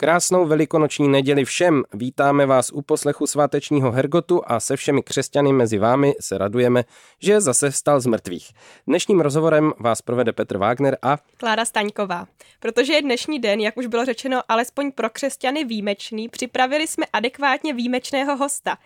Krásnou 0.00 0.46
velikonoční 0.46 1.08
neděli 1.08 1.44
všem. 1.44 1.82
Vítáme 1.94 2.46
vás 2.46 2.70
u 2.72 2.82
poslechu 2.82 3.26
svátečního 3.26 3.92
Hergotu 3.92 4.42
a 4.46 4.60
se 4.60 4.76
všemi 4.76 5.02
křesťany 5.02 5.52
mezi 5.52 5.78
vámi 5.78 6.14
se 6.20 6.38
radujeme, 6.38 6.84
že 7.18 7.40
zase 7.40 7.70
vstal 7.70 8.00
z 8.00 8.06
mrtvých. 8.06 8.50
Dnešním 8.86 9.20
rozhovorem 9.20 9.72
vás 9.78 10.02
provede 10.02 10.32
Petr 10.32 10.58
Wagner 10.58 10.98
a 11.02 11.18
Klára 11.36 11.64
Staňková. 11.64 12.26
Protože 12.60 12.92
je 12.92 13.02
dnešní 13.02 13.38
den, 13.38 13.60
jak 13.60 13.76
už 13.76 13.86
bylo 13.86 14.04
řečeno, 14.04 14.42
alespoň 14.48 14.92
pro 14.92 15.10
křesťany 15.10 15.64
výjimečný, 15.64 16.28
připravili 16.28 16.86
jsme 16.86 17.06
adekvátně 17.12 17.74
výjimečného 17.74 18.36
hosta. 18.36 18.78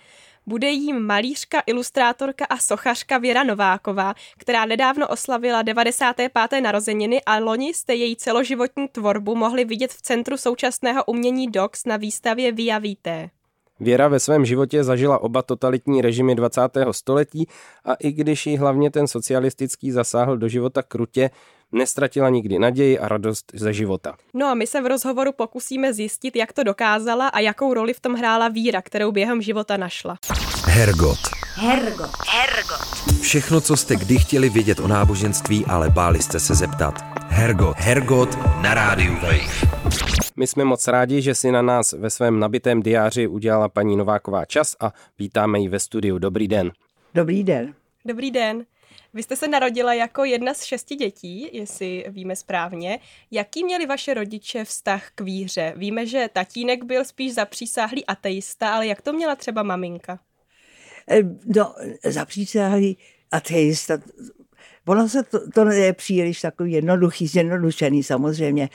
Bude 0.47 0.71
jím 0.71 1.01
malířka, 1.01 1.63
ilustrátorka 1.67 2.45
a 2.45 2.59
sochařka 2.59 3.19
Věra 3.19 3.45
Nováková, 3.45 4.15
která 4.39 4.65
nedávno 4.65 5.09
oslavila 5.09 5.63
95. 5.63 6.61
narozeniny 6.61 7.23
a 7.27 7.39
loni 7.39 7.75
jste 7.75 7.95
její 7.95 8.17
celoživotní 8.17 8.89
tvorbu 8.89 9.35
mohli 9.35 9.65
vidět 9.65 9.93
v 9.93 10.03
Centru 10.03 10.37
současného 10.37 11.05
umění 11.05 11.51
DOX 11.51 11.85
na 11.85 11.97
výstavě 11.97 12.53
Via 12.53 12.79
Vitae. 12.79 13.31
Věra 13.81 14.09
ve 14.09 14.21
svém 14.21 14.45
životě 14.45 14.85
zažila 14.85 15.19
oba 15.19 15.43
totalitní 15.43 16.03
režimy 16.03 16.35
20. 16.35 16.61
století 16.91 17.49
a 17.85 17.95
i 17.95 18.13
když 18.13 18.47
jí 18.47 18.57
hlavně 18.57 18.91
ten 18.91 19.07
socialistický 19.07 19.91
zasáhl 19.91 20.37
do 20.37 20.49
života 20.49 20.83
krutě, 20.83 21.31
nestratila 21.73 22.29
nikdy 22.29 22.59
naději 22.59 22.99
a 22.99 23.09
radost 23.09 23.53
ze 23.55 23.73
života. 23.73 24.17
No 24.35 24.47
a 24.47 24.55
my 24.55 24.67
se 24.67 24.83
v 24.83 24.87
rozhovoru 24.87 25.33
pokusíme 25.33 25.95
zjistit, 25.95 26.37
jak 26.37 26.53
to 26.53 26.63
dokázala 26.63 27.29
a 27.29 27.41
jakou 27.41 27.75
roli 27.75 27.95
v 27.95 28.01
tom 28.01 28.15
hrála 28.15 28.49
víra, 28.49 28.83
kterou 28.83 29.13
během 29.13 29.43
života 29.43 29.77
našla. 29.77 30.17
Hergot. 30.65 31.19
Hergot. 31.55 32.11
Hergot. 32.29 33.21
Všechno, 33.21 33.61
co 33.61 33.77
jste 33.77 33.97
kdy 33.97 34.19
chtěli 34.19 34.49
vědět 34.49 34.81
o 34.81 34.89
náboženství, 34.89 35.67
ale 35.67 35.91
báli 35.91 36.23
jste 36.23 36.41
se 36.41 36.55
zeptat. 36.55 37.05
Hergot. 37.29 37.77
Hergot 37.79 38.39
na 38.63 38.75
rádiu 38.75 39.15
Wave. 39.15 39.94
My 40.37 40.47
jsme 40.47 40.65
moc 40.65 40.89
rádi, 40.89 41.23
že 41.23 41.35
si 41.35 41.53
na 41.53 41.63
nás 41.63 41.93
ve 41.93 42.11
svém 42.11 42.41
nabitém 42.41 42.83
diáři 42.83 43.27
udělala 43.27 43.69
paní 43.69 43.97
Nováková 43.97 44.45
čas 44.45 44.77
a 44.81 44.93
vítáme 45.19 45.59
ji 45.61 45.69
ve 45.69 45.81
studiu. 45.81 46.19
Dobrý 46.19 46.49
den. 46.49 46.73
Dobrý 47.15 47.45
den. 47.45 47.75
Dobrý 48.05 48.31
den. 48.31 48.65
Vy 49.15 49.23
jste 49.23 49.37
se 49.37 49.49
narodila 49.49 49.95
jako 49.95 50.25
jedna 50.25 50.55
z 50.55 50.63
šesti 50.63 50.95
dětí, 50.95 51.49
jestli 51.53 52.05
víme 52.09 52.37
správně. 52.37 52.99
Jaký 53.31 53.65
měli 53.65 53.87
vaše 53.87 54.15
rodiče 54.15 54.65
vztah 54.65 55.11
k 55.15 55.21
víře? 55.21 55.73
Víme, 55.77 56.07
že 56.07 56.29
tatínek 56.33 56.85
byl 56.85 57.05
spíš 57.05 57.35
zapřísáhlý 57.35 58.07
ateista, 58.07 58.75
ale 58.75 58.87
jak 58.87 59.03
to 59.03 59.13
měla 59.13 59.37
třeba 59.37 59.63
maminka? 59.63 60.19
E, 61.11 61.23
No, 61.57 61.75
zapřísáhlý 62.05 62.99
ateista, 63.31 63.99
ono 64.87 65.09
se 65.09 65.23
to, 65.23 65.51
to 65.51 65.71
je 65.71 65.93
příliš 65.93 66.41
takový 66.41 66.73
jednoduchý, 66.73 67.27
zjednodušený 67.27 68.03
samozřejmě. 68.03 68.69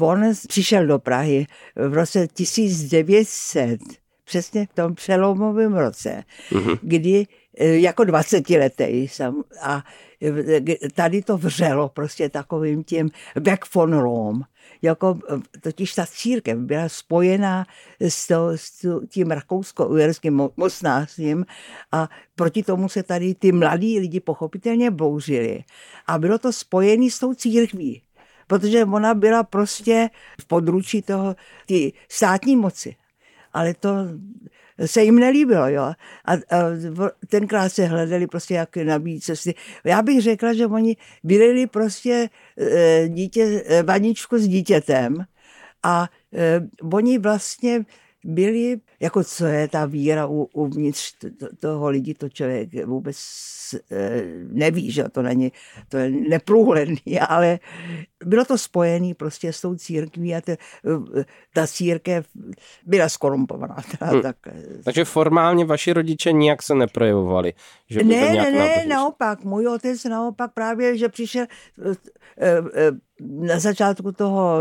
On 0.00 0.32
přišel 0.48 0.86
do 0.86 0.98
Prahy 0.98 1.46
v 1.76 1.94
roce 1.94 2.28
1900, 2.28 3.80
přesně 4.24 4.66
v 4.66 4.74
tom 4.74 4.94
přelomovém 4.94 5.74
roce, 5.74 6.24
mm-hmm. 6.50 6.78
kdy 6.82 7.26
e, 7.58 7.66
jako 7.78 8.04
20 8.04 8.50
letý 8.50 8.84
jsem 8.84 9.42
a 9.62 9.84
e, 10.22 10.88
tady 10.94 11.22
to 11.22 11.36
vřelo 11.38 11.88
prostě 11.88 12.28
takovým 12.28 12.84
tím 12.84 13.10
back 13.40 13.74
von 13.74 13.98
Rome. 13.98 14.40
Jako, 14.82 15.18
e, 15.54 15.58
totiž 15.60 15.94
ta 15.94 16.06
církev 16.06 16.58
byla 16.58 16.88
spojená 16.88 17.66
s, 18.00 18.26
to, 18.26 18.48
s 18.56 18.86
tím 19.08 19.30
rakousko-uherským 19.30 20.50
mocnářstvím 20.56 21.46
a 21.92 22.08
proti 22.34 22.62
tomu 22.62 22.88
se 22.88 23.02
tady 23.02 23.34
ty 23.34 23.52
mladí 23.52 23.98
lidi 23.98 24.20
pochopitelně 24.20 24.90
bouřili. 24.90 25.64
A 26.06 26.18
bylo 26.18 26.38
to 26.38 26.52
spojené 26.52 27.10
s 27.10 27.18
tou 27.18 27.34
církví 27.34 28.02
protože 28.46 28.84
ona 28.84 29.14
byla 29.14 29.42
prostě 29.42 30.10
v 30.40 30.46
područí 30.46 31.02
toho, 31.02 31.36
ty 31.66 31.92
státní 32.08 32.56
moci. 32.56 32.96
Ale 33.52 33.74
to 33.74 33.96
se 34.86 35.02
jim 35.02 35.18
nelíbilo, 35.18 35.68
jo. 35.68 35.82
A, 35.82 36.32
a 36.32 36.36
tenkrát 37.28 37.72
se 37.72 37.84
hledali 37.84 38.26
prostě 38.26 38.54
jak 38.54 38.76
nabít 38.76 39.24
cesty. 39.24 39.54
Já 39.84 40.02
bych 40.02 40.22
řekla, 40.22 40.52
že 40.52 40.66
oni 40.66 40.96
vylili 41.24 41.66
prostě 41.66 42.28
e, 42.58 43.08
dítě, 43.08 43.64
e, 43.66 43.82
vaničku 43.82 44.38
s 44.38 44.48
dítětem 44.48 45.24
a 45.82 46.08
e, 46.34 46.60
oni 46.92 47.18
vlastně 47.18 47.84
byli, 48.24 48.80
jako 49.00 49.24
co 49.24 49.46
je 49.46 49.68
ta 49.68 49.84
víra 49.84 50.26
uvnitř 50.52 51.14
toho 51.60 51.90
lidi, 51.90 52.14
to 52.14 52.28
člověk 52.28 52.86
vůbec 52.86 53.16
neví, 54.52 54.90
že 54.90 55.04
to 55.08 55.22
není, 55.22 55.52
to 55.88 55.96
je 55.96 56.10
neprůhledný, 56.10 57.20
ale 57.28 57.58
bylo 58.24 58.44
to 58.44 58.58
spojené 58.58 59.14
prostě 59.14 59.52
s 59.52 59.60
tou 59.60 59.74
církví 59.74 60.34
a 60.34 60.40
te, 60.40 60.56
ta 61.54 61.66
církev 61.66 62.26
byla 62.86 63.08
skorumpovaná. 63.08 63.76
Hmm. 64.02 64.22
Tak, 64.22 64.36
Takže 64.84 65.04
formálně 65.04 65.64
vaši 65.64 65.92
rodiče 65.92 66.32
nijak 66.32 66.62
se 66.62 66.74
neprojevovali? 66.74 67.52
Že 67.90 68.04
ne, 68.04 68.32
ne, 68.32 68.50
ne, 68.50 68.86
naopak. 68.88 69.44
Můj 69.44 69.68
otec 69.68 70.04
naopak 70.04 70.52
právě, 70.54 70.98
že 70.98 71.08
přišel 71.08 71.46
na 73.20 73.58
začátku 73.58 74.12
toho 74.12 74.58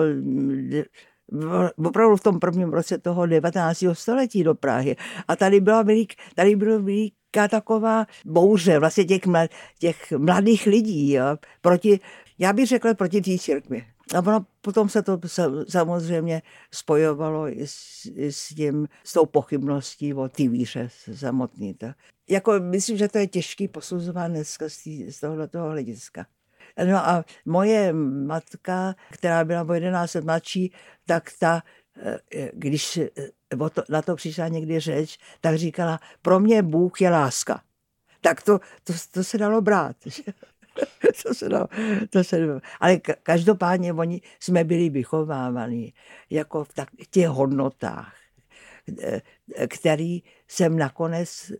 opravdu 1.85 2.15
v 2.15 2.23
tom 2.23 2.39
prvním 2.39 2.69
roce 2.69 2.97
toho 2.97 3.25
19. 3.25 3.83
století 3.93 4.43
do 4.43 4.55
Prahy. 4.55 4.95
A 5.27 5.35
tady 5.35 5.59
byla 5.59 5.81
velik, 5.81 6.13
tady 6.35 6.55
bylo 6.55 6.79
veliká 6.79 7.47
taková 7.49 8.05
bouře 8.25 8.79
vlastně 8.79 9.03
těch, 9.03 9.25
mlad, 9.25 9.51
těch 9.79 10.11
mladých 10.11 10.65
lidí 10.65 11.13
jo, 11.13 11.25
proti, 11.61 11.99
já 12.39 12.53
bych 12.53 12.67
řekla 12.67 12.93
proti 12.93 13.21
té 13.21 13.37
církvi. 13.37 13.85
A 14.15 14.19
ono, 14.19 14.45
potom 14.61 14.89
se 14.89 15.01
to 15.01 15.19
samozřejmě 15.69 16.41
spojovalo 16.71 17.47
i 17.47 17.67
s, 17.67 18.05
i 18.15 18.31
s, 18.31 18.47
tím, 18.47 18.87
s 19.03 19.13
tou 19.13 19.25
pochybností 19.25 20.13
o 20.13 20.29
té 20.29 20.47
víře 20.47 20.89
samotný. 21.13 21.73
To. 21.73 21.87
Jako, 22.29 22.53
myslím, 22.59 22.97
že 22.97 23.07
to 23.07 23.17
je 23.17 23.27
těžký 23.27 23.67
posuzovat 23.67 24.31
dneska 24.31 24.69
z, 24.69 24.83
tý, 24.83 25.11
z 25.11 25.19
tohoto 25.19 25.63
hlediska. 25.63 26.25
No 26.85 26.97
a 26.97 27.25
moje 27.45 27.93
matka, 27.93 28.95
která 29.11 29.45
byla 29.45 29.63
o 29.69 29.73
11 29.73 30.13
let 30.13 30.23
mladší, 30.23 30.73
tak 31.05 31.31
ta, 31.39 31.63
eh, 32.33 32.51
když 32.53 32.97
eh, 32.97 33.09
na 33.89 34.01
to 34.01 34.15
přišla 34.15 34.47
někdy 34.47 34.79
řeč, 34.79 35.17
tak 35.41 35.55
říkala, 35.55 35.99
pro 36.21 36.39
mě 36.39 36.63
Bůh 36.63 37.01
je 37.01 37.09
láska. 37.09 37.61
Tak 38.21 38.41
to, 38.41 38.59
to, 38.83 38.93
to 39.11 39.23
se 39.23 39.37
dalo 39.37 39.61
brát. 39.61 39.95
to 41.23 41.33
se 41.33 41.49
dalo, 41.49 41.67
to 42.09 42.23
se 42.23 42.39
dalo. 42.39 42.59
Ale 42.79 42.97
každopádně 43.23 43.93
oni 43.93 44.21
jsme 44.39 44.63
byli 44.63 44.89
vychovávaní 44.89 45.93
jako 46.29 46.63
v 46.63 46.73
tak, 46.73 46.89
těch 47.09 47.27
hodnotách, 47.27 48.15
eh, 49.01 49.21
který 49.67 50.23
jsem 50.47 50.77
nakonec 50.77 51.51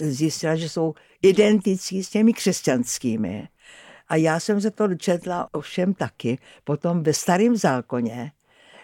zjistila, 0.00 0.56
že 0.56 0.68
jsou 0.68 0.94
identický 1.22 2.04
s 2.04 2.10
těmi 2.10 2.32
křesťanskými. 2.32 3.48
A 4.08 4.16
já 4.16 4.40
jsem 4.40 4.60
se 4.60 4.70
to 4.70 4.94
četla 4.94 5.48
ovšem 5.52 5.94
taky 5.94 6.38
potom 6.64 7.02
ve 7.02 7.12
starém 7.12 7.56
zákoně, 7.56 8.32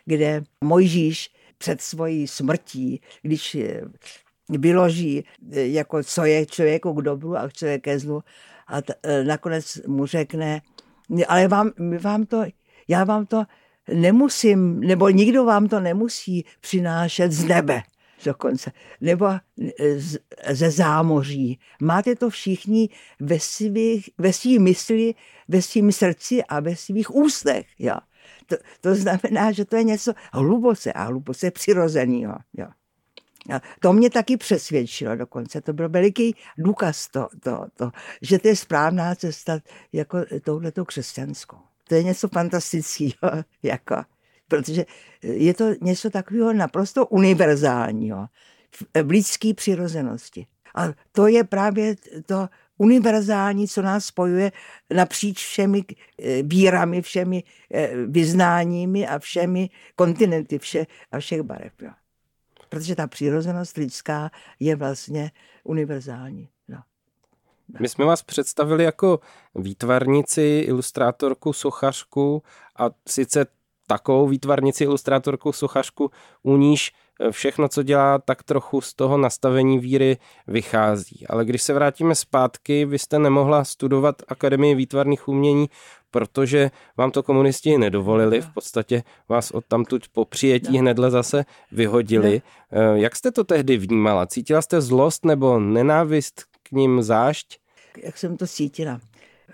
kde 0.05 0.43
Mojžíš 0.61 1.31
před 1.59 1.81
svojí 1.81 2.29
smrtí, 2.29 3.01
když 3.23 3.57
vyloží, 4.49 5.25
jako 5.53 6.03
co 6.03 6.25
je 6.25 6.47
člověku 6.47 6.93
k 6.93 7.03
dobru 7.03 7.37
a 7.37 7.49
co 7.53 7.67
je 7.67 7.79
ke 7.79 7.99
zlu, 7.99 8.23
a 8.67 8.83
t- 8.83 8.95
e, 9.03 9.25
nakonec 9.25 9.81
mu 9.87 10.07
řekne, 10.07 10.61
ale 11.29 11.49
vám, 11.49 11.71
vám 12.01 12.27
to, 12.27 12.45
já 12.89 13.05
vám 13.05 13.27
to 13.27 13.45
nemusím, 13.95 14.81
nebo 14.81 15.09
nikdo 15.09 15.45
vám 15.45 15.69
to 15.69 15.81
nemusí 15.81 16.45
přinášet 16.61 17.33
z 17.33 17.45
nebe 17.45 17.83
dokonce, 18.25 18.73
nebo 19.01 19.27
ze 20.51 20.71
zámoří. 20.71 21.59
Máte 21.83 22.17
to 22.17 22.31
všichni 22.31 22.89
ve, 23.21 23.41
svých, 23.41 24.11
ve 24.19 24.33
svý 24.33 24.59
mysli, 24.59 25.15
ve 25.49 25.63
svým 25.63 25.93
srdci 25.93 26.45
a 26.45 26.61
ve 26.61 26.77
svých 26.77 27.15
ústech. 27.15 27.67
Jo. 27.79 27.97
To, 28.47 28.57
to 28.81 28.95
znamená, 28.95 29.53
že 29.53 29.65
to 29.65 29.77
je 29.77 29.85
něco 29.85 30.13
hluboce 30.33 30.93
a 30.93 31.05
hluboce 31.05 31.51
přirozeného. 31.51 32.37
Jo. 32.53 32.67
A 33.55 33.61
to 33.81 33.93
mě 33.93 34.11
taky 34.11 34.37
přesvědčilo 34.37 35.17
dokonce. 35.17 35.61
To 35.61 35.73
byl 35.73 35.89
veliký 35.89 36.37
důkaz 36.59 37.09
to, 37.09 37.29
to, 37.43 37.67
to, 37.75 37.91
že 38.23 38.39
to 38.39 38.49
je 38.49 38.57
správná 38.57 39.15
cesta 39.15 39.59
jako 39.93 40.19
touhletou 40.45 40.85
křesťanskou. 40.85 41.59
To 41.89 41.95
je 41.95 42.03
něco 42.03 42.29
fantastického. 42.29 43.33
Jako 43.63 43.97
protože 44.51 44.85
je 45.23 45.55
to 45.55 45.65
něco 45.81 46.11
takového 46.11 46.53
naprosto 46.53 47.07
univerzálního 47.07 48.27
v 49.03 49.11
lidské 49.11 49.55
přirozenosti. 49.55 50.47
A 50.75 50.89
to 51.13 51.27
je 51.27 51.45
právě 51.45 51.97
to 52.27 52.49
univerzální, 52.79 53.69
co 53.69 53.83
nás 53.83 54.05
spojuje 54.05 54.53
napříč 54.95 55.47
všemi 55.47 55.85
eh, 56.23 56.43
vírami, 56.43 57.03
všemi 57.03 57.43
eh, 57.75 57.91
vyznáními 58.07 59.09
a 59.09 59.19
všemi 59.19 59.71
kontinenty 59.97 60.59
vše, 60.59 60.87
a 61.13 61.19
všech 61.19 61.43
barev. 61.43 61.73
Jo. 61.83 61.91
protože 62.69 62.97
ta 62.97 63.07
přirozenost 63.07 63.77
lidská 63.77 64.31
je 64.61 64.77
vlastně 64.77 65.31
univerzální. 65.65 66.49
No. 66.69 66.79
My 67.81 67.89
jsme 67.89 68.05
vás 68.05 68.23
představili 68.23 68.85
jako 68.85 69.21
výtvarnici, 69.55 70.65
ilustrátorku, 70.67 71.53
sochařku 71.53 72.43
a 72.79 72.91
sice 73.09 73.47
takovou 73.91 74.29
výtvarnici, 74.29 74.85
ilustrátorku, 74.85 75.53
sochařku, 75.53 76.11
u 76.43 76.57
níž 76.57 76.93
všechno, 77.31 77.69
co 77.69 77.83
dělá, 77.83 78.19
tak 78.19 78.43
trochu 78.43 78.81
z 78.81 78.95
toho 78.95 79.19
nastavení 79.19 79.79
víry 79.79 80.17
vychází. 80.47 81.27
Ale 81.27 81.45
když 81.45 81.63
se 81.63 81.75
vrátíme 81.75 82.15
zpátky, 82.15 82.85
vy 82.85 82.99
jste 82.99 83.19
nemohla 83.19 83.65
studovat 83.65 84.23
Akademii 84.29 84.75
výtvarných 84.75 85.29
umění, 85.29 85.67
protože 86.11 86.71
vám 86.97 87.11
to 87.11 87.23
komunisti 87.23 87.79
nedovolili, 87.79 88.41
v 88.41 88.55
podstatě 88.55 89.03
vás 89.29 89.51
od 89.51 89.65
tamtud 89.67 90.09
po 90.13 90.25
přijetí 90.25 90.79
hnedle 90.79 91.11
zase 91.11 91.45
vyhodili. 91.73 92.43
Eh, 92.73 92.99
jak 92.99 93.17
jste 93.17 93.31
to 93.31 93.45
tehdy 93.45 93.77
vnímala? 93.77 94.27
Cítila 94.27 94.63
jste 94.63 94.81
zlost 94.81 95.25
nebo 95.25 95.61
nenávist 95.61 96.45
k 96.63 96.73
ním 96.73 97.03
zášť? 97.03 97.59
Jak 98.05 98.19
jsem 98.19 98.37
to 98.37 98.47
cítila? 98.47 99.01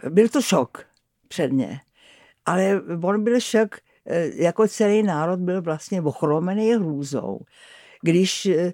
Byl 0.09 0.29
to 0.29 0.43
šok 0.43 0.85
předně, 1.29 1.81
ale 2.47 2.81
on 3.03 3.25
byl 3.25 3.41
šok 3.41 3.77
Eh, 3.77 3.86
jako 4.35 4.69
celý 4.69 5.03
národ 5.03 5.41
byl 5.41 5.63
vlastně 5.63 6.03
ochromený 6.03 6.75
hrůzou. 6.75 7.41
Když 8.03 8.47
eh, 8.47 8.73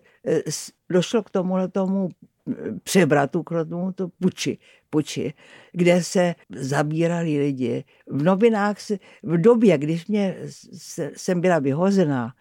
došlo 0.91 1.23
k 1.23 1.31
tomu 1.73 2.09
eh, 2.09 2.55
přebratu, 2.83 3.43
k 3.43 3.65
tomu 3.69 3.93
to 3.93 4.09
puči, 4.09 4.59
puči, 4.91 5.35
kde 5.73 6.03
se 6.03 6.35
zabírali 6.51 7.39
lidi. 7.39 7.85
V 8.07 8.23
novinách, 8.23 8.81
se, 8.81 8.99
v 9.23 9.41
době, 9.41 9.79
když 9.79 10.07
mě, 10.07 10.37
se, 10.73 11.11
jsem 11.17 11.41
byla 11.41 11.59
vyhozená, 11.59 12.33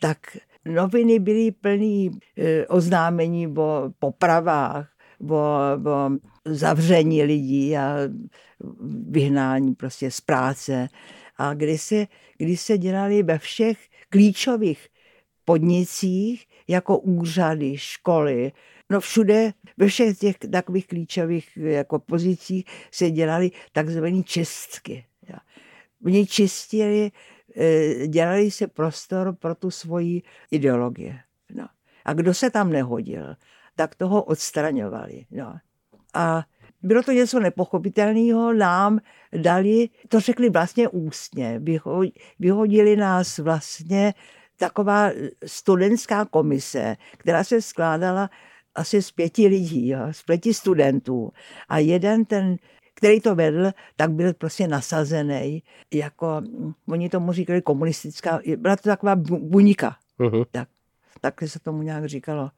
tak 0.00 0.18
noviny 0.64 1.18
byly 1.18 1.50
plný 1.50 2.10
oznámení 2.68 3.48
o 3.48 3.90
popravách, 3.98 4.88
o, 5.28 5.34
o 5.34 6.10
zavření 6.44 7.22
lidí 7.22 7.76
a 7.76 7.96
vyhnání 9.10 9.74
prostě 9.74 10.10
z 10.10 10.20
práce 10.20 10.88
a 11.40 11.54
kdy 11.54 11.78
se, 11.78 12.06
kdy 12.38 12.56
se 12.56 12.78
dělali 12.78 13.22
ve 13.22 13.38
všech 13.38 13.78
klíčových 14.08 14.88
podnicích, 15.44 16.46
jako 16.68 16.98
úřady, 16.98 17.78
školy, 17.78 18.52
no 18.90 19.00
všude, 19.00 19.52
ve 19.76 19.86
všech 19.86 20.18
těch 20.18 20.38
takových 20.38 20.86
klíčových 20.86 21.56
jako 21.56 21.98
pozicích 21.98 22.64
se 22.90 23.10
dělali 23.10 23.50
takzvané 23.72 24.22
čistky. 24.22 25.04
Oni 26.06 26.26
čistili, 26.26 27.10
eh, 27.56 28.06
dělali 28.06 28.50
se 28.50 28.66
prostor 28.66 29.34
pro 29.34 29.54
tu 29.54 29.70
svoji 29.70 30.22
ideologii. 30.50 31.14
No. 31.54 31.66
A 32.04 32.12
kdo 32.12 32.34
se 32.34 32.50
tam 32.50 32.72
nehodil, 32.72 33.36
tak 33.76 33.94
toho 33.94 34.22
odstraňovali. 34.22 35.26
No. 35.30 35.58
A 36.14 36.44
bylo 36.82 37.02
to 37.02 37.12
něco 37.12 37.40
nepochopitelného, 37.40 38.52
nám 38.52 38.98
dali, 39.36 39.88
to 40.08 40.20
řekli 40.20 40.50
vlastně 40.50 40.88
ústně, 40.88 41.60
vyhodili 42.38 42.96
nás 42.96 43.38
vlastně 43.38 44.14
taková 44.56 45.10
studentská 45.46 46.24
komise, 46.24 46.96
která 47.16 47.44
se 47.44 47.62
skládala 47.62 48.30
asi 48.74 49.02
z 49.02 49.10
pěti 49.10 49.46
lidí, 49.46 49.88
jo, 49.88 50.00
z 50.10 50.22
pěti 50.22 50.54
studentů. 50.54 51.32
A 51.68 51.78
jeden 51.78 52.24
ten, 52.24 52.56
který 52.94 53.20
to 53.20 53.34
vedl, 53.34 53.70
tak 53.96 54.10
byl 54.10 54.34
prostě 54.34 54.68
nasazený, 54.68 55.62
jako, 55.94 56.42
oni 56.88 57.08
tomu 57.08 57.32
říkali 57.32 57.62
komunistická, 57.62 58.40
byla 58.56 58.76
to 58.76 58.82
taková 58.82 59.16
buňka. 59.16 59.96
Uh-huh. 60.20 60.46
Tak, 60.50 60.68
takhle 61.20 61.48
se 61.48 61.60
tomu 61.60 61.82
nějak 61.82 62.04
říkalo. 62.04 62.50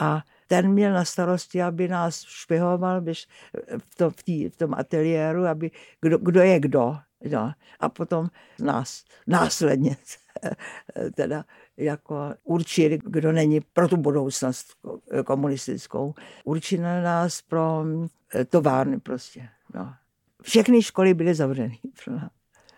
A 0.00 0.22
ten 0.46 0.68
měl 0.68 0.92
na 0.92 1.04
starosti, 1.04 1.62
aby 1.62 1.88
nás 1.88 2.20
špehoval 2.20 3.00
v, 3.78 3.94
to, 3.96 4.10
v, 4.10 4.22
tý, 4.22 4.48
v 4.48 4.56
tom 4.56 4.74
ateliéru, 4.74 5.46
aby 5.46 5.70
kdo, 6.00 6.18
kdo 6.18 6.40
je 6.40 6.60
kdo. 6.60 6.96
No. 7.30 7.52
A 7.80 7.88
potom 7.88 8.28
nás 8.60 9.04
následně 9.26 9.96
teda 11.14 11.44
jako 11.76 12.34
určili, 12.44 12.98
kdo 13.04 13.32
není 13.32 13.60
pro 13.60 13.88
tu 13.88 13.96
budoucnost 13.96 14.74
komunistickou. 15.24 16.14
Určili 16.44 16.82
nás 16.82 17.42
pro 17.42 17.84
eh, 18.34 18.44
továrny 18.44 19.00
prostě. 19.00 19.48
No. 19.74 19.94
Všechny 20.42 20.82
školy 20.82 21.14
byly 21.14 21.34
zavřeny. 21.34 21.78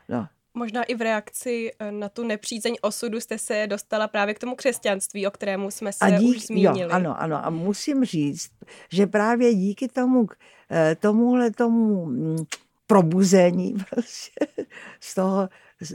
No. 0.08 0.28
Možná 0.54 0.82
i 0.82 0.94
v 0.94 1.00
reakci 1.00 1.70
eh, 1.78 1.92
na 1.92 2.08
tu 2.08 2.24
nepřízeň 2.24 2.76
osudu 2.82 3.20
jste 3.20 3.38
se 3.38 3.66
dostala 3.66 4.08
právě 4.08 4.34
k 4.34 4.38
tomu 4.38 4.56
křesťanství, 4.56 5.26
o 5.26 5.30
kterému 5.30 5.70
jsme 5.70 5.92
se 5.92 5.98
a 6.00 6.10
dík, 6.10 6.36
už 6.36 6.46
zmínili. 6.46 6.80
Jo, 6.80 6.88
ano, 6.90 7.22
ano. 7.22 7.46
A 7.46 7.50
musím 7.50 8.04
říct, 8.04 8.50
že 8.92 9.06
právě 9.06 9.54
díky 9.54 9.88
tomu, 9.88 10.26
eh, 10.70 10.96
tomuhle 11.00 11.50
tomu 11.50 12.06
mm, 12.06 12.36
probuzení 12.86 13.74
prostě 13.90 14.46
z 15.00 15.14
toho 15.14 15.48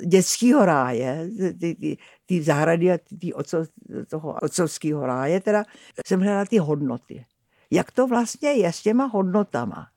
dětského 0.05 0.65
ráje, 0.65 1.29
ty, 1.59 1.75
ty, 1.75 1.97
ty 2.25 2.43
zahrady 2.43 2.91
a 2.91 2.97
ty, 2.97 3.17
ty 3.17 3.33
oco, 3.33 3.65
toho 4.09 4.37
otcovského 4.41 5.05
ráje, 5.05 5.41
teda 5.41 5.65
jsem 6.05 6.19
hledala 6.19 6.45
ty 6.45 6.57
hodnoty. 6.57 7.25
Jak 7.71 7.91
to 7.91 8.07
vlastně 8.07 8.51
je 8.51 8.73
s 8.73 8.81
těma 8.81 9.05
hodnotama? 9.05 9.87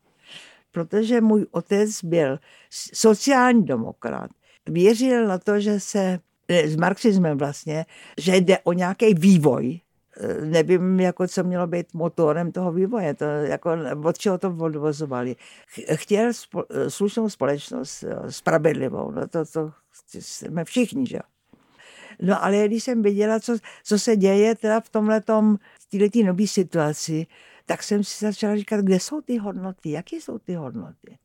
Protože 0.73 1.21
můj 1.21 1.47
otec 1.51 2.05
byl 2.05 2.39
sociální 2.95 3.65
demokrat, 3.65 4.31
věřil 4.69 5.27
na 5.27 5.39
to, 5.39 5.61
že 5.61 5.81
se 5.81 6.19
s 6.49 6.77
marxismem 6.77 7.39
vlastně, 7.39 7.87
že 8.19 8.37
jde 8.37 8.59
o 8.59 8.73
nějaký 8.73 9.15
vývoj, 9.15 9.81
nevím, 10.45 11.01
jako 11.01 11.29
co 11.29 11.45
mělo 11.45 11.67
být 11.67 11.95
motorem 11.95 12.53
toho 12.53 12.73
vývoje, 12.73 13.15
to, 13.15 13.25
jako, 13.25 13.71
od 14.05 14.19
čeho 14.19 14.39
to 14.39 14.57
odvozovali. 14.61 15.37
Chtěl 15.95 16.33
spo, 16.33 16.65
slušnou 16.89 17.29
společnost, 17.29 18.05
spravedlivou, 18.29 19.11
no 19.11 19.29
to, 19.29 19.45
to 19.45 19.73
jsme 20.21 20.65
všichni, 20.65 21.07
že 21.07 21.19
No 22.21 22.45
ale 22.45 22.69
když 22.69 22.85
jsem 22.85 23.03
viděla, 23.03 23.41
co, 23.41 23.57
co 23.85 23.99
se 23.99 24.17
děje 24.17 24.55
teda 24.55 24.81
v 24.81 24.89
tomhletom, 24.89 25.59
v 25.81 25.99
této 25.99 26.27
nové 26.27 26.47
situaci, 26.47 27.27
tak 27.67 27.83
jsem 27.83 28.05
si 28.05 28.25
začala 28.25 28.57
říkat, 28.57 28.81
kde 28.81 29.01
jsou 29.01 29.21
ty 29.21 29.39
hodnoty, 29.39 29.91
jaké 29.91 30.17
jsou 30.17 30.39
ty 30.39 30.55
hodnoty 30.55 31.19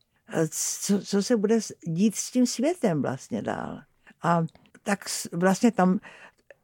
co, 0.50 1.00
co 1.00 1.24
se 1.24 1.38
bude 1.38 1.60
dít 1.84 2.16
s 2.16 2.32
tím 2.32 2.46
světem 2.46 3.02
vlastně 3.02 3.42
dál. 3.42 3.82
A 4.24 4.46
tak 4.84 5.00
vlastně 5.32 5.72
tam 5.72 6.00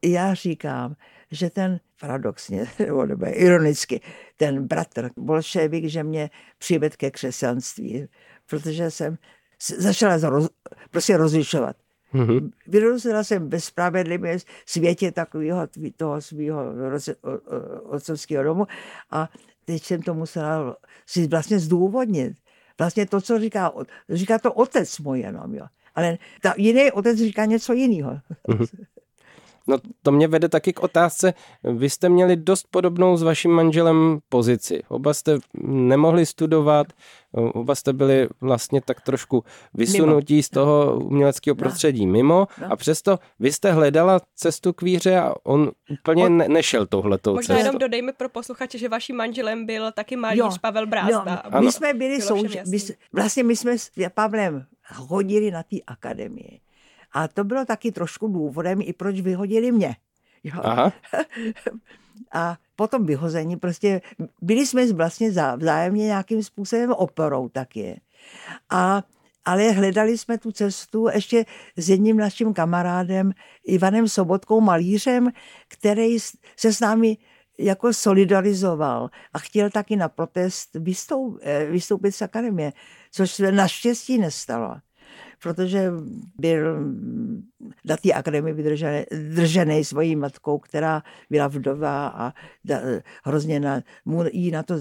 já 0.04 0.34
říkám, 0.34 0.96
že 1.32 1.50
ten 1.50 1.80
paradoxně, 2.02 2.66
nebo 3.06 3.26
ironicky, 3.28 4.02
ten 4.38 4.68
bratr 4.68 5.10
bolševik, 5.18 5.86
že 5.86 6.04
mě 6.04 6.30
přived 6.58 6.96
ke 6.96 7.12
křesťanství, 7.12 8.08
protože 8.50 8.92
jsem 8.92 9.18
začala 9.78 10.30
roz, 10.30 10.50
prostě 10.92 11.18
rozlišovat. 11.18 11.76
Mm-hmm. 12.14 12.52
Vyrostla 12.68 13.24
jsem 13.24 13.50
ve 13.50 13.60
spravedlivém 13.60 14.40
světě 14.66 15.12
takového 15.12 15.68
toho 15.98 16.22
svého 16.22 16.64
otcovského 17.84 18.44
domu 18.44 18.68
a 19.12 19.30
teď 19.66 19.84
jsem 19.84 20.02
to 20.02 20.14
musela 20.14 20.78
si 21.06 21.28
vlastně 21.28 21.60
zdůvodnit 21.60 22.38
vlastně 22.80 23.06
to, 23.06 23.22
co 23.22 23.40
říká, 23.40 23.72
říká 24.10 24.40
to 24.40 24.54
otec 24.54 25.00
můj 25.00 25.20
jenom, 25.20 25.54
jo. 25.54 25.66
Ale 25.96 26.18
ta 26.42 26.54
jiný 26.58 26.92
otec 26.92 27.18
říká 27.18 27.46
něco 27.46 27.74
jiného. 27.74 28.20
No 29.68 29.78
to 30.04 30.12
mě 30.12 30.28
vede 30.28 30.50
taky 30.50 30.74
k 30.74 30.84
otázce, 30.84 31.34
vy 31.64 31.90
jste 31.90 32.10
měli 32.10 32.36
dost 32.36 32.68
podobnou 32.72 33.18
s 33.18 33.24
vaším 33.24 33.52
manželem 33.52 34.20
pozici. 34.30 34.84
Oba 34.88 35.14
jste 35.14 35.38
nemohli 35.64 36.26
studovat, 36.26 36.88
oba 37.32 37.76
jste 37.76 37.94
byli 37.94 38.28
vlastně 38.42 38.82
tak 38.82 39.02
trošku 39.02 39.44
vysunutí 39.74 40.34
mimo. 40.34 40.44
z 40.44 40.50
toho 40.50 41.00
uměleckého 41.00 41.56
no. 41.56 41.60
prostředí 41.60 42.06
no. 42.06 42.12
mimo 42.12 42.48
no. 42.62 42.68
a 42.72 42.76
přesto 42.76 43.20
vy 43.40 43.52
jste 43.52 43.72
hledala 43.72 44.22
cestu 44.36 44.74
k 44.74 44.82
víře 44.82 45.18
a 45.20 45.34
on 45.44 45.72
úplně 46.02 46.26
on... 46.26 46.38
ne- 46.38 46.50
nešel 46.50 46.86
touhletou 46.86 47.34
Možná 47.34 47.56
cestou. 47.56 47.66
jenom 47.66 47.80
dodejme 47.80 48.14
pro 48.14 48.30
posluchače, 48.30 48.78
že 48.78 48.90
vaším 48.90 49.16
manželem 49.16 49.66
byl 49.66 49.92
taky 49.92 50.16
malíř 50.16 50.40
jo. 50.40 50.52
Pavel 50.62 50.88
Brázda. 50.88 51.44
Jo. 51.54 51.62
My 51.62 51.72
jsme 51.72 51.94
byli 51.94 52.22
souč... 52.22 52.58
my, 52.68 52.78
vlastně 53.14 53.44
my 53.44 53.56
jsme 53.56 53.78
s 53.78 53.92
Pavlem 54.14 54.66
hodili 54.96 55.52
na 55.52 55.64
té 55.64 55.78
akademii. 55.88 56.60
A 57.18 57.28
to 57.28 57.44
bylo 57.44 57.66
taky 57.66 57.92
trošku 57.92 58.28
důvodem, 58.28 58.80
i 58.82 58.94
proč 58.94 59.20
vyhodili 59.20 59.72
mě. 59.72 59.96
Jo. 60.44 60.62
Aha. 60.64 60.94
A 62.32 62.58
potom 62.76 63.06
vyhození, 63.06 63.58
prostě 63.58 64.02
byli 64.42 64.68
jsme 64.68 64.94
vlastně 64.94 65.30
vzájemně 65.58 66.06
nějakým 66.06 66.44
způsobem 66.44 66.92
oporou 66.92 67.50
taky. 67.50 68.02
A 68.70 69.04
ale 69.46 69.72
hledali 69.72 70.18
jsme 70.18 70.38
tu 70.38 70.52
cestu 70.52 71.08
ještě 71.14 71.46
s 71.78 71.90
jedním 71.90 72.18
naším 72.18 72.54
kamarádem 72.54 73.32
Ivanem 73.66 74.08
Sobotkou 74.08 74.62
malířem, 74.62 75.30
který 75.68 76.20
se 76.58 76.74
s 76.74 76.80
námi 76.80 77.18
jako 77.60 77.94
solidarizoval 77.94 79.10
a 79.34 79.40
chtěl 79.40 79.70
taky 79.70 79.96
na 79.96 80.10
protest 80.10 80.70
vystoup, 80.74 81.40
eh, 81.42 81.66
vystoupit 81.66 82.12
z 82.12 82.22
akademie, 82.22 82.74
což 83.12 83.32
se 83.32 83.52
naštěstí 83.52 84.18
nestalo 84.18 84.76
protože 85.42 85.92
byl 86.38 86.80
na 87.86 87.98
té 87.98 88.12
akademii 88.14 88.54
vydržený, 88.54 89.04
držený 89.34 89.86
svojí 89.86 90.16
matkou, 90.16 90.58
která 90.60 91.04
byla 91.30 91.48
vdová 91.48 92.08
a 92.08 92.34
da, 92.66 92.80
hrozně 93.24 93.60
na, 93.60 93.82
mu 94.06 94.24
jí 94.32 94.52
na 94.52 94.64
to 94.64 94.78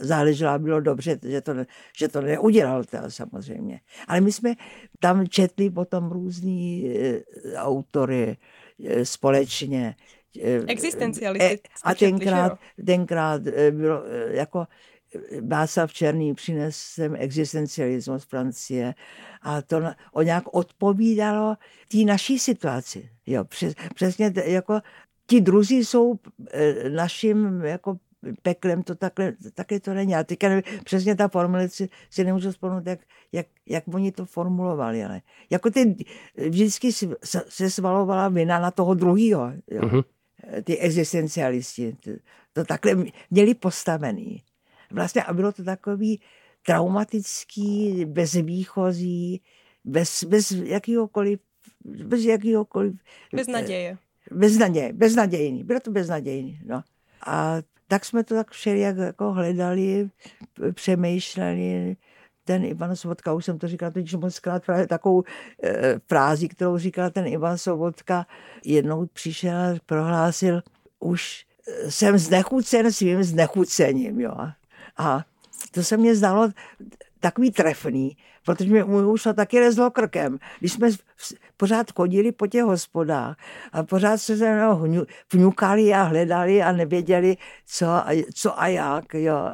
záleželo 0.00 0.50
a 0.50 0.58
bylo 0.58 0.80
dobře, 0.80 1.18
že 1.22 1.40
to, 1.40 1.54
že 1.98 2.08
to 2.08 2.20
neudělal 2.20 2.84
teda, 2.84 3.10
samozřejmě. 3.10 3.80
Ale 4.08 4.20
my 4.20 4.32
jsme 4.32 4.54
tam 5.00 5.28
četli 5.28 5.70
potom 5.70 6.10
různý 6.10 6.86
e, 6.86 7.22
autory 7.56 8.36
e, 8.84 9.04
společně. 9.04 9.94
Existencialisty. 10.66 11.60
A 11.84 11.94
tenkrát, 11.94 12.58
tenkrát 12.86 13.42
bylo 13.70 14.02
jako 14.30 14.66
Václav 15.48 15.92
Černý 15.92 16.34
přines 16.34 16.76
sem 16.76 17.16
existencialismus 17.18 18.24
Francie 18.24 18.94
a 19.42 19.62
to 19.62 19.82
o 20.12 20.22
nějak 20.22 20.44
odpovídalo 20.54 21.56
té 21.88 21.98
naší 21.98 22.38
situaci. 22.38 23.10
Jo, 23.26 23.44
přes, 23.44 23.74
přesně 23.94 24.32
jako 24.44 24.80
ti 25.26 25.40
druzí 25.40 25.84
jsou 25.84 26.18
e, 26.50 26.90
naším 26.90 27.64
jako 27.64 27.96
peklem, 28.42 28.82
to 28.82 28.94
takhle, 28.94 29.32
takhle 29.54 29.80
to 29.80 29.94
není. 29.94 30.14
A 30.14 30.24
teďka 30.24 30.48
nevím, 30.48 30.62
přesně 30.84 31.16
ta 31.16 31.28
formulace 31.28 31.88
si 32.10 32.24
nemůžu 32.24 32.50
vzpomenout, 32.50 32.86
jak, 32.86 33.00
jak, 33.32 33.46
jak 33.66 33.84
oni 33.94 34.12
to 34.12 34.26
formulovali. 34.26 35.04
Ale 35.04 35.20
jako 35.50 35.70
ty, 35.70 36.04
vždycky 36.48 36.92
se 37.48 37.70
svalovala 37.70 38.28
vina 38.28 38.58
na 38.58 38.70
toho 38.70 38.94
druhého. 38.94 39.52
Mm-hmm. 39.70 40.04
Ty 40.64 40.78
existencialisti. 40.78 41.92
To, 41.92 42.10
to 42.52 42.64
takhle 42.64 43.04
měli 43.30 43.54
postavený. 43.54 44.42
Vlastně 44.90 45.22
a 45.22 45.32
bylo 45.34 45.52
to 45.52 45.64
takový 45.64 46.20
traumatický, 46.66 48.04
bezvýchozí, 48.04 49.42
bez, 49.84 50.24
bez 50.24 50.50
jakýhokoliv, 50.50 51.40
bez 51.84 52.24
jakýhokoliv... 52.24 52.94
Bez 53.34 53.46
naděje. 53.46 53.98
Bez 54.30 54.58
naděje, 54.58 54.92
beznadějný. 54.92 55.64
Bylo 55.64 55.80
to 55.80 55.90
beznadějný, 55.90 56.60
no. 56.64 56.82
A 57.26 57.56
tak 57.88 58.04
jsme 58.04 58.24
to 58.24 58.34
tak 58.34 58.50
všelijak 58.50 58.96
jako 58.96 59.32
hledali, 59.32 60.10
přemýšleli. 60.72 61.96
Ten 62.44 62.64
Ivan 62.64 62.96
Sobotka, 62.96 63.32
už 63.32 63.44
jsem 63.44 63.58
to 63.58 63.68
říkala 63.68 63.90
totiž 63.90 64.14
moc 64.14 64.38
krát, 64.38 64.64
právě 64.66 64.86
takovou 64.86 65.22
e, 65.62 66.00
frázi, 66.08 66.48
kterou 66.48 66.78
říkal 66.78 67.10
ten 67.10 67.26
Ivan 67.26 67.58
Sobotka, 67.58 68.26
jednou 68.64 69.06
přišel 69.06 69.52
a 69.52 69.74
prohlásil, 69.86 70.62
už 71.00 71.46
jsem 71.88 72.18
znechucen 72.18 72.92
svým 72.92 73.22
znechucením, 73.22 74.20
jo. 74.20 74.36
A 75.00 75.24
to 75.70 75.82
se 75.82 75.96
mně 75.96 76.14
zdalo 76.14 76.48
takový 77.20 77.50
trefný, 77.50 78.16
protože 78.44 78.70
mi 78.70 78.84
můj 78.84 79.06
už 79.06 79.28
taky 79.34 79.60
rezlo 79.60 79.90
krkem. 79.90 80.38
Když 80.58 80.72
jsme 80.72 80.88
pořád 81.56 81.92
chodili 81.92 82.32
po 82.32 82.46
těch 82.46 82.62
hospodách 82.62 83.36
a 83.72 83.82
pořád 83.82 84.18
se 84.18 84.36
se 84.36 84.60
vňukali 85.32 85.94
a 85.94 86.02
hledali 86.02 86.62
a 86.62 86.72
nevěděli, 86.72 87.36
co, 87.66 87.86
co 88.34 88.60
a 88.60 88.66
jak. 88.66 89.14
Jo. 89.14 89.50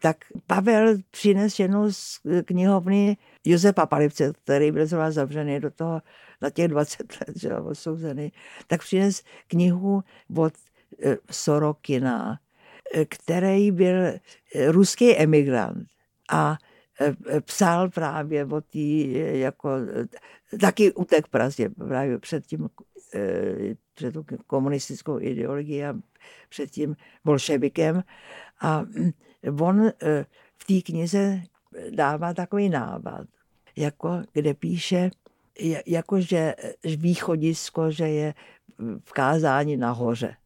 Tak 0.00 0.16
Pavel 0.46 0.94
přines 1.10 1.58
jednou 1.58 1.92
z 1.92 2.20
knihovny 2.44 3.16
Josefa 3.44 3.86
Palivce, 3.86 4.32
který 4.44 4.72
byl 4.72 4.86
zrovna 4.86 5.10
zavřený 5.10 5.60
do 5.60 5.70
toho 5.70 6.02
na 6.42 6.50
těch 6.50 6.68
20 6.68 6.98
let, 7.20 7.36
že 7.36 7.56
odsouzený, 7.56 8.32
tak 8.66 8.80
přines 8.80 9.22
knihu 9.48 10.02
od 10.36 10.52
e, 11.04 11.16
Sorokina, 11.30 12.38
který 13.08 13.70
byl 13.70 13.96
eh, 14.06 14.20
ruský 14.72 15.16
emigrant 15.16 15.88
a 16.30 16.58
eh, 17.00 17.40
psal 17.40 17.88
právě 17.90 18.44
o 18.44 18.60
tý, 18.60 19.16
eh, 19.16 19.38
jako, 19.38 19.70
taky 20.60 20.92
utek 20.92 21.28
Praze 21.28 21.68
právě 21.68 22.18
před 22.18 22.46
tím, 22.46 22.68
před 23.94 24.12
tou 24.14 24.24
komunistickou 24.46 25.20
ideologií 25.20 25.84
a 25.84 25.94
před 26.48 26.70
tím 26.70 26.96
bolševikem. 27.24 28.02
A 28.60 28.80
hm, 28.80 29.10
on 29.60 29.90
v 30.58 30.64
té 30.66 30.80
knize 30.84 31.42
dává 31.90 32.34
takový 32.34 32.68
nápad, 32.68 33.26
jako, 33.76 34.22
kde 34.32 34.54
píše, 34.54 35.10
jako 35.86 36.20
že 36.20 36.54
východisko, 36.84 37.90
že 37.90 38.08
je 38.08 38.34
v 39.04 39.12
kázání 39.12 39.76
nahoře. 39.76 40.36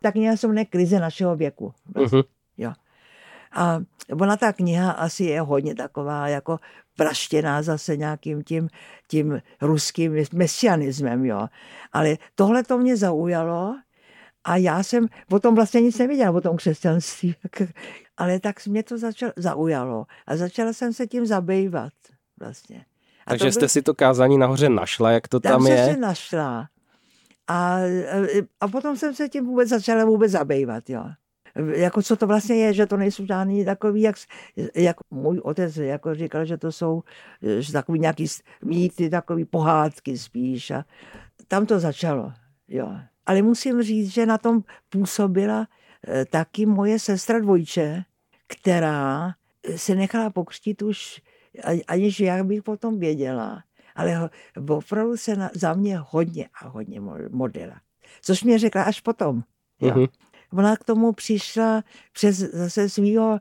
Jo 0.00 0.08
ta 0.08 0.12
kniha 0.12 0.36
se 0.36 0.46
jmenuje 0.46 0.64
Krize 0.64 1.00
našeho 1.00 1.36
věku. 1.36 1.74
Uh-huh. 1.94 2.24
Jo. 2.58 2.72
A 3.52 3.80
ona 4.20 4.36
ta 4.36 4.52
kniha 4.52 4.90
asi 4.90 5.24
je 5.24 5.40
hodně 5.40 5.74
taková 5.74 6.28
jako 6.28 6.58
praštěná 6.96 7.62
zase 7.62 7.96
nějakým 7.96 8.42
tím, 8.42 8.68
tím 9.08 9.40
ruským 9.60 10.12
mesianismem, 10.32 11.24
jo. 11.24 11.48
Ale 11.92 12.16
tohle 12.34 12.64
to 12.64 12.78
mě 12.78 12.96
zaujalo 12.96 13.76
a 14.44 14.56
já 14.56 14.82
jsem 14.82 15.06
o 15.30 15.40
tom 15.40 15.54
vlastně 15.54 15.80
nic 15.80 15.98
nevěděla, 15.98 16.30
o 16.30 16.40
tom 16.40 16.56
křesťanství. 16.56 17.34
Ale 18.16 18.40
tak 18.40 18.66
mě 18.66 18.82
to 18.82 18.98
začalo, 18.98 19.32
zaujalo 19.36 20.06
a 20.26 20.36
začala 20.36 20.72
jsem 20.72 20.92
se 20.92 21.06
tím 21.06 21.26
zabývat 21.26 21.92
vlastně. 22.40 22.84
A 23.26 23.30
Takže 23.30 23.44
byl, 23.44 23.52
jste 23.52 23.68
si 23.68 23.82
to 23.82 23.94
kázání 23.94 24.38
nahoře 24.38 24.68
našla, 24.68 25.10
jak 25.10 25.28
to 25.28 25.40
tam, 25.40 25.52
tam 25.52 25.66
je? 25.66 25.76
Tam 25.76 25.84
jsem 25.84 25.94
se 25.94 26.00
našla. 26.00 26.68
A, 27.50 27.78
a 28.60 28.68
potom 28.68 28.96
jsem 28.96 29.14
se 29.14 29.28
tím 29.28 29.46
vůbec 29.46 29.68
začala 29.68 30.04
vůbec 30.04 30.32
zabývat, 30.32 30.90
jo. 30.90 31.04
Jako 31.74 32.02
co 32.02 32.16
to 32.16 32.26
vlastně 32.26 32.56
je, 32.56 32.72
že 32.72 32.86
to 32.86 32.96
nejsou 32.96 33.26
žádný 33.26 33.64
takový, 33.64 34.00
jak, 34.00 34.16
jak 34.74 34.96
můj 35.10 35.40
otec 35.44 35.76
jako 35.76 36.14
říkal, 36.14 36.44
že 36.44 36.56
to 36.56 36.72
jsou 36.72 37.02
že 37.58 37.72
takový 37.72 37.98
nějaký 37.98 38.26
mýty, 38.64 39.10
takový 39.10 39.44
pohádky 39.44 40.18
spíš. 40.18 40.70
A 40.70 40.84
tam 41.48 41.66
to 41.66 41.80
začalo, 41.80 42.32
jo. 42.68 42.96
Ale 43.26 43.42
musím 43.42 43.82
říct, 43.82 44.12
že 44.12 44.26
na 44.26 44.38
tom 44.38 44.62
působila 44.88 45.66
eh, 46.08 46.24
taky 46.24 46.66
moje 46.66 46.98
sestra 46.98 47.38
dvojče, 47.38 48.02
která 48.46 49.34
se 49.76 49.94
nechala 49.94 50.30
pokřtít 50.30 50.82
už, 50.82 51.22
aniž 51.88 52.20
já 52.20 52.44
bych 52.44 52.62
potom 52.62 52.98
věděla 52.98 53.62
ale 53.96 54.30
opravdu 54.68 55.16
se 55.16 55.36
na, 55.36 55.50
za 55.54 55.74
mě 55.74 55.98
hodně 55.98 56.48
a 56.62 56.68
hodně 56.68 57.00
modlila. 57.30 57.80
Což 58.22 58.44
mě 58.44 58.58
řekla 58.58 58.82
až 58.82 59.00
potom. 59.00 59.42
Jo. 59.80 59.90
Mm-hmm. 59.90 60.08
Ona 60.52 60.76
k 60.76 60.84
tomu 60.84 61.12
přišla 61.12 61.84
přes 62.12 62.36
zase 62.36 62.88
svého 62.88 63.40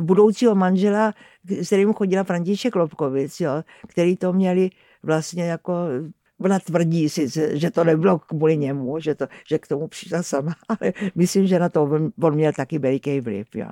budoucího 0.00 0.54
manžela, 0.54 1.14
s 1.48 1.66
kterým 1.66 1.92
chodila 1.92 2.24
František 2.24 2.76
Lobkovic, 2.76 3.40
jo, 3.40 3.62
který 3.88 4.16
to 4.16 4.32
měli 4.32 4.70
vlastně 5.02 5.44
jako 5.44 5.72
Ona 6.40 6.58
tvrdí 6.58 7.08
si, 7.08 7.28
že 7.52 7.70
to 7.70 7.84
nebylo 7.84 8.18
kvůli 8.18 8.56
němu, 8.56 9.00
že, 9.00 9.14
to, 9.14 9.26
že 9.48 9.58
k 9.58 9.68
tomu 9.68 9.88
přišla 9.88 10.22
sama, 10.22 10.54
ale 10.68 10.92
myslím, 11.14 11.46
že 11.46 11.58
na 11.58 11.68
to 11.68 11.82
on, 11.82 12.12
on 12.22 12.34
měl 12.34 12.52
taky 12.52 12.78
veliký 12.78 13.20
vliv. 13.20 13.48
Jo. 13.54 13.66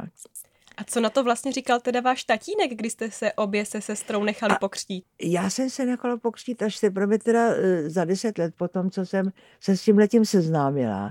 A 0.79 0.85
co 0.85 1.01
na 1.01 1.11
to 1.11 1.25
vlastně 1.25 1.53
říkal 1.53 1.81
teda 1.81 2.01
váš 2.01 2.25
tatínek, 2.25 2.71
když 2.71 2.93
jste 2.93 3.11
se 3.11 3.33
obě 3.33 3.67
se 3.67 3.81
sestrou 3.81 4.25
nechali 4.25 4.55
a 4.55 4.59
pokřtít? 4.59 5.05
Já 5.23 5.51
jsem 5.51 5.71
se 5.71 5.87
nechala 5.87 6.17
pokřtít 6.17 6.63
až 6.63 6.81
teprve 6.81 7.19
teda 7.19 7.49
e, 7.55 7.91
za 7.91 8.05
deset 8.05 8.39
let 8.39 8.55
potom, 8.57 8.91
co 8.91 9.07
jsem 9.07 9.33
se 9.61 9.77
s 9.77 9.83
tím 9.83 9.99
letím 9.99 10.25
seznámila. 10.25 11.11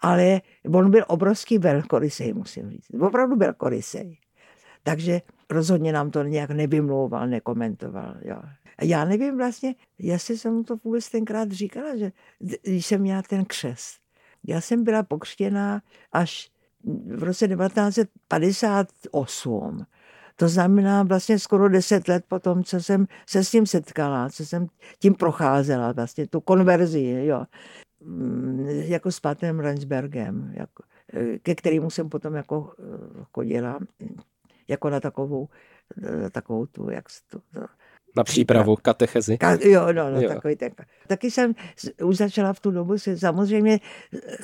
Ale 0.00 0.40
on 0.74 0.90
byl 0.90 1.04
obrovský 1.08 1.58
velkorysej, 1.58 2.32
musím 2.32 2.70
říct. 2.70 2.86
Opravdu 3.00 3.36
velkorysej. 3.36 4.18
Takže 4.82 5.20
rozhodně 5.50 5.92
nám 5.92 6.10
to 6.10 6.22
nějak 6.22 6.50
nevymlouval, 6.50 7.28
nekomentoval. 7.28 8.14
Jo. 8.24 8.36
A 8.78 8.84
já 8.84 9.04
nevím 9.04 9.36
vlastně, 9.36 9.74
jestli 9.98 10.38
jsem 10.38 10.54
mu 10.54 10.62
to 10.62 10.76
vůbec 10.76 11.10
tenkrát 11.10 11.52
říkala, 11.52 11.96
že 11.96 12.12
když 12.62 12.86
jsem 12.86 13.00
měla 13.00 13.22
ten 13.22 13.44
křest. 13.44 14.02
Já 14.46 14.60
jsem 14.60 14.84
byla 14.84 15.02
pokřtěná 15.02 15.82
až 16.12 16.51
v 17.06 17.22
roce 17.22 17.48
1958. 17.48 19.86
To 20.36 20.48
znamená 20.48 21.02
vlastně 21.02 21.38
skoro 21.38 21.68
deset 21.68 22.08
let 22.08 22.24
po 22.28 22.38
tom, 22.38 22.64
co 22.64 22.80
jsem 22.80 23.06
se 23.26 23.44
s 23.44 23.50
tím 23.50 23.66
setkala, 23.66 24.30
co 24.30 24.46
jsem 24.46 24.66
tím 24.98 25.14
procházela, 25.14 25.92
vlastně 25.92 26.26
tu 26.26 26.40
konverzi, 26.40 27.22
jo. 27.26 27.44
Mm, 28.00 28.66
jako 28.68 29.12
s 29.12 29.20
Patem 29.20 29.60
Rensbergem, 29.60 30.52
jako, 30.54 30.82
ke 31.42 31.54
kterému 31.54 31.90
jsem 31.90 32.08
potom 32.08 32.34
jako 32.34 32.72
eh, 32.78 32.82
chodila, 33.32 33.78
jako 34.68 34.90
na 34.90 35.00
takovou, 35.00 35.48
eh, 36.04 36.30
takovou 36.30 36.66
tu, 36.66 36.90
jak 36.90 37.04
to, 37.30 37.40
na 38.16 38.24
přípravu 38.24 38.76
katechezy. 38.76 39.38
Ka, 39.38 39.58
jo, 39.64 39.92
no, 39.92 40.10
no, 40.10 40.20
jo. 40.20 40.28
takový 40.28 40.56
ten. 40.56 40.72
Taky 41.06 41.30
jsem 41.30 41.54
už 42.04 42.16
začala 42.16 42.52
v 42.52 42.60
tu 42.60 42.70
dobu, 42.70 42.98
si, 42.98 43.18
samozřejmě 43.18 43.80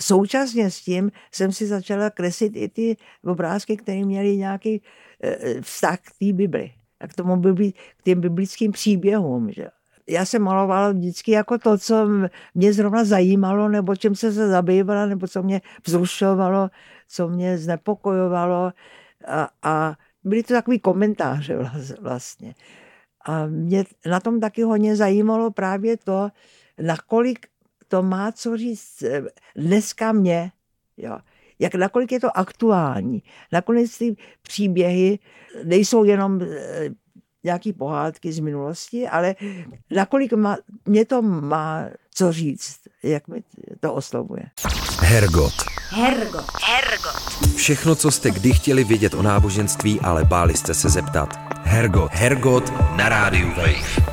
současně 0.00 0.70
s 0.70 0.80
tím 0.80 1.10
jsem 1.32 1.52
si 1.52 1.66
začala 1.66 2.10
kreslit 2.10 2.52
i 2.56 2.68
ty 2.68 2.96
obrázky, 3.24 3.76
které 3.76 4.04
měly 4.04 4.36
nějaký 4.36 4.82
e, 5.22 5.60
vztah 5.62 5.98
k 5.98 6.10
té 6.18 6.32
Bibli 6.32 6.70
a 7.00 7.08
k 7.08 7.14
tomu 7.14 7.36
bibli, 7.36 7.72
k 7.72 8.02
těm 8.04 8.20
biblickým 8.20 8.72
příběhům. 8.72 9.50
Že? 9.52 9.66
Já 10.08 10.24
jsem 10.24 10.42
malovala 10.42 10.92
vždycky 10.92 11.30
jako 11.30 11.58
to, 11.58 11.78
co 11.78 12.08
mě 12.54 12.72
zrovna 12.72 13.04
zajímalo, 13.04 13.68
nebo 13.68 13.96
čím 13.96 14.14
se 14.14 14.32
se 14.32 14.48
zabývala, 14.48 15.06
nebo 15.06 15.28
co 15.28 15.42
mě 15.42 15.60
vzrušovalo, 15.86 16.70
co 17.08 17.28
mě 17.28 17.58
znepokojovalo 17.58 18.72
a, 19.26 19.48
a 19.62 19.96
byly 20.24 20.42
to 20.42 20.54
takový 20.54 20.78
komentáře 20.78 21.58
vlastně. 22.00 22.54
A 23.24 23.46
mě 23.46 23.84
na 24.06 24.20
tom 24.20 24.40
taky 24.40 24.62
hodně 24.62 24.96
zajímalo 24.96 25.50
právě 25.50 25.96
to, 25.96 26.28
nakolik 26.80 27.46
to 27.88 28.02
má 28.02 28.32
co 28.32 28.56
říct 28.56 29.02
eh, 29.02 29.22
dneska 29.56 30.12
mě. 30.12 30.52
Jo. 30.96 31.18
Jak 31.58 31.74
nakolik 31.74 32.12
je 32.12 32.20
to 32.20 32.38
aktuální. 32.38 33.22
Nakonec 33.52 33.98
ty 33.98 34.16
příběhy 34.42 35.18
nejsou 35.64 36.04
jenom 36.04 36.42
eh, 36.42 36.90
nějaký 37.44 37.72
pohádky 37.72 38.32
z 38.32 38.38
minulosti, 38.38 39.08
ale 39.08 39.34
nakolik 39.90 40.32
má, 40.32 40.56
mě 40.86 41.04
to 41.04 41.22
má 41.22 41.84
co 42.14 42.32
říct, 42.32 42.78
jak 43.02 43.28
mi 43.28 43.42
to 43.80 43.94
oslovuje. 43.94 44.42
Hergot. 45.00 45.52
Hergot. 45.90 46.46
Hergot. 46.62 47.54
Všechno, 47.56 47.94
co 47.94 48.10
jste 48.10 48.30
kdy 48.30 48.52
chtěli 48.52 48.84
vědět 48.84 49.14
o 49.14 49.22
náboženství, 49.22 50.00
ale 50.00 50.24
báli 50.24 50.56
jste 50.56 50.74
se 50.74 50.88
zeptat. 50.88 51.47
Hergot. 51.68 52.10
Hergot 52.12 52.72
na 52.96 53.08
rádiu 53.08 53.48
Wave. 53.48 54.08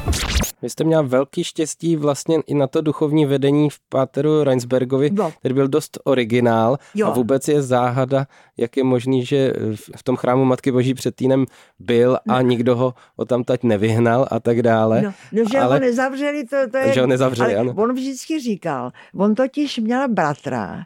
Vy 0.61 0.69
jste 0.69 0.83
měl 0.83 1.07
velký 1.07 1.43
štěstí 1.43 1.95
vlastně 1.95 2.37
i 2.47 2.53
na 2.53 2.67
to 2.67 2.81
duchovní 2.81 3.25
vedení 3.25 3.69
v 3.69 3.79
Páteru 3.89 4.43
Reinsbergovi, 4.43 5.09
No. 5.13 5.31
který 5.39 5.53
byl 5.53 5.67
dost 5.67 5.97
originál 6.03 6.77
Jo. 6.95 7.07
a 7.07 7.09
vůbec 7.09 7.47
je 7.47 7.61
záhada, 7.61 8.25
jak 8.57 8.77
je 8.77 8.83
možný, 8.83 9.25
že 9.25 9.53
v 9.95 10.03
tom 10.03 10.15
chrámu 10.15 10.45
Matky 10.45 10.71
Boží 10.71 10.93
před 10.93 11.15
týdnem 11.15 11.45
byl 11.79 12.17
a 12.29 12.41
nikdo 12.41 12.75
ho 12.75 12.93
o 13.15 13.25
tam 13.25 13.43
tať 13.43 13.63
nevyhnal 13.63 14.27
a 14.31 14.39
tak 14.39 14.61
dále. 14.61 15.01
No, 15.01 15.13
no 15.31 15.43
že 15.51 15.59
ale- 15.59 15.75
ho 15.75 15.79
nezavřeli, 15.79 16.45
to, 16.45 16.57
to 16.71 16.77
je... 16.77 16.93
Že 16.93 17.01
ho 17.01 17.07
nezavřeli, 17.07 17.55
ale 17.55 17.61
ano. 17.61 17.73
On 17.77 17.93
vždycky 17.93 18.39
říkal, 18.39 18.91
on 19.15 19.35
totiž 19.35 19.77
měl 19.77 20.09
bratra, 20.09 20.83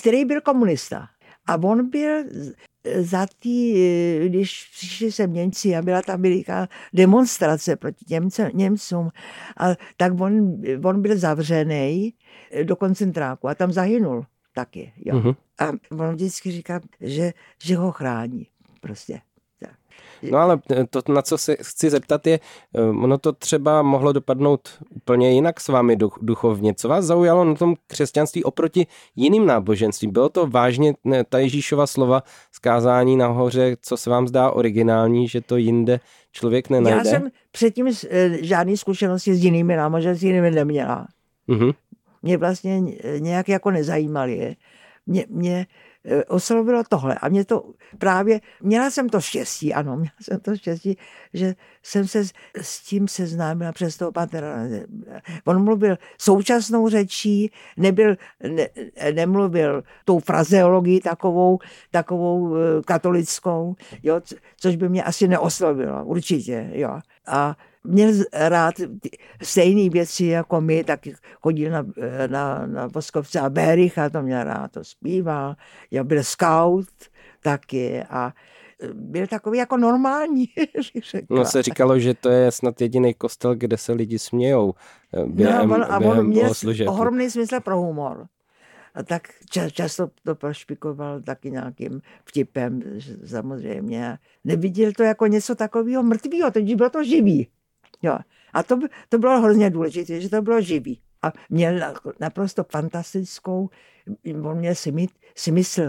který 0.00 0.24
byl 0.24 0.40
komunista. 0.40 1.06
A 1.48 1.54
on 1.62 1.90
byl 1.90 2.24
za 3.00 3.26
tý, 3.38 3.74
když 4.28 4.70
přišli 4.72 5.12
sem 5.12 5.32
Němci 5.32 5.76
a 5.76 5.82
byla 5.82 6.02
tam 6.02 6.22
veliká 6.22 6.68
demonstrace 6.92 7.76
proti 7.76 8.04
Němce, 8.10 8.50
Němcům, 8.54 9.08
a 9.56 9.66
tak 9.96 10.20
on, 10.20 10.62
on 10.84 11.02
byl 11.02 11.18
zavřený 11.18 12.14
do 12.62 12.76
koncentráku 12.76 13.48
a 13.48 13.54
tam 13.54 13.72
zahynul 13.72 14.24
taky. 14.54 14.92
Jo. 15.04 15.16
Mhm. 15.16 15.34
A 15.58 15.70
on 15.90 16.14
vždycky 16.14 16.50
říká, 16.52 16.80
že, 17.00 17.32
že 17.62 17.76
ho 17.76 17.92
chrání. 17.92 18.46
Prostě. 18.80 19.20
No 20.22 20.38
ale 20.38 20.58
to, 20.90 21.12
na 21.12 21.22
co 21.22 21.38
se 21.38 21.56
chci 21.60 21.90
zeptat 21.90 22.26
je, 22.26 22.40
eh, 22.74 22.80
ono 22.80 23.18
to 23.18 23.32
třeba 23.32 23.82
mohlo 23.82 24.12
dopadnout 24.12 24.68
úplně 24.94 25.32
jinak 25.32 25.60
s 25.60 25.68
vámi 25.68 25.96
duch, 25.96 26.18
duchovně. 26.22 26.74
Co 26.74 26.88
vás 26.88 27.04
zaujalo 27.04 27.44
na 27.44 27.54
tom 27.54 27.74
křesťanství 27.86 28.44
oproti 28.44 28.86
jiným 29.16 29.46
náboženstvím? 29.46 30.12
Bylo 30.12 30.28
to 30.28 30.46
vážně 30.46 30.94
ne, 31.04 31.24
ta 31.24 31.38
Ježíšova 31.38 31.86
slova 31.86 32.22
zkázání 32.52 33.16
nahoře, 33.16 33.76
co 33.82 33.96
se 33.96 34.10
vám 34.10 34.28
zdá 34.28 34.50
originální, 34.50 35.28
že 35.28 35.40
to 35.40 35.56
jinde 35.56 36.00
člověk 36.32 36.70
nenajde? 36.70 36.98
Já 36.98 37.04
jsem 37.04 37.28
předtím 37.52 37.88
eh, 38.10 38.44
žádné 38.44 38.76
zkušenosti 38.76 39.34
s 39.34 39.44
jinými 39.44 39.76
náboženstvími 39.76 40.50
neměla. 40.50 41.06
Mhm. 41.46 41.70
Mě 42.22 42.36
vlastně 42.36 42.80
nějak 43.18 43.48
jako 43.48 43.70
nezajímaly. 43.70 44.56
Mě, 45.06 45.26
mě 45.28 45.66
oslovilo 46.28 46.82
tohle 46.88 47.14
a 47.14 47.28
mě 47.28 47.44
to 47.44 47.64
právě, 47.98 48.40
měla 48.62 48.90
jsem 48.90 49.08
to 49.08 49.20
štěstí, 49.20 49.74
ano, 49.74 49.96
měla 49.96 50.12
jsem 50.22 50.40
to 50.40 50.56
štěstí, 50.56 50.96
že 51.34 51.54
jsem 51.82 52.06
se 52.08 52.24
s- 52.60 52.80
tím 52.82 53.08
seznámila 53.08 53.72
přes 53.72 53.96
toho 53.96 54.12
patera. 54.12 54.56
On 55.44 55.64
mluvil 55.64 55.96
současnou 56.18 56.88
řečí, 56.88 57.50
nebyl, 57.76 58.16
ne, 58.48 58.68
nemluvil 59.14 59.82
tou 60.04 60.18
frazeologií 60.18 61.00
takovou, 61.00 61.58
takovou 61.90 62.56
eh, 62.56 62.60
katolickou, 62.86 63.74
jo, 64.02 64.20
co- 64.20 64.36
což 64.56 64.76
by 64.76 64.88
mě 64.88 65.04
asi 65.04 65.28
neoslovilo, 65.28 66.04
určitě, 66.04 66.70
jo. 66.72 66.98
A 67.26 67.56
měl 67.84 68.12
rád 68.32 68.74
stejné 69.42 69.90
věci 69.90 70.24
jako 70.24 70.60
my, 70.60 70.84
tak 70.84 71.00
chodil 71.42 71.70
na, 71.70 71.86
eh, 72.00 72.28
na, 72.28 72.66
na 72.66 72.86
Voskovce 72.86 73.40
a 73.40 73.50
Béricha, 73.50 74.10
to 74.10 74.22
měl 74.22 74.44
rád, 74.44 74.72
to 74.72 74.84
zpíval. 74.84 75.56
Já 75.90 76.04
byl 76.04 76.24
scout 76.24 76.88
taky 77.42 78.02
a 78.02 78.32
eh, 78.82 78.88
byl 78.94 79.26
takový 79.26 79.58
jako 79.58 79.76
normální, 79.76 80.44
řekla. 81.10 81.38
No 81.38 81.44
se 81.44 81.62
říkalo, 81.62 81.98
že 81.98 82.14
to 82.14 82.28
je 82.28 82.50
snad 82.50 82.80
jediný 82.80 83.14
kostel, 83.14 83.54
kde 83.54 83.76
se 83.76 83.92
lidi 83.92 84.18
smějou 84.18 84.74
eh, 85.14 85.26
během, 85.26 85.68
no, 85.68 85.74
on, 85.74 85.82
a 85.82 85.98
on 85.98 86.26
měl 86.26 86.52
ohromný 86.86 87.30
smysl 87.30 87.60
pro 87.60 87.78
humor. 87.78 88.26
A 88.94 89.02
tak 89.02 89.28
ča, 89.50 89.70
často 89.70 90.10
to 90.24 90.34
prošpikoval 90.34 91.20
taky 91.20 91.50
nějakým 91.50 92.00
vtipem, 92.24 92.82
samozřejmě. 93.26 94.18
Neviděl 94.44 94.92
to 94.92 95.02
jako 95.02 95.26
něco 95.26 95.54
takového 95.54 96.02
mrtvého, 96.02 96.50
teď 96.50 96.74
bylo 96.74 96.90
to 96.90 97.04
živý. 97.04 97.48
Jo. 98.02 98.18
A 98.52 98.62
to, 98.62 98.78
to 99.08 99.18
bylo 99.18 99.40
hrozně 99.40 99.70
důležité, 99.70 100.20
že 100.20 100.28
to 100.28 100.42
bylo 100.42 100.60
živý. 100.60 101.00
A 101.22 101.32
měl 101.50 101.78
na- 101.78 101.94
naprosto 102.20 102.64
fantastickou, 102.70 103.70
on 104.42 104.58
měl 104.58 104.74
smysl, 105.34 105.82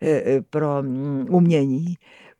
eh, 0.00 0.08
eh, 0.10 0.42
pro 0.42 0.82
mm, 0.82 1.26
umění. 1.30 1.94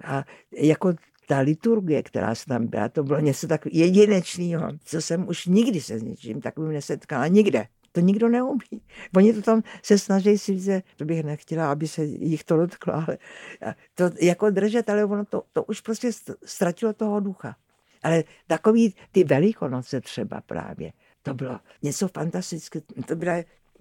A 0.04 0.24
jako 0.52 0.92
ta 1.28 1.38
liturgie, 1.38 2.02
která 2.02 2.34
se 2.34 2.46
tam 2.46 2.66
byla, 2.66 2.88
to 2.88 3.04
bylo 3.04 3.20
něco 3.20 3.48
tak 3.48 3.66
jedinečného, 3.72 4.68
co 4.84 5.02
jsem 5.02 5.28
už 5.28 5.46
nikdy 5.46 5.80
se 5.80 5.98
s 5.98 6.02
něčím 6.02 6.40
takovým 6.40 6.72
nesetkala, 6.72 7.26
nikde. 7.26 7.66
To 7.92 8.00
nikdo 8.00 8.28
neumí. 8.28 8.82
Oni 9.16 9.32
to 9.32 9.42
tam 9.42 9.62
se 9.82 9.98
snaží 9.98 10.38
si 10.38 10.58
říct, 10.58 10.82
to 10.96 11.04
bych 11.04 11.24
nechtěla, 11.24 11.72
aby 11.72 11.88
se 11.88 12.04
jich 12.04 12.44
to 12.44 12.56
dotklo, 12.56 12.94
ale 12.94 13.18
to 13.94 14.10
jako 14.20 14.50
držet, 14.50 14.88
ale 14.90 15.04
ono 15.04 15.24
to, 15.24 15.42
to 15.52 15.64
už 15.64 15.80
prostě 15.80 16.08
st- 16.08 16.34
ztratilo 16.44 16.92
toho 16.92 17.20
ducha. 17.20 17.56
Ale 18.04 18.24
takový 18.46 18.94
ty 19.12 19.24
velikonoce 19.24 20.00
třeba 20.00 20.40
právě, 20.40 20.92
to 21.22 21.34
bylo 21.34 21.60
něco 21.82 22.08
fantastické. 22.08 22.80
To 23.06 23.16
byla 23.16 23.34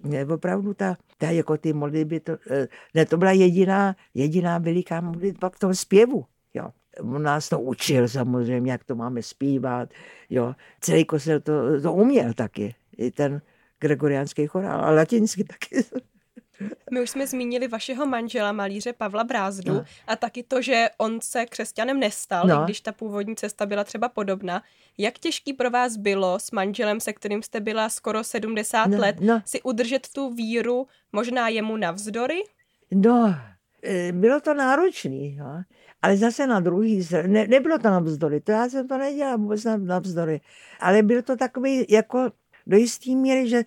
ne, 0.04 0.26
opravdu 0.26 0.74
ta, 0.74 0.98
ta 1.18 1.30
jako 1.30 1.58
ty 1.58 1.74
modlitby, 1.74 2.20
to, 2.20 2.38
eh, 2.50 2.68
ne, 2.94 3.06
to 3.06 3.18
byla 3.18 3.32
jediná, 3.32 3.96
jediná 4.14 4.58
veliká 4.58 5.02
modlitba 5.02 5.50
v 5.50 5.60
tom 5.60 5.76
zpěvu. 5.76 6.26
Jo. 6.54 6.70
On 7.02 7.24
nás 7.24 7.50
to 7.50 7.60
učil 7.60 8.08
samozřejmě, 8.08 8.72
jak 8.72 8.84
to 8.84 8.96
máme 8.96 9.22
zpívat. 9.24 9.90
Jo. 10.30 10.56
Celý 10.82 11.06
kostel 11.06 11.40
to, 11.40 11.82
to 11.82 11.94
uměl 11.94 12.34
taky. 12.34 12.76
I 12.98 13.12
ten 13.12 13.42
gregoriánský 13.80 14.48
chorál, 14.48 14.86
a 14.86 14.92
latinsky 14.92 15.44
taky. 15.44 15.84
My 16.92 17.02
už 17.02 17.10
jsme 17.10 17.28
zmínili 17.28 17.68
vašeho 17.68 18.06
manžela, 18.06 18.52
malíře 18.52 18.94
Pavla 18.94 19.24
Brázdu, 19.24 19.74
No. 19.74 19.86
a 20.08 20.16
taky 20.16 20.44
to, 20.44 20.62
že 20.62 20.90
on 20.98 21.22
se 21.22 21.46
křesťanem 21.46 22.00
nestal, 22.00 22.48
No. 22.48 22.62
i 22.62 22.64
když 22.66 22.82
ta 22.82 22.92
původní 22.92 23.36
cesta 23.36 23.66
byla 23.66 23.84
třeba 23.84 24.10
podobná. 24.10 24.64
Jak 24.98 25.20
těžký 25.20 25.54
pro 25.54 25.70
vás 25.72 25.98
bylo 25.98 26.40
s 26.40 26.52
manželem, 26.52 27.00
se 27.00 27.14
kterým 27.14 27.44
jste 27.44 27.60
byla 27.60 27.90
skoro 27.90 28.24
70 28.24 28.86
No, 28.88 28.98
let, 29.00 29.16
no. 29.20 29.42
si 29.46 29.62
udržet 29.62 30.08
tu 30.16 30.34
víru, 30.34 30.88
možná 31.12 31.50
jemu 31.50 31.78
navzdory? 31.78 32.40
No, 32.92 33.36
eh, 33.84 34.12
bylo 34.12 34.40
to 34.42 34.54
náročný, 34.54 35.36
jo. 35.36 35.46
ale 36.02 36.18
zase 36.18 36.48
na 36.48 36.60
druhý 36.60 37.04
straně, 37.04 37.28
ne, 37.28 37.48
nebylo 37.48 37.78
to 37.78 37.90
navzdory, 37.90 38.42
to 38.42 38.52
já 38.52 38.70
jsem 38.70 38.88
to 38.88 38.98
nedělala 38.98 39.36
vůbec 39.38 39.64
na- 39.64 39.78
navzdory, 39.78 40.42
ale 40.80 41.04
byl 41.04 41.22
to 41.22 41.36
takový 41.36 41.86
jako 41.90 42.32
do 42.68 42.78
jistý 42.78 43.16
míry, 43.16 43.50
že 43.50 43.64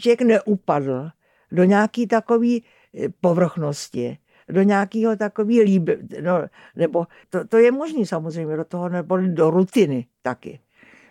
člověk 0.00 0.20
neupadl 0.22 1.10
do 1.54 1.64
nějaký 1.64 2.06
takový 2.06 2.64
eh, 2.94 3.08
povrchnosti, 3.20 4.18
do 4.48 4.62
nějakého 4.62 5.16
takový 5.16 5.62
líb, 5.62 5.90
no, 6.20 6.44
nebo 6.76 7.06
to, 7.30 7.44
to 7.44 7.56
je 7.58 7.72
možné 7.72 8.06
samozřejmě 8.06 8.56
do 8.56 8.64
toho, 8.64 8.88
nebo 8.88 9.16
do 9.16 9.50
rutiny 9.50 10.06
taky. 10.22 10.60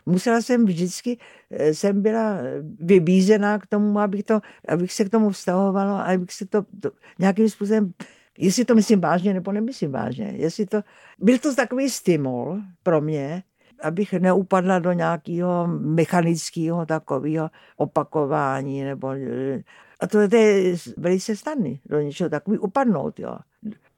Musela 0.06 0.42
jsem 0.42 0.66
vždycky, 0.66 1.18
eh, 1.52 1.74
jsem 1.74 2.02
byla 2.02 2.38
vybízená 2.80 3.60
k 3.60 3.68
tomu, 3.68 4.00
abych, 4.00 4.24
to, 4.24 4.40
abych 4.68 4.94
se 4.94 5.06
k 5.06 5.10
tomu 5.10 5.30
vztahovala, 5.30 6.02
abych 6.02 6.32
se 6.32 6.46
to, 6.46 6.66
to 6.82 6.92
nějakým 7.20 7.50
způsobem, 7.50 7.94
jestli 8.38 8.66
to 8.66 8.76
myslím 8.76 9.02
vážně 9.02 9.34
nebo 9.34 9.52
nemyslím 9.52 9.92
vážně, 9.92 10.34
jestli 10.36 10.66
to, 10.66 10.82
byl 11.20 11.38
to 11.38 11.56
takový 11.56 11.90
stimul 11.90 12.62
pro 12.84 13.02
mě, 13.02 13.44
abych 13.84 14.14
neupadla 14.14 14.80
do 14.80 14.92
nějakého 14.92 15.68
mechanického 15.68 16.86
takového 16.86 17.50
opakování, 17.78 18.84
nebo, 18.84 19.12
eh, 19.12 19.64
a 20.04 20.08
to, 20.08 20.20
je 20.20 20.76
velice 20.98 21.36
snadný, 21.36 21.80
do 21.86 22.02
něčeho 22.02 22.30
takový 22.30 22.58
upadnout, 22.58 23.20
jo. 23.20 23.38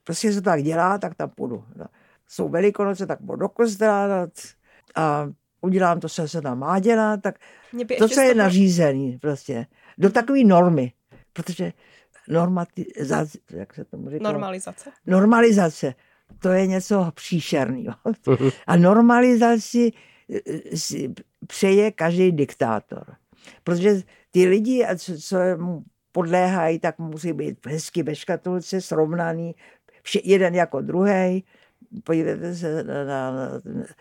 Prostě 0.04 0.32
se 0.32 0.40
to 0.40 0.44
tak 0.44 0.62
dělá, 0.62 0.98
tak 0.98 1.14
tam 1.14 1.30
půjdu. 1.30 1.64
No. 1.76 1.86
Jsou 2.28 2.48
velikonoce, 2.48 3.06
tak 3.06 3.18
půjdu 3.18 3.36
do 3.36 3.48
kostela 3.48 4.08
no, 4.08 4.26
a 4.94 5.28
udělám 5.60 6.00
to, 6.00 6.08
co 6.08 6.28
se 6.28 6.42
tam 6.42 6.58
má 6.58 6.78
dělat, 6.78 7.22
tak 7.22 7.38
to, 7.98 8.08
co 8.08 8.20
je 8.20 8.34
nařízený, 8.34 9.18
prostě. 9.18 9.66
Do 9.98 10.10
takové 10.10 10.44
normy. 10.44 10.92
Protože 11.32 11.72
normatizace, 12.28 13.38
jak 13.50 13.74
se 13.74 13.84
tomu 13.84 14.10
říká? 14.10 14.32
Normalizace. 14.32 14.90
Normalizace, 15.06 15.94
to 16.38 16.48
je 16.48 16.66
něco 16.66 17.10
příšerného. 17.14 17.94
A 18.66 18.76
normalizaci 18.76 19.92
si 20.74 21.14
přeje 21.46 21.90
každý 21.90 22.32
diktátor. 22.32 23.16
Protože 23.64 24.02
ty 24.30 24.46
lidi, 24.46 24.84
a 24.84 24.96
co, 24.96 25.18
co 25.18 25.38
mu 25.56 25.84
podléhají, 26.16 26.78
tak 26.78 26.98
musí 26.98 27.32
být 27.32 27.66
hezky 27.66 28.02
ve 28.02 28.14
škatulce, 28.14 28.80
srovnaný, 28.80 29.54
vše, 30.02 30.20
jeden 30.24 30.54
jako 30.54 30.80
druhý, 30.80 31.44
podívejte 32.04 32.54
se 32.54 32.84
na, 32.84 33.04
na, 33.04 33.30
na 33.30 33.60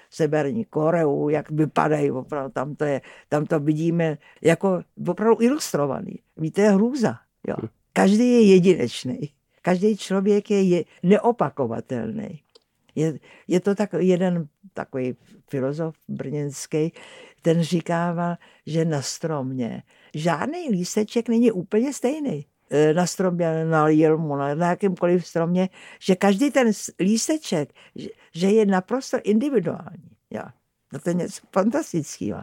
Severní 0.10 0.66
Koreu, 0.66 1.30
jak 1.30 1.52
vypadají, 1.52 2.12
opravdu 2.12 2.52
tam 2.52 2.76
to, 2.76 2.86
je, 2.86 3.02
tam 3.30 3.46
to 3.46 3.60
vidíme 3.60 4.18
jako 4.42 4.82
opravdu 5.08 5.42
ilustrovaný. 5.42 6.20
Víte, 6.38 6.62
je 6.62 6.72
hrůza. 6.72 7.20
Jo. 7.48 7.56
Každý 7.94 8.32
je 8.32 8.42
jedinečný. 8.42 9.20
Každý 9.62 9.98
člověk 9.98 10.52
je, 10.52 10.62
je 10.64 10.84
neopakovatelný. 11.04 12.40
Je, 12.96 13.20
je 13.48 13.60
to 13.60 13.76
tak, 13.76 13.90
jeden 14.00 14.48
takový 14.74 15.16
filozof 15.50 15.96
brněnský, 16.08 16.94
ten 17.46 17.62
říkával, 17.62 18.36
že 18.66 18.86
na 18.86 19.02
stromě 19.02 19.84
žádný 20.14 20.70
lísteček 20.70 21.30
není 21.30 21.52
úplně 21.52 21.94
stejný. 21.94 22.46
E, 22.70 22.94
na 22.94 23.06
stromě, 23.06 23.66
na 23.66 23.88
jelmu, 23.88 24.36
na, 24.36 24.50
jakémkoliv 24.50 25.28
stromě, 25.28 25.70
že 26.00 26.16
každý 26.16 26.52
ten 26.52 26.72
lísteček, 27.00 27.74
že, 28.34 28.48
je 28.48 28.66
naprosto 28.66 29.18
individuální. 29.24 30.10
Jo. 30.30 30.42
No 30.94 31.00
to 31.00 31.10
je 31.10 31.14
něco 31.14 31.42
fantastického. 31.54 32.42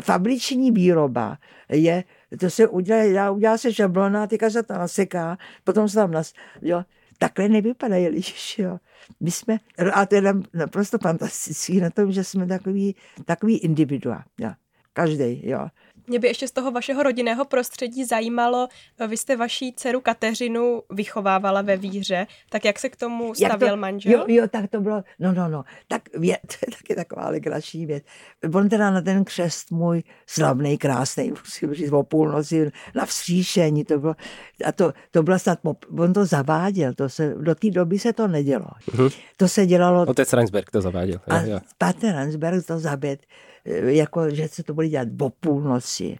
Fabriční 0.00 0.70
výroba 0.70 1.38
je, 1.68 2.04
to 2.40 2.50
se 2.50 2.68
udělá, 2.68 3.30
udělá 3.30 3.58
se 3.58 3.74
šablona, 3.74 4.26
teďka 4.26 4.50
se 4.50 4.62
to 4.62 4.74
naseká, 4.74 5.38
potom 5.64 5.88
se 5.88 5.94
tam 5.94 6.10
nas, 6.10 6.32
jo, 6.62 6.84
takhle 7.18 7.48
nevypadají 7.48 8.08
lidi, 8.08 8.32
jo. 8.58 8.78
My 9.20 9.30
jsme, 9.30 9.58
a 9.92 10.06
to 10.06 10.14
je 10.14 10.22
naprosto 10.54 10.98
fantastický 10.98 11.80
na 11.80 11.90
tom, 11.90 12.12
že 12.12 12.24
jsme 12.24 12.46
takový, 12.46 12.96
takový 13.24 13.58
individua, 13.58 14.24
jo. 14.38 14.50
Každý, 14.92 15.48
jo. 15.48 15.68
Mě 16.06 16.18
by 16.18 16.28
ještě 16.28 16.48
z 16.48 16.52
toho 16.52 16.70
vašeho 16.70 17.02
rodinného 17.02 17.44
prostředí 17.44 18.04
zajímalo, 18.04 18.68
vy 19.08 19.16
jste 19.16 19.36
vaší 19.36 19.72
dceru 19.72 20.00
Kateřinu 20.00 20.82
vychovávala 20.90 21.62
ve 21.62 21.76
víře, 21.76 22.26
tak 22.50 22.64
jak 22.64 22.78
se 22.78 22.88
k 22.88 22.96
tomu 22.96 23.34
stavěl 23.34 23.70
to, 23.70 23.76
manžel? 23.76 24.12
Jo, 24.12 24.24
jo, 24.28 24.48
tak 24.48 24.70
to 24.70 24.80
bylo, 24.80 25.02
no, 25.18 25.32
no, 25.32 25.48
no, 25.48 25.64
tak 25.88 26.02
vě, 26.14 26.38
to 26.46 26.54
je 26.66 26.76
taky 26.76 26.94
taková 26.94 27.28
legrační 27.28 27.86
věc. 27.86 28.04
On 28.54 28.68
teda 28.68 28.90
na 28.90 29.00
ten 29.00 29.24
křest 29.24 29.70
můj 29.70 30.02
slavný, 30.26 30.78
krásný, 30.78 31.30
musím 31.44 31.74
říct, 31.74 31.92
o 31.92 32.02
půlnoci 32.02 32.70
na 32.94 33.06
vzkříšení, 33.06 33.84
to 33.84 33.98
bylo, 33.98 34.14
a 34.64 34.72
to, 34.72 34.92
to 35.10 35.22
bylo 35.22 35.38
snad, 35.38 35.58
on 35.98 36.12
to 36.12 36.26
zaváděl, 36.26 36.94
to 36.94 37.08
se, 37.08 37.34
do 37.38 37.54
té 37.54 37.70
doby 37.70 37.98
se 37.98 38.12
to 38.12 38.28
nedělo. 38.28 38.66
Uh-huh. 38.90 39.12
To 39.36 39.48
se 39.48 39.66
dělalo... 39.66 40.02
Otec 40.02 40.32
Reinsberg 40.32 40.70
to 40.70 40.80
zaváděl. 40.80 41.20
A 41.28 41.40
jo, 41.40 41.52
jo. 41.52 41.60
Pater 41.78 42.14
Reinsberg 42.14 42.66
to 42.66 42.78
zabět 42.78 43.20
jako, 43.64 44.30
že 44.30 44.48
se 44.48 44.62
to 44.62 44.74
bude 44.74 44.88
dělat 44.88 45.08
po 45.18 45.30
půlnoci. 45.30 46.18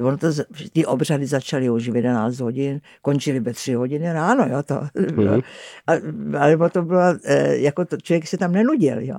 Ono 0.00 0.18
to, 0.18 0.26
ty 0.72 0.86
obřady 0.86 1.26
začaly 1.26 1.70
už 1.70 1.88
v 1.88 1.96
11 1.96 2.40
hodin, 2.40 2.80
končily 3.02 3.40
ve 3.40 3.52
3 3.52 3.74
hodiny 3.74 4.12
ráno, 4.12 4.46
jo, 4.50 4.62
to. 4.62 4.74
Mm-hmm. 4.74 5.42
A, 5.86 5.92
ale 6.40 6.70
to 6.70 6.82
bylo, 6.82 7.02
e, 7.24 7.56
jako 7.56 7.84
to, 7.84 7.96
člověk 7.96 8.26
se 8.26 8.38
tam 8.38 8.52
nenudil, 8.52 9.00
jo. 9.00 9.16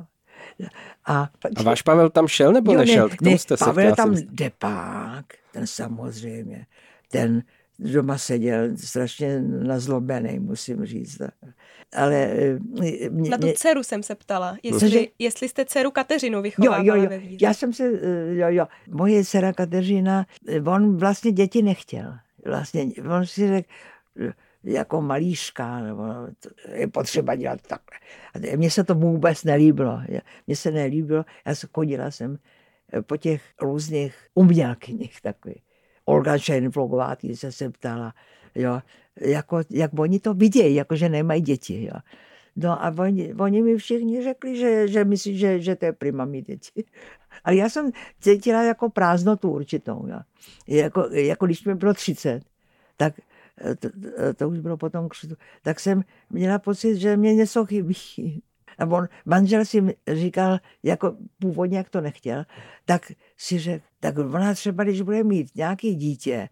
A, 1.06 1.30
a 1.56 1.64
váš 1.64 1.82
Pavel 1.82 2.10
tam 2.10 2.28
šel 2.28 2.52
nebo 2.52 2.72
jo, 2.72 2.80
nešel? 2.80 3.10
Ne, 3.22 3.32
ne, 3.32 3.38
jste 3.38 3.58
se 3.58 3.66
Pavel 3.66 3.96
tam 3.96 4.16
jde 4.16 4.52
pák, 4.60 5.26
ten 5.52 5.68
samozřejmě, 5.68 6.66
ten 7.12 7.44
doma 7.80 8.18
seděl 8.18 8.78
strašně 8.78 9.42
nazlobený, 9.42 10.40
musím 10.40 10.86
říct. 10.86 11.22
Ale 11.96 12.16
eh, 12.16 12.60
mě, 13.10 13.30
Na 13.30 13.38
tu 13.38 13.52
dceru 13.56 13.84
jsem 13.84 14.04
se 14.04 14.16
ptala, 14.16 14.58
jestli, 14.64 15.10
jestli 15.20 15.50
jste 15.50 15.66
dceru 15.66 15.92
Kateřinu 15.92 16.42
vychovávali 16.42 16.88
jo, 16.88 16.96
jo, 16.96 17.12
jo. 17.12 17.38
Já 17.42 17.54
jsem 17.54 17.74
se, 17.74 17.84
eh, 17.84 18.36
jo, 18.36 18.48
jo. 18.50 18.68
Moje 18.90 19.26
dcera 19.26 19.54
Kateřina, 19.54 20.26
eh, 20.48 20.62
on 20.62 20.98
vlastně 20.98 21.32
děti 21.32 21.62
nechtěl. 21.62 22.18
Vlastně, 22.46 22.86
on 23.18 23.26
si 23.26 23.48
řekl, 23.48 23.70
jako 24.64 25.02
malíška, 25.02 25.80
nebo 25.80 26.04
je 26.74 26.88
potřeba 26.88 27.36
dělat 27.36 27.62
takhle. 27.62 28.00
A 28.54 28.58
mně 28.58 28.72
se 28.72 28.84
to 28.84 28.96
vůbec 28.96 29.44
nelíbilo. 29.44 30.02
Mně 30.48 30.56
se 30.56 30.72
nelíbilo, 30.72 31.26
já 31.46 31.56
se 31.56 31.68
chodila 31.74 32.12
jsem 32.12 32.38
po 33.02 33.18
těch 33.18 33.42
různých 33.62 34.16
umělkyních 34.34 35.22
takových. 35.22 35.67
Olga 36.08 36.38
Šenflogová, 36.38 37.16
ty 37.16 37.36
se 37.36 37.52
se 37.52 37.70
ptala, 37.70 38.14
jo, 38.56 38.80
jako, 39.22 39.62
jak 39.70 40.00
oni 40.00 40.20
to 40.20 40.34
vidějí, 40.34 40.76
jako 40.76 40.96
že 40.96 41.10
nemají 41.10 41.42
děti. 41.42 41.84
Jo. 41.84 42.00
No 42.56 42.86
a 42.86 42.94
oni, 43.00 43.34
oni 43.34 43.62
mi 43.62 43.78
všichni 43.78 44.24
řekli, 44.24 44.58
že, 44.58 44.88
že 44.88 45.06
myslí, 45.06 45.38
že, 45.38 45.62
že 45.62 45.76
to 45.76 45.86
je 45.86 45.94
prima 45.94 46.26
mít 46.26 46.48
děti. 46.48 46.84
Ale 47.44 47.56
já 47.56 47.70
jsem 47.70 47.92
cítila 48.20 48.64
jako 48.64 48.90
prázdnotu 48.90 49.52
určitou. 49.52 50.08
Jo. 50.08 50.20
Jako, 50.68 51.08
jako 51.12 51.46
když 51.46 51.66
mi 51.66 51.76
bylo 51.76 51.94
30, 51.94 52.42
tak 52.98 53.14
to, 53.80 53.90
to 54.36 54.50
už 54.50 54.60
bylo 54.60 54.78
potom 54.78 55.10
křtu, 55.10 55.36
tak 55.62 55.80
jsem 55.80 56.04
měla 56.30 56.60
pocit, 56.60 56.96
že 56.96 57.18
mě 57.18 57.36
něco 57.36 57.66
chybí. 57.66 58.42
A 58.80 58.86
on, 58.86 59.08
manžel 59.26 59.66
si 59.66 59.96
říkal, 60.14 60.60
jako 60.84 61.18
původně, 61.40 61.78
jak 61.78 61.90
to 61.90 62.02
nechtěl, 62.02 62.44
tak 62.86 63.12
si 63.38 63.60
řekl, 63.60 63.86
tak 64.00 64.18
ona 64.18 64.54
třeba, 64.54 64.84
když 64.84 65.02
bude 65.02 65.24
mít 65.24 65.56
nějaký 65.56 65.96
dítě, 65.96 66.50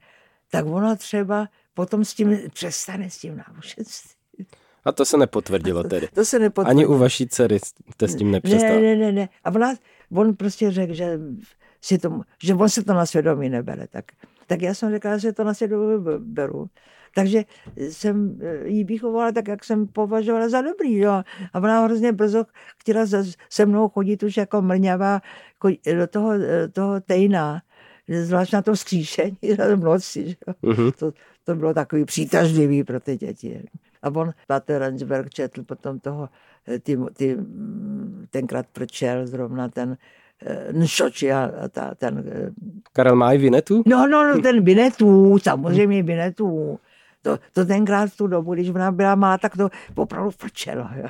tak 0.52 0.66
ona 0.66 0.96
třeba 0.96 1.48
potom 1.74 2.06
s 2.06 2.14
tím 2.14 2.38
přestane 2.54 3.10
s 3.10 3.18
tím 3.18 3.38
náboženstvím. 3.48 4.46
A 4.86 4.92
to 4.92 5.06
se 5.06 5.18
nepotvrdilo 5.18 5.84
tedy. 5.84 6.08
To 6.14 6.26
se 6.26 6.40
nepotvrdilo. 6.40 6.70
Ani 6.70 6.86
u 6.86 6.98
vaší 6.98 7.28
dcery 7.28 7.60
jste 7.60 8.08
s 8.08 8.16
tím 8.16 8.32
nepřestal. 8.32 8.82
Ne, 8.82 8.82
ne, 8.82 8.96
ne, 8.96 9.12
ne. 9.12 9.30
A 9.44 9.50
ona, 9.50 9.76
on 10.12 10.36
prostě 10.36 10.72
řekl, 10.72 10.94
že, 10.94 11.20
si 11.82 11.98
to, 11.98 12.22
že 12.44 12.54
on 12.54 12.70
se 12.70 12.84
to 12.84 12.94
na 12.94 13.06
svědomí 13.06 13.50
nebere. 13.50 13.88
Tak, 13.88 14.06
tak 14.48 14.62
já 14.62 14.74
jsem 14.74 14.90
řekla, 14.92 15.18
že 15.18 15.34
to 15.34 15.44
na 15.44 15.54
svědomí 15.54 16.06
beru. 16.20 16.70
Takže 17.16 17.44
jsem 17.78 18.40
eh, 18.42 18.68
jí 18.68 18.84
vychovala 18.84 19.32
tak, 19.32 19.48
jak 19.48 19.64
jsem 19.64 19.88
považovala 19.88 20.50
za 20.50 20.62
dobrý. 20.62 20.98
Jo. 20.98 21.24
A 21.54 21.60
ona 21.60 21.84
hrozně 21.84 22.12
brzo 22.12 22.46
chtěla 22.80 23.06
se 23.50 23.66
mnou 23.66 23.90
chodit 23.90 24.24
už 24.24 24.38
jako 24.38 24.62
mrňavá 24.62 25.22
do 25.98 26.08
toho, 26.08 26.32
eh, 26.34 26.68
toho 26.68 27.00
tejna 27.02 27.62
zvlášť 28.08 28.54
na 28.54 28.62
to 28.62 28.76
skříšení 28.76 29.38
v 29.76 29.80
noci. 29.84 30.30
Že? 30.30 30.36
Uh-huh. 30.64 30.92
To, 30.92 31.14
to 31.44 31.56
bylo 31.56 31.74
takový 31.74 32.06
přitažlivý 32.06 32.84
pro 32.84 33.00
ty 33.00 33.18
děti. 33.18 33.64
A 34.02 34.10
on, 34.10 34.34
Pater 34.48 34.82
Rensberg, 34.82 35.30
četl 35.30 35.64
potom 35.64 36.00
toho, 36.00 36.30
eh, 36.68 36.80
ty, 36.80 36.98
ty, 37.14 37.38
tenkrát 38.30 38.66
pročel 38.68 39.28
zrovna 39.28 39.70
ten 39.70 39.98
Nšoči 40.72 41.32
a 41.32 41.52
ta, 41.72 41.96
ten... 41.96 42.24
Karel 42.94 43.16
má 43.16 43.34
i 43.34 43.38
Vinetu? 43.38 43.84
No, 43.86 44.08
no, 44.08 44.24
no, 44.28 44.42
ten 44.42 44.64
Vinetu, 44.64 45.40
samozřejmě 45.40 46.04
Vinetu 46.04 46.80
to, 47.26 47.40
to 47.54 47.66
tenkrát 47.66 48.10
v 48.10 48.18
tu 48.18 48.28
dobu, 48.28 48.54
když 48.54 48.70
ona 48.70 48.92
byla 48.92 49.16
má, 49.16 49.38
tak 49.38 49.58
to 49.58 49.70
opravdu 49.96 50.32
frčelo. 50.32 50.88
Jo. 50.96 51.10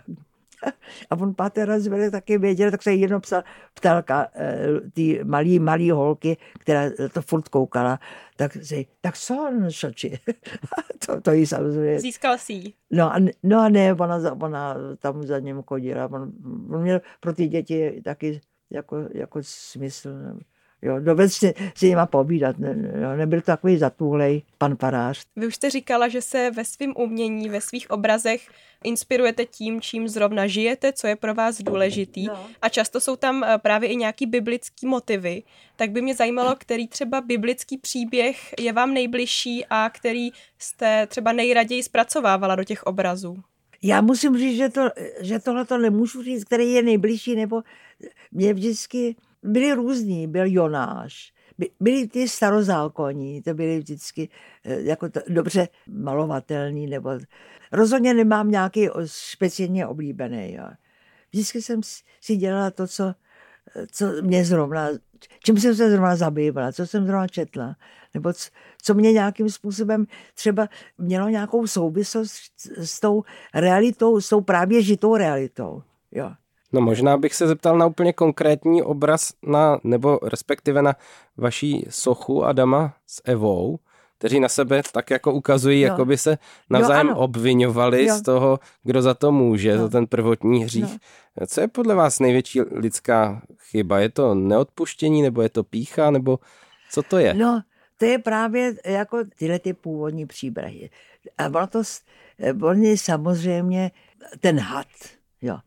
A 1.10 1.16
on 1.16 1.34
Pater 1.34 1.68
Razberg 1.68 2.12
taky 2.12 2.38
věděl, 2.38 2.72
tak 2.72 2.84
se 2.84 2.94
jedno 2.94 3.20
psal, 3.20 3.44
ptalka, 3.74 4.28
eh, 4.36 4.68
ty 4.94 5.20
malý, 5.24 5.60
malý 5.60 5.92
holky, 5.92 6.38
která 6.60 6.82
to 7.14 7.22
furt 7.22 7.48
koukala, 7.48 8.00
tak 8.36 8.54
si, 8.62 8.86
tak 9.02 9.18
co, 9.18 9.52
šoči. 9.70 10.20
to, 11.06 11.22
to 11.22 11.32
jí 11.32 11.46
samozřejmě. 11.46 12.00
Získal 12.00 12.38
si 12.38 12.54
ji. 12.54 12.74
No, 12.92 13.14
a, 13.14 13.20
no 13.44 13.60
a 13.60 13.70
ne, 13.70 13.94
ona, 13.94 14.18
ona 14.42 14.76
tam 15.00 15.24
za 15.24 15.40
ním 15.40 15.64
chodila. 15.64 16.06
On, 16.12 16.32
on 16.72 16.82
měl 16.82 17.02
pro 17.20 17.34
ty 17.34 17.48
děti 17.48 18.02
taky 18.04 18.42
jako, 18.76 18.98
jako 19.14 19.40
smysl. 19.42 20.10
Jo, 20.82 21.00
dovedl 21.00 21.30
si, 21.30 21.54
si 21.76 21.88
jima 21.88 22.06
povídat, 22.06 22.60
ne, 22.60 22.74
ne, 22.74 23.18
nebyl 23.18 23.42
to 23.42 23.46
takový 23.46 23.78
zatůlej 23.78 24.42
pan 24.58 24.76
farář. 24.76 25.24
Vy 25.36 25.48
už 25.48 25.56
jste 25.56 25.70
říkala, 25.70 26.08
že 26.08 26.22
se 26.22 26.52
ve 26.52 26.66
svém 26.66 26.94
umění, 26.98 27.50
ve 27.50 27.62
svých 27.62 27.92
obrazech 27.92 28.50
inspirujete 28.84 29.46
tím, 29.46 29.82
čím 29.82 30.08
zrovna 30.08 30.48
žijete, 30.48 30.94
co 30.94 31.08
je 31.08 31.16
pro 31.16 31.34
vás 31.34 31.62
důležitý. 31.62 32.28
No. 32.28 32.48
A 32.62 32.70
často 32.70 33.00
jsou 33.00 33.16
tam 33.16 33.44
eh, 33.44 33.58
právě 33.58 33.90
i 33.90 33.96
nějaký 33.96 34.26
biblický 34.26 34.88
motivy. 34.88 35.44
Tak 35.76 35.92
by 35.92 36.02
mě 36.02 36.16
zajímalo, 36.16 36.56
který 36.56 36.88
třeba 36.88 37.22
biblický 37.22 37.78
příběh 37.78 38.54
je 38.60 38.74
vám 38.74 38.94
nejbližší 38.94 39.66
a 39.70 39.90
který 39.90 40.30
jste 40.60 41.08
třeba 41.08 41.32
nejraději 41.32 41.84
zpracovávala 41.84 42.56
do 42.56 42.64
těch 42.64 42.84
obrazů. 42.84 43.44
Já 43.82 44.02
musím 44.02 44.38
říct, 44.38 44.58
že, 44.58 44.70
to, 44.70 44.90
že 45.20 45.40
tohle 45.40 45.66
to 45.66 45.78
nemůžu 45.78 46.24
říct, 46.24 46.44
který 46.44 46.72
je 46.72 46.84
nejbližší, 46.84 47.36
nebo 47.36 47.62
mě 48.32 48.54
vždycky 48.54 49.16
byli 49.44 49.74
různí, 49.74 50.28
byl 50.28 50.46
Jonáš, 50.48 51.34
by, 51.58 51.70
byli 51.80 52.08
ty 52.08 52.28
starozákonní, 52.28 53.42
to 53.42 53.54
byly 53.54 53.80
vždycky 53.80 54.30
eh, 54.66 54.82
jako 54.82 55.10
to, 55.10 55.20
dobře 55.28 55.68
malovatelný, 55.88 56.88
nebo 56.88 57.10
rozhodně 57.72 58.14
nemám 58.14 58.52
nějaký 58.52 58.88
speciálně 59.06 59.88
oblíbený. 59.88 60.54
Jo. 60.54 60.66
Vždycky 61.34 61.62
jsem 61.62 61.82
si 62.22 62.36
dělala 62.36 62.72
to, 62.72 62.88
co, 62.88 63.14
co 63.92 64.06
mě 64.22 64.46
zrovna, 64.46 64.90
čím 65.44 65.58
jsem 65.58 65.76
se 65.76 65.92
zrovna 65.92 66.16
zabývala, 66.16 66.72
co 66.72 66.88
jsem 66.88 67.06
zrovna 67.06 67.28
četla, 67.28 67.76
nebo 68.14 68.34
co, 68.34 68.50
co 68.82 68.94
mě 68.94 69.12
nějakým 69.12 69.50
způsobem 69.50 70.06
třeba 70.34 70.68
mělo 70.98 71.30
nějakou 71.30 71.68
souvislost 71.68 72.32
s 72.78 73.00
tou 73.00 73.24
realitou, 73.54 74.22
s 74.22 74.30
tou 74.30 74.42
právě 74.42 74.82
žitou 74.82 75.16
realitou. 75.16 75.84
Jo. 76.12 76.32
No 76.74 76.82
možná 76.82 77.18
bych 77.18 77.36
se 77.36 77.48
zeptal 77.48 77.78
na 77.78 77.86
úplně 77.86 78.14
konkrétní 78.14 78.84
obraz 78.84 79.34
na, 79.44 79.80
nebo 79.84 80.20
respektive 80.24 80.82
na 80.82 80.96
vaší 81.38 81.86
sochu 81.90 82.46
Adama 82.46 82.94
s 83.08 83.22
Evou, 83.26 83.80
kteří 84.26 84.40
na 84.40 84.50
sebe 84.50 84.82
tak 84.92 85.10
jako 85.10 85.34
ukazují, 85.34 85.82
jo. 85.82 85.88
jako 85.88 86.06
by 86.06 86.18
se 86.18 86.38
navzájem 86.70 87.08
jo, 87.08 87.16
obvinovali 87.16 88.06
jo. 88.06 88.16
z 88.16 88.22
toho, 88.22 88.60
kdo 88.84 89.02
za 89.02 89.14
to 89.14 89.32
může, 89.32 89.70
jo. 89.70 89.78
za 89.78 89.90
ten 89.90 90.08
prvotní 90.08 90.64
hřích. 90.64 90.92
Jo. 90.92 91.48
Co 91.48 91.62
je 91.62 91.68
podle 91.68 91.96
vás 91.96 92.20
největší 92.20 92.62
lidská 92.62 93.42
chyba? 93.60 94.00
Je 94.00 94.10
to 94.10 94.36
neodpuštění, 94.36 95.22
nebo 95.22 95.42
je 95.42 95.50
to 95.50 95.64
pícha, 95.64 96.12
nebo 96.12 96.40
co 96.92 97.04
to 97.04 97.18
je? 97.18 97.34
No, 97.34 97.62
to 97.98 98.06
je 98.06 98.20
právě 98.20 98.74
jako 98.86 99.18
tyhle 99.36 99.60
ty 99.60 99.74
původní 99.74 100.26
příběhy. 100.26 100.90
A 101.38 101.46
ono 101.46 101.68
to, 101.68 101.82
on 102.62 102.98
samozřejmě 102.98 103.92
ten 104.40 104.60
had, 104.60 104.88
jo 105.42 105.58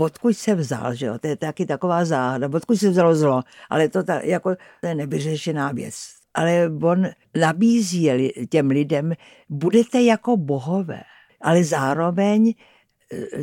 odkud 0.00 0.36
se 0.36 0.54
vzal, 0.54 0.94
že 0.94 1.06
jo? 1.06 1.18
to 1.18 1.26
je 1.26 1.36
taky 1.36 1.66
taková 1.66 2.04
záhada, 2.04 2.48
odkud 2.54 2.76
se 2.76 2.90
vzalo 2.90 3.14
zlo, 3.14 3.42
ale 3.70 3.88
to, 3.88 4.02
ta, 4.02 4.20
jako, 4.20 4.56
to 4.80 4.86
je 4.86 4.94
nevyřešená 4.94 5.72
věc. 5.72 6.23
Ale 6.34 6.70
on 6.82 7.06
nabízí 7.40 8.30
těm 8.48 8.70
lidem, 8.70 9.12
budete 9.48 10.02
jako 10.02 10.36
bohové, 10.36 11.02
ale 11.40 11.64
zároveň 11.64 12.48
e, 12.48 12.54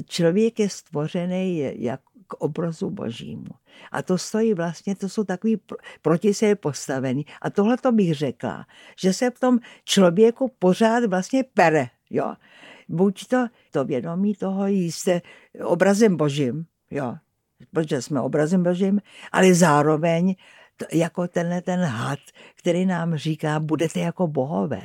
člověk 0.04 0.60
je 0.60 0.69
stvořený 0.69 1.73
jak 1.75 2.01
k 2.27 2.34
obrazu 2.34 2.89
božímu. 2.89 3.51
A 3.91 4.01
to 4.01 4.17
stojí 4.17 4.54
vlastně, 4.54 4.95
to 4.95 5.10
jsou 5.10 5.23
takový 5.23 5.58
proti 6.01 6.34
se 6.34 6.56
postavený. 6.56 7.25
A 7.41 7.49
tohle 7.49 7.77
to 7.77 7.91
bych 7.91 8.13
řekla, 8.15 8.65
že 9.01 9.13
se 9.13 9.30
v 9.30 9.39
tom 9.39 9.60
člověku 9.84 10.51
pořád 10.60 11.06
vlastně 11.06 11.43
pere. 11.43 11.88
Jo 12.10 12.34
buď 12.91 13.27
to, 13.27 13.47
to 13.71 13.86
vědomí 13.86 14.36
toho 14.36 14.67
jste 14.67 15.21
obrazem 15.63 16.17
božím, 16.17 16.65
jo, 16.91 17.15
protože 17.71 18.01
jsme 18.01 18.21
obrazem 18.21 18.63
božím, 18.63 19.01
ale 19.32 19.54
zároveň 19.54 20.36
jako 20.91 21.28
tenhle 21.28 21.62
ten 21.62 21.80
had, 21.80 22.20
který 22.56 22.86
nám 22.86 23.15
říká, 23.15 23.60
budete 23.60 24.00
jako 24.00 24.28
bohové. 24.28 24.82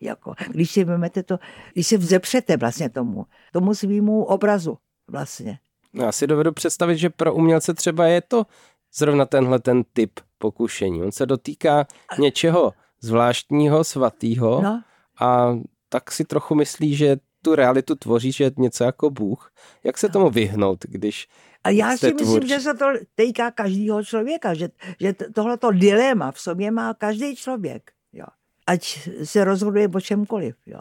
Jako, 0.00 0.34
když 0.50 0.70
si 0.70 0.84
vezmete 0.84 1.22
to, 1.22 1.38
když 1.72 1.86
se 1.86 1.96
vzepřete 1.96 2.56
vlastně 2.56 2.88
tomu, 2.90 3.26
tomu 3.52 3.74
svýmu 3.74 4.24
obrazu 4.24 4.78
vlastně. 5.08 5.58
Já 5.94 6.12
si 6.12 6.26
dovedu 6.26 6.52
představit, 6.52 6.98
že 6.98 7.10
pro 7.10 7.34
umělce 7.34 7.74
třeba 7.74 8.06
je 8.06 8.20
to 8.20 8.46
zrovna 8.94 9.26
tenhle 9.26 9.58
ten 9.58 9.82
typ 9.92 10.20
pokušení. 10.38 11.02
On 11.02 11.12
se 11.12 11.26
dotýká 11.26 11.86
něčeho 12.18 12.72
zvláštního, 13.00 13.84
svatého 13.84 14.62
no. 14.62 14.82
a 15.20 15.58
tak 15.88 16.10
si 16.10 16.24
trochu 16.24 16.54
myslí, 16.54 16.96
že 16.96 17.16
tu 17.42 17.54
realitu 17.54 17.94
tvoří, 17.94 18.32
že 18.32 18.44
je 18.44 18.50
něco 18.56 18.84
jako 18.84 19.10
Bůh. 19.10 19.52
Jak 19.84 19.98
se 19.98 20.08
tomu 20.08 20.30
vyhnout, 20.30 20.84
když 20.88 21.28
a 21.64 21.70
já 21.70 21.96
si 21.96 22.06
myslím, 22.06 22.26
tvůrčí. 22.26 22.48
že 22.48 22.60
se 22.60 22.74
to 22.74 22.86
týká 23.14 23.50
každého 23.50 24.04
člověka, 24.04 24.54
že, 24.54 24.68
že 25.00 25.12
tohleto 25.12 25.70
dilema 25.70 26.32
v 26.32 26.40
sobě 26.40 26.70
má 26.70 26.94
každý 26.94 27.36
člověk. 27.36 27.92
Jo. 28.12 28.26
Ať 28.66 29.08
se 29.24 29.44
rozhoduje 29.44 29.88
o 29.88 30.00
čemkoliv. 30.00 30.56
Jo. 30.66 30.80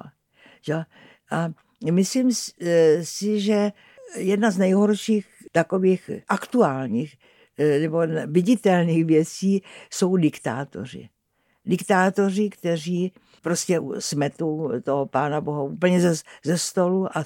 Jo. 0.67 0.83
A 1.31 1.49
myslím 1.91 2.31
eh, 2.61 3.05
si, 3.05 3.39
že 3.39 3.71
jedna 4.17 4.51
z 4.51 4.57
nejhorších 4.57 5.25
takových 5.51 6.09
aktuálních 6.27 7.15
eh, 7.57 7.79
nebo 7.79 8.01
viditelných 8.27 9.05
věcí 9.05 9.63
jsou 9.89 10.17
diktátoři. 10.17 11.09
Diktátoři, 11.65 12.49
kteří 12.49 13.11
prostě 13.41 13.79
smetou 13.99 14.71
toho 14.83 15.05
pána 15.05 15.41
Boha 15.41 15.63
úplně 15.63 16.01
ze, 16.01 16.15
ze 16.45 16.57
stolu 16.57 17.17
a 17.17 17.23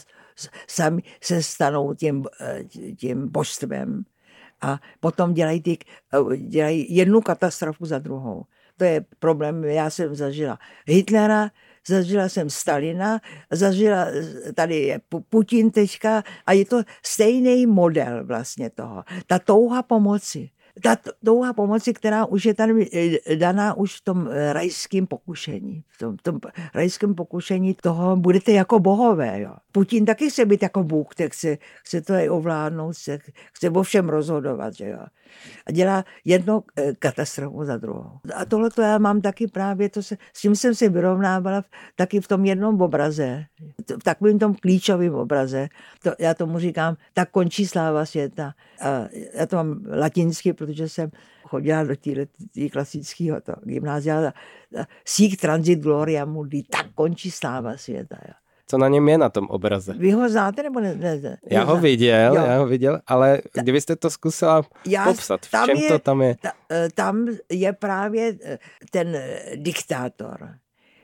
sami 0.68 1.02
se 1.22 1.44
stanou 1.44 1.94
tím, 1.94 2.26
eh, 2.42 2.64
tím 2.98 3.28
božstvem. 3.32 4.04
A 4.62 4.80
potom 5.00 5.34
dělají, 5.34 5.62
ty, 5.62 5.78
eh, 6.14 6.38
dělají 6.38 6.96
jednu 6.96 7.22
katastrofu 7.22 7.86
za 7.86 8.00
druhou. 8.00 8.46
To 8.78 8.84
je 8.84 9.06
problém, 9.20 9.64
já 9.64 9.90
jsem 9.90 10.16
zažila 10.16 10.60
Hitlera, 10.86 11.50
zažila 11.88 12.30
jsem 12.30 12.50
Stalina, 12.50 13.20
zažila, 13.52 14.06
eh, 14.06 14.54
tady 14.54 14.76
je 14.76 15.02
Putin 15.30 15.72
teďka 15.72 16.24
a 16.46 16.54
je 16.54 16.66
to 16.66 16.82
stejný 17.06 17.66
model 17.66 18.26
vlastně 18.26 18.70
toho. 18.70 19.04
Ta 19.28 19.40
touha 19.40 19.84
pomoci 19.84 20.50
ta 20.84 20.98
touha 21.26 21.54
pomoci, 21.54 21.94
která 21.94 22.26
už 22.26 22.46
je 22.46 22.54
tady 22.54 22.90
eh, 22.94 23.36
daná 23.36 23.74
už 23.74 23.96
v 23.96 24.04
tom 24.04 24.30
eh, 24.32 24.54
rajském 24.54 25.08
pokušení. 25.08 25.84
V 25.88 25.98
tom, 25.98 26.18
v 26.18 26.22
tom 26.22 26.40
rajském 26.74 27.16
pokušení 27.16 27.74
toho 27.82 28.16
budete 28.16 28.52
jako 28.52 28.80
bohové. 28.80 29.42
Jo. 29.42 29.54
Putin 29.72 30.06
taky 30.06 30.30
chce 30.30 30.46
být 30.46 30.64
jako 30.64 30.84
Bůh, 30.84 31.16
tak 31.16 31.32
chce, 31.32 31.58
chce 31.84 32.02
to 32.02 32.14
i 32.14 32.30
ovládnout, 32.30 32.96
chce, 32.96 33.20
chce 33.54 33.70
o 33.70 33.84
všem 33.84 34.10
rozhodovat. 34.10 34.74
Že 34.74 34.90
jo. 34.90 35.00
A 35.66 35.72
dělá 35.72 36.06
jedno 36.26 36.64
eh, 36.76 36.94
katastrofu 37.00 37.66
za 37.66 37.78
druhou. 37.78 38.12
A 38.36 38.46
tohle 38.46 38.70
to 38.70 38.82
já 38.82 38.98
mám 38.98 39.22
taky 39.22 39.48
právě, 39.48 39.90
to 39.90 40.04
se, 40.04 40.18
s 40.34 40.42
tím 40.42 40.56
jsem 40.56 40.76
si 40.76 40.90
vyrovnávala 40.90 41.64
taky 41.96 42.22
v 42.22 42.28
tom 42.28 42.46
jednom 42.46 42.82
obraze, 42.82 43.46
v 44.00 44.04
takovém 44.04 44.40
tom 44.40 44.56
klíčovém 44.56 45.16
obraze. 45.16 45.68
To, 46.04 46.12
já 46.20 46.34
tomu 46.34 46.60
říkám, 46.60 46.98
tak 47.14 47.32
končí 47.32 47.68
sláva 47.68 48.06
světa. 48.06 48.54
A 48.82 49.08
já 49.34 49.46
to 49.46 49.56
mám 49.56 49.84
latinsky, 50.00 50.54
protože 50.68 50.90
jsem 50.90 51.10
chodila 51.44 51.84
do 51.84 51.96
té 51.96 52.70
klasického 52.72 53.42
gymnázia. 53.64 54.34
Sic 55.06 55.42
transit 55.42 55.80
gloria 55.80 56.26
mundi, 56.26 56.64
tak 56.64 56.86
končí 56.96 57.32
sláva 57.32 57.78
světa. 57.78 58.18
Jo. 58.28 58.34
Co 58.70 58.78
na 58.78 58.88
něm 58.88 59.10
je 59.10 59.18
na 59.18 59.30
tom 59.30 59.48
obraze? 59.50 59.94
Vy 59.94 60.12
ho 60.12 60.30
znáte 60.30 60.64
nebo 60.64 60.80
ne? 60.80 60.96
ne, 60.96 61.18
ne 61.18 61.38
já 61.50 61.64
ho 61.64 61.78
viděl, 61.78 62.36
jo. 62.36 62.44
já 62.46 62.58
ho 62.58 62.68
viděl, 62.68 63.00
ale 63.08 63.42
ta, 63.52 63.62
kdybyste 63.62 63.96
to 63.96 64.10
zkusila 64.10 64.64
já, 64.88 65.04
popsat, 65.04 65.46
v 65.46 65.50
čem 65.66 65.78
je, 65.78 65.88
to 65.88 66.00
tam 66.00 66.22
je? 66.22 66.36
Ta, 66.42 66.52
eh, 66.72 66.88
tam 66.96 67.28
je 67.52 67.74
právě 67.74 68.36
eh, 68.44 68.60
ten 68.92 69.18
diktátor, 69.56 70.50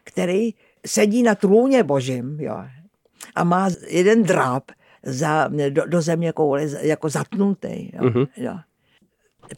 který 0.04 0.54
sedí 0.86 1.24
na 1.24 1.36
trůně 1.36 1.84
božím 1.84 2.40
jo, 2.40 2.64
a 3.36 3.44
má 3.44 3.70
jeden 3.88 4.24
dráp 4.24 4.72
za, 5.04 5.50
do, 5.70 5.86
do 5.86 6.02
země 6.02 6.32
koule 6.32 6.68
jako 6.82 7.10
zatnutý. 7.10 7.92
Jo, 7.94 8.02
mm-hmm. 8.02 8.28
jo. 8.38 8.58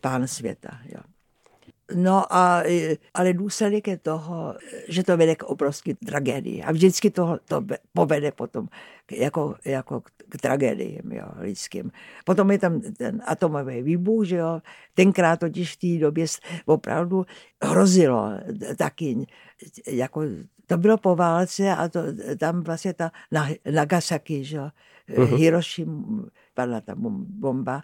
Pán 0.01 0.27
světa. 0.27 0.79
Jo. 0.85 1.01
No 1.95 2.33
a, 2.33 2.63
ale 3.13 3.33
důsledek 3.33 3.87
je 3.87 3.97
toho, 3.97 4.55
že 4.89 5.03
to 5.03 5.17
vede 5.17 5.35
k 5.35 5.43
obrovské 5.43 5.93
tragédii. 5.93 6.63
A 6.63 6.71
vždycky 6.71 7.09
to, 7.11 7.37
to 7.45 7.61
povede 7.93 8.31
potom 8.31 8.67
k, 9.05 9.11
jako, 9.11 9.55
jako 9.65 10.01
k 10.29 10.37
tragédiím 10.41 11.11
jo, 11.11 11.25
lidským. 11.37 11.91
Potom 12.25 12.51
je 12.51 12.59
tam 12.59 12.81
ten 12.81 13.21
atomový 13.25 13.81
výbuch, 13.81 14.25
že 14.25 14.35
jo. 14.35 14.61
Tenkrát 14.93 15.39
totiž 15.39 15.73
v 15.73 15.77
té 15.77 16.01
době 16.01 16.25
opravdu 16.65 17.25
hrozilo 17.63 18.31
taky, 18.77 19.25
jako 19.87 20.21
to 20.65 20.77
bylo 20.77 20.97
po 20.97 21.15
válce 21.15 21.69
a 21.69 21.89
to, 21.89 21.99
tam 22.37 22.61
vlastně 22.61 22.93
ta 22.93 23.11
Nagasaki, 23.71 24.43
že 24.43 24.57
jo, 24.57 24.69
uh-huh. 25.09 25.35
Hiroshima, 25.35 26.25
padla 26.53 26.81
ta 26.81 26.95
bomba 26.95 27.83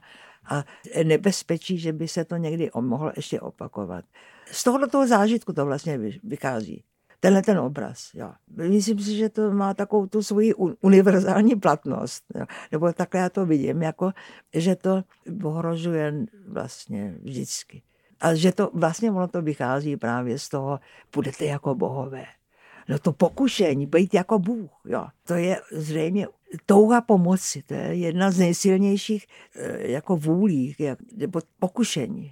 a 0.51 0.63
nebezpečí, 1.03 1.77
že 1.77 1.93
by 1.93 2.07
se 2.07 2.25
to 2.25 2.37
někdy 2.37 2.69
mohlo 2.79 3.11
ještě 3.15 3.39
opakovat. 3.39 4.05
Z 4.51 4.63
tohoto 4.63 4.87
toho 4.87 5.07
zážitku 5.07 5.53
to 5.53 5.65
vlastně 5.65 5.97
vychází. 6.23 6.83
Tenhle 7.19 7.41
ten 7.41 7.59
obraz. 7.59 8.09
Jo. 8.13 8.31
Myslím 8.57 8.99
si, 8.99 9.15
že 9.15 9.29
to 9.29 9.51
má 9.51 9.73
takovou 9.73 10.05
tu 10.05 10.23
svoji 10.23 10.53
univerzální 10.81 11.55
platnost. 11.55 12.23
Jo. 12.35 12.45
Nebo 12.71 12.93
takhle 12.93 13.21
já 13.21 13.29
to 13.29 13.45
vidím, 13.45 13.81
jako, 13.81 14.11
že 14.53 14.75
to 14.75 15.03
ohrožuje 15.43 16.13
vlastně 16.47 17.15
vždycky. 17.21 17.81
A 18.19 18.35
že 18.35 18.51
to 18.51 18.71
vlastně 18.73 19.11
ono 19.11 19.27
to 19.27 19.41
vychází 19.41 19.97
právě 19.97 20.39
z 20.39 20.49
toho, 20.49 20.79
budete 21.15 21.45
jako 21.45 21.75
bohové. 21.75 22.25
No 22.89 22.99
to 22.99 23.13
pokušení, 23.13 23.85
být 23.85 24.13
jako 24.13 24.39
Bůh, 24.39 24.71
jo, 24.85 25.07
to 25.27 25.33
je 25.33 25.61
zřejmě 25.71 26.27
touha 26.65 27.01
pomoci, 27.01 27.63
to 27.67 27.73
je 27.73 27.95
jedna 27.95 28.31
z 28.31 28.37
nejsilnějších 28.37 29.27
eh, 29.55 29.91
jako 29.91 30.17
vůlí, 30.17 30.75
jak, 30.79 30.99
nebo 31.17 31.39
pokušení. 31.59 32.31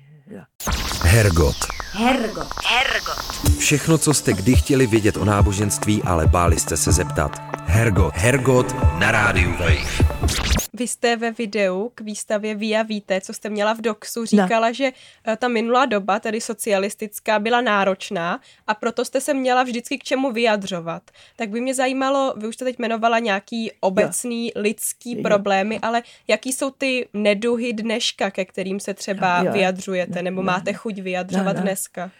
Hergot. 1.03 1.55
Hergot. 1.91 2.47
Hergot. 2.65 3.58
Všechno, 3.58 3.97
co 3.97 4.13
jste 4.13 4.34
kdy 4.34 4.55
chtěli 4.55 4.88
vědět 4.88 5.17
o 5.17 5.25
náboženství, 5.25 6.03
ale 6.03 6.27
báli 6.27 6.60
jste 6.60 6.77
se 6.77 6.91
zeptat. 6.91 7.41
Hergot. 7.65 8.13
Hergot 8.15 8.75
na 8.99 9.12
rádiu 9.12 9.51
Wave. 9.51 10.59
Vy 10.80 10.88
jste 10.88 11.15
ve 11.15 11.32
videu 11.32 11.92
k 11.96 12.02
výstavě 12.02 12.56
Via 12.56 12.84
Víte, 12.84 13.22
co 13.22 13.34
jste 13.34 13.50
měla 13.50 13.74
v 13.74 13.82
Doxu, 13.82 14.26
říkala, 14.26 14.68
no. 14.68 14.74
že 14.74 14.92
eh, 15.28 15.36
ta 15.36 15.48
minulá 15.48 15.86
doba, 15.86 16.20
tedy 16.20 16.42
socialistická, 16.42 17.39
byla 17.39 17.62
náročná 17.62 18.39
a 18.68 18.74
proto 18.74 19.06
jste 19.06 19.22
se 19.22 19.34
měla 19.34 19.63
vždycky 19.63 19.98
k 19.98 20.04
čemu 20.04 20.32
vyjadřovat. 20.32 21.04
Tak 21.36 21.50
by 21.50 21.62
mě 21.62 21.76
zajímalo, 21.76 22.34
vy 22.38 22.48
už 22.48 22.56
jste 22.56 22.65
teď 22.65 22.80
jmenovala 22.80 23.20
nějaký 23.20 23.72
obecný 23.80 24.46
jo. 24.46 24.62
lidský 24.62 25.18
jo. 25.18 25.24
problémy, 25.24 25.80
ale 25.80 26.04
jaký 26.28 26.54
jsou 26.54 26.72
ty 26.72 27.08
neduhy 27.13 27.74
dneška, 27.74 28.32
ke 28.32 28.46
kterým 28.46 28.80
se 28.80 28.94
třeba 28.94 29.44
jo. 29.44 29.52
vyjadřujete, 29.52 30.22
nebo 30.22 30.42
jo. 30.42 30.46
máte 30.46 30.74
chuť 30.74 31.00
vyjadřovat 31.00 31.54
no, 31.54 31.60
no. 31.60 31.62
dneska? 31.62 32.12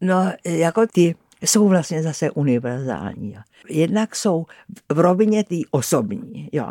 No, 0.00 0.32
jako 0.44 0.86
ty 0.86 1.14
jsou 1.42 1.68
vlastně 1.68 2.02
zase 2.02 2.30
univerzální. 2.30 3.32
Jo. 3.32 3.40
Jednak 3.68 4.16
jsou 4.16 4.46
v 4.92 4.98
rovině 4.98 5.44
ty 5.44 5.62
osobní, 5.70 6.48
jo 6.52 6.66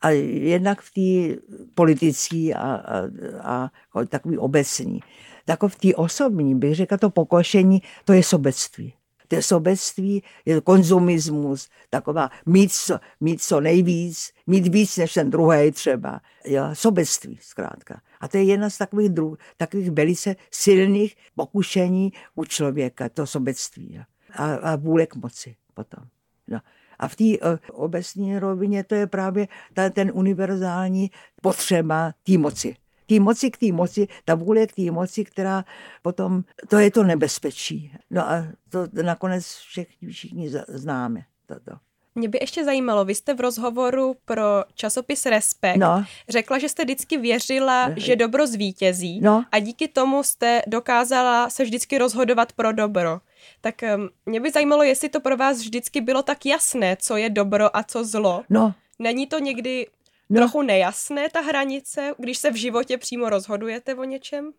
a 0.00 0.10
jednak 0.10 0.82
v 0.82 0.90
té 0.90 1.40
politické 1.74 2.52
a, 2.54 2.74
a, 2.74 3.70
a, 3.94 4.04
takový 4.08 4.38
obecní. 4.38 5.00
Tak 5.44 5.62
v 5.62 5.76
té 5.76 5.94
osobní 5.94 6.54
bych 6.54 6.74
řekla, 6.74 6.98
to 6.98 7.10
pokošení, 7.10 7.82
to 8.04 8.12
je 8.12 8.22
sobectví. 8.22 8.94
To 9.28 9.34
je 9.34 9.42
sobectví, 9.42 10.22
je 10.44 10.54
to 10.54 10.62
konzumismus, 10.62 11.68
taková 11.90 12.30
mít 12.46 12.72
co, 12.72 12.98
mít 13.20 13.42
co 13.42 13.60
nejvíc, 13.60 14.32
mít 14.46 14.66
víc 14.66 14.96
než 14.96 15.14
ten 15.14 15.30
druhý 15.30 15.72
třeba. 15.72 16.20
Jo, 16.44 16.62
sobectví 16.72 17.38
zkrátka. 17.42 18.00
A 18.20 18.28
to 18.28 18.36
je 18.36 18.42
jedna 18.42 18.70
z 18.70 18.78
takových, 18.78 19.08
druh, 19.08 19.38
takových 19.56 19.90
velice 19.90 20.36
silných 20.50 21.16
pokušení 21.34 22.12
u 22.34 22.44
člověka, 22.44 23.08
to 23.08 23.26
sobectví. 23.26 24.00
A, 24.32 24.54
a 24.54 24.76
vůle 24.76 25.06
k 25.06 25.14
moci 25.14 25.56
potom. 25.74 26.04
No. 26.48 26.60
A 26.98 27.08
v 27.08 27.16
té 27.16 27.24
uh, 27.24 27.58
obecní 27.72 28.38
rovině 28.38 28.84
to 28.84 28.94
je 28.94 29.06
právě 29.06 29.48
ta, 29.74 29.90
ten 29.90 30.10
univerzální 30.14 31.10
potřeba 31.42 32.12
té 32.22 32.38
moci. 32.38 32.76
Té 33.06 33.20
moci 33.20 33.50
k 33.50 33.56
té 33.56 33.72
moci, 33.72 34.08
ta 34.24 34.34
vůle 34.34 34.66
k 34.66 34.74
té 34.74 34.90
moci, 34.90 35.24
která 35.24 35.64
potom, 36.02 36.44
to 36.68 36.78
je 36.78 36.90
to 36.90 37.04
nebezpečí. 37.04 37.92
No 38.10 38.30
a 38.30 38.46
to 38.68 38.86
nakonec 39.02 39.44
všichni, 39.44 40.08
všichni 40.08 40.50
známe. 40.68 41.22
Toto. 41.46 41.78
Mě 42.18 42.28
by 42.28 42.38
ještě 42.40 42.64
zajímalo, 42.64 43.04
vy 43.04 43.14
jste 43.14 43.34
v 43.34 43.40
rozhovoru 43.40 44.16
pro 44.24 44.42
časopis 44.74 45.26
Respekt 45.26 45.76
no. 45.76 46.04
řekla, 46.28 46.58
že 46.58 46.68
jste 46.68 46.84
vždycky 46.84 47.18
věřila, 47.18 47.90
že 47.96 48.16
dobro 48.16 48.46
zvítězí 48.46 49.20
no. 49.20 49.44
a 49.52 49.58
díky 49.58 49.88
tomu 49.88 50.22
jste 50.22 50.62
dokázala 50.66 51.50
se 51.50 51.64
vždycky 51.64 51.98
rozhodovat 51.98 52.52
pro 52.52 52.72
dobro. 52.72 53.20
Tak 53.60 53.74
mě 54.26 54.40
by 54.40 54.50
zajímalo, 54.50 54.82
jestli 54.82 55.08
to 55.08 55.20
pro 55.20 55.36
vás 55.36 55.58
vždycky 55.58 56.00
bylo 56.00 56.22
tak 56.22 56.46
jasné, 56.46 56.96
co 57.00 57.16
je 57.16 57.30
dobro 57.30 57.76
a 57.76 57.82
co 57.82 58.04
zlo. 58.04 58.44
No. 58.50 58.74
Není 58.98 59.26
to 59.26 59.38
někdy 59.38 59.86
no. 60.30 60.40
trochu 60.40 60.62
nejasné, 60.62 61.28
ta 61.30 61.40
hranice, 61.40 62.14
když 62.18 62.38
se 62.38 62.50
v 62.50 62.56
životě 62.56 62.98
přímo 62.98 63.30
rozhodujete 63.30 63.94
o 63.94 64.04
něčem? 64.04 64.52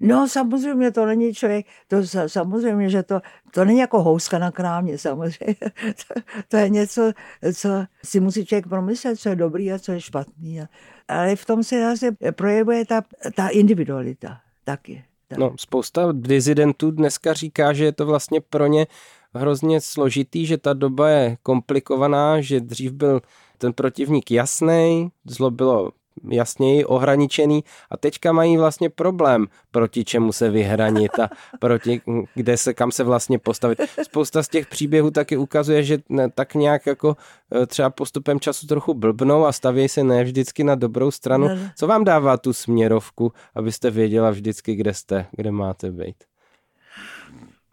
No 0.00 0.28
samozřejmě 0.28 0.90
to 0.90 1.06
není 1.06 1.34
člověk, 1.34 1.66
to 1.88 1.96
samozřejmě, 2.26 2.90
že 2.90 3.02
to, 3.02 3.20
to 3.50 3.64
není 3.64 3.78
jako 3.78 4.02
houska 4.02 4.38
na 4.38 4.50
krámě 4.50 4.98
samozřejmě. 5.08 5.56
To, 6.08 6.20
to 6.48 6.56
je 6.56 6.68
něco, 6.68 7.12
co 7.54 7.68
si 8.04 8.20
musí 8.20 8.46
člověk 8.46 8.68
promyslet, 8.68 9.20
co 9.20 9.28
je 9.28 9.36
dobrý 9.36 9.72
a 9.72 9.78
co 9.78 9.92
je 9.92 10.00
špatný. 10.00 10.60
Ale 11.08 11.36
v 11.36 11.44
tom 11.44 11.64
se 11.64 11.80
zase 11.80 12.16
projevuje 12.30 12.86
ta, 12.86 13.02
ta 13.34 13.48
individualita 13.48 14.40
taky. 14.64 15.04
Tak. 15.34 15.40
No, 15.40 15.54
spousta 15.58 16.08
dizidentů 16.12 16.90
dneska 16.90 17.32
říká, 17.32 17.72
že 17.72 17.84
je 17.84 17.92
to 17.92 18.06
vlastně 18.06 18.40
pro 18.40 18.66
ně 18.66 18.86
hrozně 19.34 19.80
složitý, 19.80 20.46
že 20.46 20.58
ta 20.58 20.72
doba 20.72 21.08
je 21.08 21.36
komplikovaná, 21.42 22.40
že 22.40 22.60
dřív 22.60 22.92
byl 22.92 23.20
ten 23.58 23.72
protivník 23.72 24.30
jasný, 24.30 25.10
zlo 25.24 25.50
bylo 25.50 25.92
jasněji 26.30 26.84
ohraničený 26.84 27.64
a 27.90 27.96
teďka 27.96 28.32
mají 28.32 28.56
vlastně 28.56 28.90
problém, 28.90 29.46
proti 29.70 30.04
čemu 30.04 30.32
se 30.32 30.50
vyhranit 30.50 31.18
a 31.18 31.28
proti, 31.60 32.00
kde 32.34 32.56
se, 32.56 32.74
kam 32.74 32.92
se 32.92 33.04
vlastně 33.04 33.38
postavit. 33.38 33.80
Spousta 34.02 34.42
z 34.42 34.48
těch 34.48 34.66
příběhů 34.66 35.10
taky 35.10 35.36
ukazuje, 35.36 35.82
že 35.82 35.98
tak 36.34 36.54
nějak 36.54 36.86
jako 36.86 37.16
e, 37.62 37.66
třeba 37.66 37.90
postupem 37.90 38.40
času 38.40 38.66
trochu 38.66 38.94
blbnou 38.94 39.46
a 39.46 39.52
stavějí 39.52 39.88
se 39.88 40.04
ne 40.04 40.24
vždycky 40.24 40.64
na 40.64 40.74
dobrou 40.74 41.10
stranu. 41.10 41.48
Co 41.76 41.86
vám 41.86 42.04
dává 42.04 42.36
tu 42.36 42.52
směrovku, 42.52 43.32
abyste 43.54 43.90
věděla 43.90 44.30
vždycky, 44.30 44.74
kde 44.74 44.94
jste, 44.94 45.26
kde 45.32 45.50
máte 45.50 45.90
být? 45.90 46.16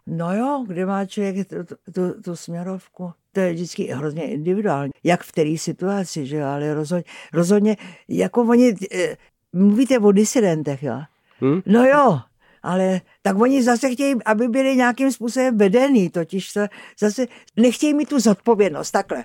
No 0.06 0.34
jo, 0.36 0.64
kde 0.66 0.86
má 0.86 1.06
člověk 1.06 1.48
tu, 1.48 1.56
tu, 1.92 2.22
tu 2.22 2.36
směrovku? 2.36 3.12
To 3.32 3.40
je 3.40 3.52
vždycky 3.52 3.84
hrozně 3.84 4.22
individuální. 4.22 4.92
Jak 5.04 5.22
v 5.22 5.32
které 5.32 5.58
situaci, 5.58 6.26
že 6.26 6.36
jo? 6.36 6.46
Ale 6.46 6.74
rozhodně, 6.74 7.04
rozhodně 7.32 7.76
jako 8.08 8.42
oni, 8.42 8.74
eh, 8.94 9.16
mluvíte 9.52 9.98
o 9.98 10.12
disidentech, 10.12 10.82
jo? 10.82 11.00
Hmm? 11.40 11.62
No 11.66 11.84
jo, 11.84 12.20
ale 12.62 13.00
tak 13.22 13.40
oni 13.40 13.62
zase 13.62 13.90
chtějí, 13.90 14.14
aby 14.24 14.48
byli 14.48 14.76
nějakým 14.76 15.12
způsobem 15.12 15.58
vedený, 15.58 16.10
totiž 16.10 16.52
to 16.52 16.60
zase 17.00 17.26
nechtějí 17.56 17.94
mít 17.94 18.08
tu 18.08 18.20
zodpovědnost, 18.20 18.90
takhle. 18.90 19.24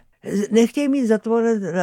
Nechtějí 0.51 0.89
mít 0.89 1.07
za 1.07 1.17
to, 1.17 1.41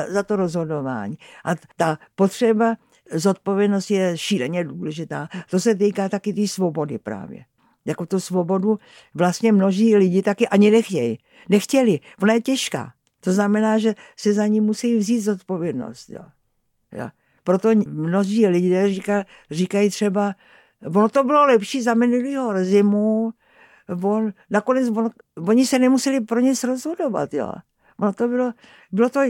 za 0.09 0.23
to 0.23 0.37
rozhodování. 0.37 1.19
A 1.45 1.55
ta 1.77 1.99
potřeba 2.15 2.77
zodpovědnosti 3.13 3.95
je 3.95 4.19
šíleně 4.19 4.65
důležitá. 4.65 5.29
To 5.51 5.61
se 5.61 5.75
týká 5.75 6.09
taky 6.09 6.33
té 6.33 6.37
tý 6.37 6.49
svobody 6.49 6.99
právě 6.99 7.45
jako 7.85 8.07
tu 8.07 8.21
svobodu 8.21 8.79
vlastně 9.15 9.53
množí 9.53 9.97
lidi 9.97 10.23
taky 10.23 10.49
ani 10.49 10.71
nechtějí. 10.71 11.19
Nechtěli. 11.49 12.01
Ona 12.23 12.33
je 12.35 12.41
těžká. 12.41 12.93
To 13.21 13.33
znamená, 13.33 13.79
že 13.79 13.95
si 14.17 14.33
za 14.33 14.47
ní 14.47 14.61
musí 14.61 14.97
vzít 14.97 15.21
zodpovědnost. 15.21 16.11
Jo. 16.11 16.25
Jo. 16.93 17.09
Proto 17.45 17.69
mnozí 17.87 18.47
lidé 18.47 18.89
říká, 18.89 19.25
říkají 19.51 19.91
třeba, 19.91 20.35
ono 20.87 21.09
to 21.09 21.25
bylo 21.25 21.47
lepší 21.47 21.83
za 21.83 21.95
minulého 21.95 22.65
zimu, 22.65 23.33
on, 24.03 24.33
nakonec 24.51 24.89
on, 24.89 25.11
oni 25.49 25.67
se 25.67 25.79
nemuseli 25.79 26.21
pro 26.21 26.41
nic 26.41 26.65
rozhodovat. 26.65 27.35
Jo. 27.35 27.53
Ono 27.99 28.13
to 28.13 28.29
bylo, 28.29 28.53
bylo 28.93 29.09
to 29.09 29.21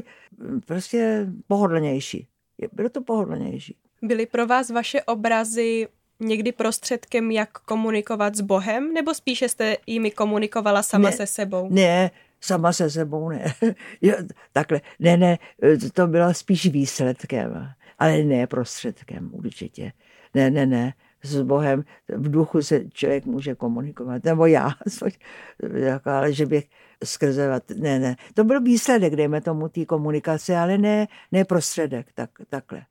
prostě 0.66 1.26
pohodlnější. 1.46 2.28
Bylo 2.72 2.88
to 2.88 3.02
pohodlnější. 3.02 3.76
Byly 4.02 4.26
pro 4.26 4.46
vás 4.46 4.70
vaše 4.70 5.02
obrazy 5.02 5.88
někdy 6.20 6.52
prostředkem, 6.52 7.30
jak 7.30 7.50
komunikovat 7.52 8.34
s 8.34 8.40
Bohem, 8.40 8.94
nebo 8.94 9.14
spíše 9.14 9.48
jste 9.48 9.76
jimi 9.86 10.10
komunikovala 10.10 10.82
sama 10.82 11.10
ne, 11.10 11.16
se 11.16 11.26
sebou? 11.26 11.68
Ne, 11.70 12.10
sama 12.40 12.72
se 12.72 12.90
sebou 12.90 13.28
ne. 13.28 13.54
jo, 14.02 14.14
takhle, 14.52 14.80
ne, 14.98 15.16
ne, 15.16 15.38
to 15.92 16.06
bylo 16.06 16.34
spíš 16.34 16.66
výsledkem, 16.66 17.68
ale 17.98 18.22
ne 18.22 18.46
prostředkem 18.46 19.30
určitě. 19.32 19.92
Ne, 20.34 20.50
ne, 20.50 20.66
ne, 20.66 20.94
s 21.22 21.42
Bohem 21.42 21.84
v 22.08 22.30
duchu 22.30 22.62
se 22.62 22.84
člověk 22.90 23.26
může 23.26 23.54
komunikovat, 23.54 24.24
nebo 24.24 24.46
já, 24.46 24.70
jako, 25.74 26.10
ale 26.10 26.32
že 26.32 26.46
bych 26.46 26.68
skrze, 27.04 27.60
ne, 27.76 27.98
ne. 27.98 28.16
To 28.34 28.44
byl 28.44 28.60
výsledek, 28.60 29.16
dejme 29.16 29.40
tomu, 29.40 29.68
té 29.68 29.84
komunikace, 29.84 30.56
ale 30.56 30.78
ne, 30.78 31.06
ne 31.32 31.44
prostředek, 31.44 32.06
tak, 32.14 32.30
takhle. 32.48 32.82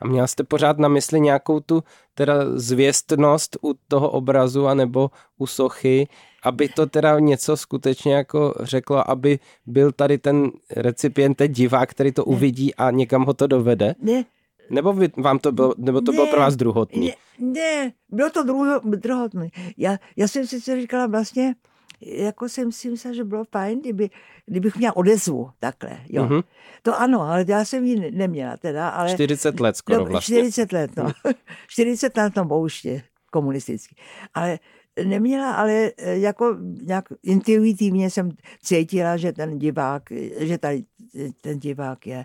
A 0.00 0.06
měla 0.06 0.26
jste 0.26 0.44
pořád 0.44 0.78
na 0.78 0.88
mysli 0.88 1.20
nějakou 1.20 1.60
tu 1.60 1.84
teda 2.14 2.34
zvěstnost 2.58 3.56
u 3.62 3.74
toho 3.88 4.10
obrazu 4.10 4.66
anebo 4.66 5.10
u 5.38 5.46
sochy, 5.46 6.08
aby 6.42 6.68
to 6.68 6.86
teda 6.86 7.18
něco 7.18 7.56
skutečně 7.56 8.14
jako 8.14 8.54
řeklo, 8.60 9.10
aby 9.10 9.38
byl 9.66 9.92
tady 9.92 10.18
ten 10.18 10.50
recipient, 10.76 11.34
ten 11.34 11.52
divák, 11.52 11.90
který 11.90 12.12
to 12.12 12.24
uvidí 12.24 12.74
a 12.74 12.90
někam 12.90 13.24
ho 13.24 13.34
to 13.34 13.46
dovede? 13.46 13.94
Ne. 14.00 14.24
Nebo 14.70 14.92
vy, 14.92 15.08
vám 15.16 15.38
to 15.38 15.52
bylo, 15.52 15.74
nebo 15.78 16.00
to 16.00 16.12
ne, 16.12 16.16
bylo 16.16 16.26
pro 16.26 16.40
vás 16.40 16.56
druhotný? 16.56 17.06
Ne, 17.06 17.14
ne 17.38 17.92
bylo 18.08 18.30
to 18.30 18.42
druho, 18.42 18.80
druhotný. 18.84 19.48
Já, 19.76 19.98
já 20.16 20.28
jsem 20.28 20.46
si 20.46 20.60
říkala 20.60 21.06
vlastně, 21.06 21.54
jako 22.00 22.48
jsem 22.48 22.72
si 22.72 22.90
myslela, 22.90 23.14
že 23.14 23.24
bylo 23.24 23.44
fajn, 23.44 23.80
kdyby, 23.80 24.10
kdybych 24.46 24.76
měla 24.76 24.96
odezvu 24.96 25.50
takhle, 25.58 25.98
jo. 26.08 26.24
Mm-hmm. 26.24 26.44
To 26.82 27.00
ano, 27.00 27.20
ale 27.20 27.44
já 27.48 27.64
jsem 27.64 27.84
ji 27.84 28.10
neměla 28.10 28.56
teda, 28.56 28.88
ale... 28.88 29.10
40 29.10 29.60
let 29.60 29.76
skoro 29.76 29.98
no, 29.98 30.04
vlastně. 30.04 30.36
40 30.36 30.72
let, 30.72 30.90
no. 30.96 31.12
40 31.68 32.16
let 32.16 32.22
na 32.22 32.30
tom 32.30 32.48
bouště 32.48 33.02
komunistický. 33.30 33.96
Ale 34.34 34.58
neměla, 35.04 35.52
ale 35.52 35.72
e, 35.96 36.18
jako 36.18 36.56
nějak 36.82 37.04
intuitivně 37.22 38.10
jsem 38.10 38.30
cítila, 38.62 39.16
že 39.16 39.32
ten 39.32 39.58
divák, 39.58 40.02
že 40.38 40.58
tady 40.58 40.84
ten 41.40 41.58
divák 41.58 42.06
je 42.06 42.24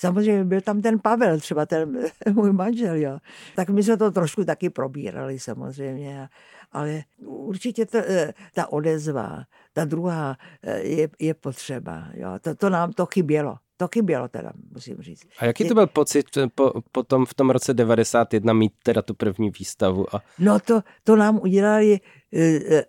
Samozřejmě 0.00 0.44
byl 0.44 0.60
tam 0.60 0.82
ten 0.82 0.98
Pavel, 0.98 1.40
třeba 1.40 1.66
ten 1.66 1.98
můj 2.32 2.52
manžel, 2.52 2.96
jo. 2.96 3.18
Tak 3.56 3.68
my 3.68 3.82
jsme 3.82 3.96
to 3.96 4.10
trošku 4.10 4.44
taky 4.44 4.70
probírali 4.70 5.38
samozřejmě 5.38 6.28
ale 6.72 7.02
určitě 7.26 7.86
to, 7.86 7.98
eh, 7.98 8.34
ta 8.54 8.72
odezva, 8.72 9.44
ta 9.72 9.84
druhá 9.84 10.36
eh, 10.62 10.78
je, 10.80 11.08
je 11.18 11.34
potřeba. 11.34 12.08
Jo. 12.14 12.38
To, 12.40 12.54
to 12.54 12.70
nám 12.70 12.92
to 12.92 13.06
chybělo. 13.06 13.56
To 13.80 13.88
chybělo 13.94 14.28
teda, 14.28 14.52
musím 14.72 14.96
říct. 15.02 15.26
A 15.38 15.44
jaký 15.44 15.68
to 15.68 15.74
byl 15.74 15.86
pocit 15.86 16.26
po, 16.54 16.72
potom 16.92 17.26
v 17.26 17.34
tom 17.34 17.50
roce 17.50 17.74
91 17.74 18.52
mít 18.52 18.72
teda 18.82 19.02
tu 19.02 19.14
první 19.14 19.50
výstavu? 19.50 20.14
A... 20.16 20.22
No 20.38 20.60
to, 20.60 20.82
to 21.04 21.16
nám 21.16 21.40
udělali 21.42 22.00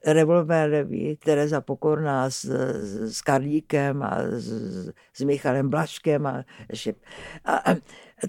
revolvérovi 0.05 1.17
Tereza 1.23 1.61
Pokorná 1.61 2.29
s, 2.29 2.45
s 3.09 3.21
Karlíkem 3.21 4.03
a 4.03 4.17
s, 4.21 4.89
s 5.13 5.21
Michalem 5.21 5.69
Blaškem 5.69 6.25
a, 6.25 6.43
a, 7.45 7.71
a 7.71 7.75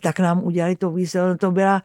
tak 0.02 0.18
nám 0.18 0.44
udělali 0.44 0.76
to 0.76 0.90
výstavu. 0.90 1.36
To, 1.36 1.50
byla, 1.50 1.82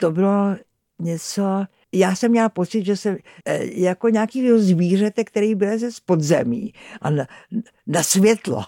to 0.00 0.10
bylo 0.10 0.56
něco, 0.98 1.64
já 1.92 2.14
jsem 2.14 2.30
měla 2.30 2.48
pocit, 2.48 2.84
že 2.84 2.96
jsem 2.96 3.16
eh, 3.46 3.80
jako 3.80 4.08
nějaký 4.08 4.58
zvířete, 4.58 5.24
který 5.24 5.54
byl 5.54 5.78
ze 5.78 5.88
podzemí 6.06 6.74
a 7.00 7.10
na, 7.10 7.26
na 7.86 8.02
světlo 8.02 8.64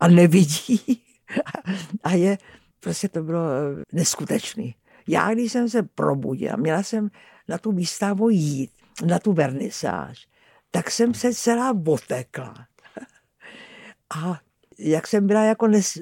a 0.00 0.08
nevidí 0.08 1.02
a 2.04 2.12
je, 2.12 2.38
prostě 2.80 3.08
to 3.08 3.22
bylo 3.22 3.40
eh, 3.40 3.82
neskutečný. 3.92 4.74
Já, 5.08 5.34
když 5.34 5.52
jsem 5.52 5.68
se 5.68 5.82
probudila, 5.82 6.56
měla 6.56 6.82
jsem 6.82 7.10
na 7.48 7.58
tu 7.58 7.72
výstavu 7.72 8.30
jít, 8.30 8.70
na 9.06 9.18
tu 9.18 9.32
vernisáž, 9.32 10.26
tak 10.70 10.90
jsem 10.90 11.14
se 11.14 11.34
celá 11.34 11.74
otekla. 11.86 12.54
A 14.16 14.40
jak 14.78 15.06
jsem 15.06 15.26
byla 15.26 15.42
jako, 15.42 15.66
nes, 15.66 15.98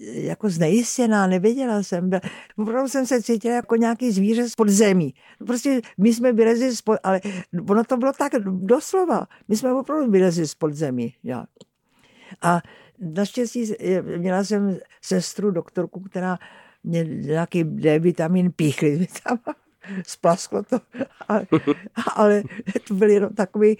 jako 0.00 0.50
znejistěná, 0.50 1.26
nevěděla 1.26 1.82
jsem. 1.82 2.08
Byla, 2.08 2.20
opravdu 2.56 2.88
jsem 2.88 3.06
se 3.06 3.22
cítila 3.22 3.54
jako 3.54 3.76
nějaký 3.76 4.12
zvíře 4.12 4.48
z 4.48 4.54
podzemí. 4.54 5.14
Prostě 5.46 5.80
my 5.98 6.14
jsme 6.14 6.32
vylezli 6.32 6.76
z 6.76 6.82
pod, 6.82 6.98
ale 7.02 7.20
ono 7.68 7.84
to 7.84 7.96
bylo 7.96 8.12
tak 8.12 8.32
doslova. 8.44 9.26
My 9.48 9.56
jsme 9.56 9.72
opravdu 9.72 10.10
vylezli 10.10 10.48
z 10.48 10.54
podzemí. 10.54 11.14
Ja. 11.24 11.44
A 12.42 12.60
naštěstí 12.98 13.74
měla 14.16 14.44
jsem 14.44 14.78
sestru, 15.02 15.50
doktorku, 15.50 16.00
která 16.00 16.38
mě 16.84 17.04
nějaký 17.04 17.64
D 17.64 17.98
vitamin 17.98 18.52
píchli 18.52 19.06
tam 19.24 19.38
splasklo 20.06 20.62
to, 20.62 20.80
ale, 21.28 21.46
ale 22.16 22.42
to 22.88 22.94
byl 22.94 23.10
jenom 23.10 23.34
takový 23.34 23.76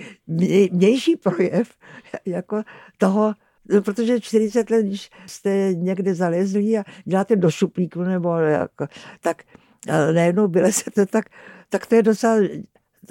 vnější 0.72 1.16
projev 1.16 1.76
jako 2.26 2.62
toho, 2.98 3.34
no, 3.68 3.82
protože 3.82 4.20
40 4.20 4.70
let, 4.70 4.86
když 4.86 5.10
jste 5.26 5.74
někde 5.74 6.14
zalezli 6.14 6.78
a 6.78 6.84
děláte 7.04 7.36
do 7.36 7.50
šuplíku, 7.50 8.02
nebo 8.02 8.36
jako, 8.36 8.86
tak 9.20 9.42
najednou 10.12 10.48
vylezete, 10.48 11.06
tak, 11.06 11.24
tak 11.68 11.86
to 11.86 11.94
je 11.94 12.02
docela 12.02 12.36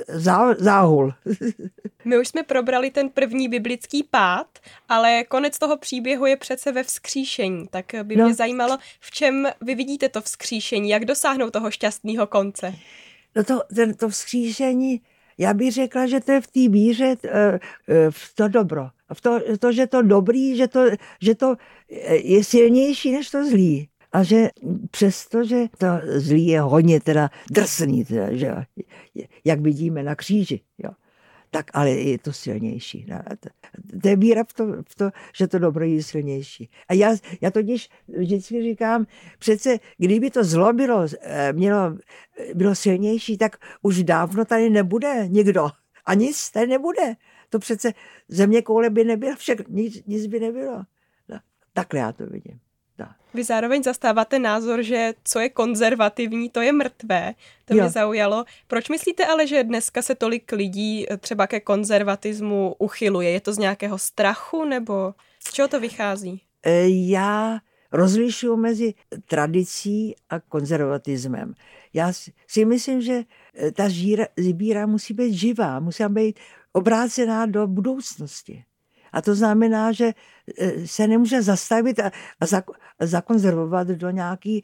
zá, 0.07 0.53
záhul. 0.53 1.13
My 2.05 2.19
už 2.19 2.27
jsme 2.27 2.43
probrali 2.43 2.91
ten 2.91 3.09
první 3.09 3.47
biblický 3.47 4.03
pád, 4.03 4.59
ale 4.89 5.23
konec 5.23 5.59
toho 5.59 5.77
příběhu 5.77 6.25
je 6.25 6.37
přece 6.37 6.71
ve 6.71 6.83
vzkříšení. 6.83 7.67
Tak 7.69 7.85
by 8.03 8.15
no. 8.15 8.25
mě 8.25 8.33
zajímalo, 8.33 8.77
v 8.99 9.11
čem 9.11 9.47
vy 9.61 9.75
vidíte 9.75 10.09
to 10.09 10.21
vzkříšení, 10.21 10.89
jak 10.89 11.05
dosáhnout 11.05 11.53
toho 11.53 11.71
šťastného 11.71 12.27
konce? 12.27 12.75
No 13.35 13.43
to, 13.43 13.61
ten, 13.75 13.93
to 13.93 14.09
vzkříšení, 14.09 15.01
já 15.37 15.53
bych 15.53 15.71
řekla, 15.71 16.07
že 16.07 16.19
to 16.19 16.31
je 16.31 16.41
v 16.41 16.47
té 16.47 16.69
víře 16.69 17.15
eh, 17.25 17.59
eh, 17.89 18.11
v 18.11 18.35
to 18.35 18.47
dobro. 18.47 18.89
V 19.13 19.21
to, 19.21 19.39
to, 19.59 19.71
že 19.71 19.87
to 19.87 20.01
dobrý, 20.01 20.57
že 20.57 20.67
to, 20.67 20.85
že 21.21 21.35
to 21.35 21.55
je 22.23 22.43
silnější 22.43 23.11
než 23.11 23.29
to 23.29 23.49
zlý. 23.49 23.87
A 24.11 24.23
že 24.23 24.49
přesto, 24.91 25.43
že 25.43 25.65
to 25.77 25.87
zlý 26.19 26.47
je 26.47 26.61
hodně 26.61 26.99
teda 26.99 27.29
drsný, 27.51 28.05
teda, 28.05 28.33
že, 28.33 28.53
jak 29.45 29.61
vidíme 29.61 30.03
na 30.03 30.15
kříži, 30.15 30.61
jo, 30.83 30.91
tak 31.51 31.65
ale 31.73 31.89
je 31.89 32.17
to 32.17 32.33
silnější. 32.33 33.05
No, 33.09 33.19
to 34.01 34.07
je 34.07 34.15
víra 34.15 34.43
v 34.43 34.53
to, 34.53 34.65
v 34.89 34.95
to, 34.95 35.09
že 35.35 35.47
to 35.47 35.59
dobro 35.59 35.85
je 35.85 36.03
silnější. 36.03 36.69
A 36.87 36.93
já, 36.93 37.15
já 37.41 37.51
totiž 37.51 37.89
vždycky 38.07 38.63
říkám, 38.63 39.05
přece 39.39 39.79
kdyby 39.97 40.31
to 40.31 40.43
zlo 40.43 40.73
bylo, 40.73 41.05
eh, 41.21 41.53
mělo, 41.53 41.97
bylo 42.53 42.75
silnější, 42.75 43.37
tak 43.37 43.57
už 43.81 44.03
dávno 44.03 44.45
tady 44.45 44.69
nebude 44.69 45.27
nikdo. 45.27 45.69
A 46.05 46.13
nic 46.13 46.51
tady 46.51 46.67
nebude. 46.67 47.15
To 47.51 47.59
přece 47.59 47.93
země 48.27 48.61
koule 48.61 48.89
by 48.89 49.03
nebylo, 49.03 49.35
však 49.35 49.67
nic, 49.67 50.05
nic 50.05 50.25
by 50.25 50.39
nebylo. 50.39 50.83
No, 51.29 51.39
takhle 51.73 51.99
já 51.99 52.11
to 52.11 52.25
vidím. 52.25 52.59
Vy 53.33 53.43
zároveň 53.43 53.83
zastáváte 53.83 54.39
názor, 54.39 54.83
že 54.83 55.13
co 55.23 55.39
je 55.39 55.49
konzervativní, 55.49 56.49
to 56.49 56.61
je 56.61 56.71
mrtvé. 56.71 57.33
To 57.65 57.75
jo. 57.75 57.83
mě 57.83 57.89
zaujalo. 57.89 58.45
Proč 58.67 58.89
myslíte 58.89 59.25
ale, 59.25 59.47
že 59.47 59.63
dneska 59.63 60.01
se 60.01 60.15
tolik 60.15 60.51
lidí 60.51 61.05
eh, 61.09 61.17
třeba 61.17 61.47
ke 61.47 61.59
konzervatismu 61.59 62.75
uchyluje? 62.79 63.29
Je 63.29 63.41
to 63.41 63.53
z 63.53 63.57
nějakého 63.57 63.97
strachu 63.97 64.65
nebo 64.65 65.13
z 65.47 65.53
čeho 65.53 65.67
to 65.67 65.79
vychází? 65.79 66.41
E, 66.65 66.89
já 66.89 67.59
rozlišuju 67.91 68.55
mezi 68.55 68.93
tradicí 69.27 70.15
a 70.29 70.39
konzervatismem. 70.39 71.53
Já 71.93 72.13
si 72.47 72.65
myslím, 72.65 73.01
že 73.01 73.23
eh, 73.55 73.71
ta 73.71 73.89
žíra, 73.89 74.25
zbíra 74.37 74.85
musí 74.85 75.13
být 75.13 75.33
živá, 75.33 75.79
musí 75.79 76.03
být 76.09 76.39
obrácená 76.73 77.45
do 77.45 77.67
budoucnosti. 77.67 78.63
A 79.13 79.21
to 79.21 79.35
znamená, 79.35 79.91
že 79.91 80.13
e, 80.57 80.87
se 80.87 81.07
nemůže 81.07 81.41
zastavit 81.41 81.99
a, 81.99 82.11
a 82.39 83.05
zakonzervovat 83.05 83.87
do 83.87 84.09
nějaký, 84.09 84.63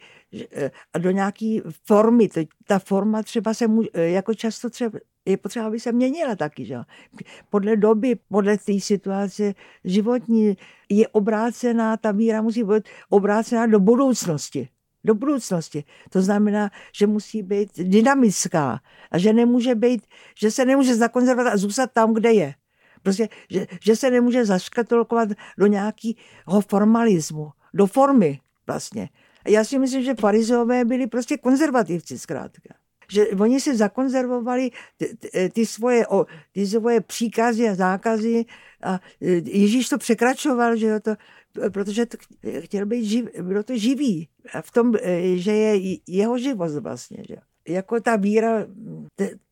e, 0.52 0.72
do 1.00 1.12
nějaký 1.12 1.62
formy. 1.86 2.30
Ta 2.68 2.80
forma 2.80 3.24
třeba 3.24 3.54
se 3.54 3.68
může, 3.68 3.90
jako 3.94 4.34
často 4.34 4.70
třeba 4.70 5.00
je 5.26 5.38
potřeba, 5.38 5.66
aby 5.66 5.80
se 5.80 5.92
měnila 5.92 6.36
taky. 6.36 6.66
Že? 6.66 6.78
Podle 7.50 7.76
doby, 7.76 8.16
podle 8.30 8.58
té 8.58 8.80
situace 8.80 9.54
životní 9.84 10.58
je 10.90 11.08
obrácená, 11.08 11.98
ta 11.98 12.12
víra 12.12 12.42
musí 12.42 12.64
být 12.64 12.90
obrácená 13.10 13.68
do 13.68 13.80
budoucnosti. 13.80 14.70
Do 15.08 15.16
budoucnosti. 15.16 15.84
To 16.10 16.22
znamená, 16.22 16.72
že 16.92 17.08
musí 17.08 17.44
být 17.44 17.80
dynamická 17.80 18.80
a 19.12 19.18
že 19.18 19.34
nemůže 19.34 19.76
být, 19.76 20.08
že 20.36 20.52
se 20.52 20.66
nemůže 20.66 20.96
zakonzervovat 20.96 21.54
a 21.54 21.58
zůstat 21.58 21.92
tam, 21.94 22.14
kde 22.14 22.34
je. 22.34 22.54
Prostě, 23.04 23.30
že, 23.50 23.68
že 23.82 23.96
se 23.96 24.12
nemůže 24.12 24.46
zaškatulkovat 24.46 25.30
do 25.58 25.68
nějakého 25.68 26.62
formalismu, 26.68 27.52
do 27.74 27.88
formy 27.88 28.40
vlastně. 28.68 29.10
Já 29.48 29.64
si 29.64 29.80
myslím, 29.80 30.04
že 30.04 30.16
farizeové 30.20 30.86
byli 30.86 31.08
prostě 31.08 31.38
konzervativci 31.38 32.20
zkrátka. 32.20 32.76
Že 33.12 33.28
oni 33.28 33.60
si 33.60 33.76
zakonzervovali 33.76 34.72
ty, 34.98 35.18
ty, 35.18 35.50
ty, 35.50 35.66
svoje, 35.66 36.06
ty 36.52 36.68
svoje 36.68 37.02
příkazy 37.02 37.70
a 37.70 37.76
zákazy 37.76 38.46
a 38.84 39.00
e, 39.22 39.32
Ježíš 39.32 39.90
to 39.90 39.98
překračoval, 39.98 40.76
že 40.76 40.88
jo, 40.88 41.00
to, 41.00 41.16
protože 41.74 42.06
to 42.06 42.18
chtěl 42.60 42.86
být 42.86 43.06
živ, 43.06 43.26
bylo 43.42 43.64
to 43.64 43.78
živý. 43.78 44.30
A 44.54 44.62
v 44.62 44.72
tom, 44.72 44.96
e, 45.02 45.38
že 45.38 45.52
je 45.52 45.98
jeho 46.08 46.38
živost 46.38 46.76
vlastně. 46.76 47.24
Že? 47.30 47.36
jako 47.68 48.00
ta 48.00 48.16
víra, 48.16 48.66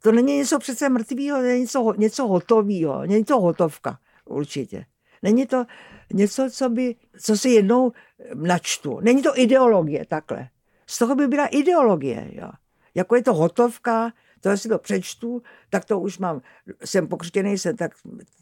to 0.01 0.12
není 0.12 0.38
něco 0.38 0.60
přece 0.60 0.89
mrtvého, 0.89 1.38
to 1.38 1.43
je 1.43 1.60
něco, 1.60 1.93
něco 1.97 2.28
hotového, 2.28 3.06
není 3.06 3.24
to 3.24 3.39
hotovka 3.39 3.99
určitě. 4.26 4.86
Není 5.24 5.45
to 5.45 5.66
něco, 6.14 6.49
co, 6.51 6.70
by, 6.70 6.95
co 7.22 7.38
si 7.38 7.49
jednou 7.49 7.91
načtu. 8.34 8.99
Není 8.99 9.24
to 9.24 9.39
ideologie 9.39 10.06
takhle. 10.06 10.49
Z 10.88 10.97
toho 10.97 11.16
by 11.16 11.28
byla 11.28 11.47
ideologie. 11.47 12.30
Jo. 12.32 12.51
Jako 12.95 13.16
je 13.16 13.24
to 13.24 13.34
hotovka, 13.34 14.14
to 14.41 14.58
si 14.58 14.70
to 14.70 14.80
přečtu, 14.80 15.41
tak 15.70 15.86
to 15.86 15.99
už 15.99 16.18
mám, 16.18 16.41
jsem 16.86 17.08
pokřtěný, 17.08 17.58
jsem 17.58 17.78
tak, 17.78 17.91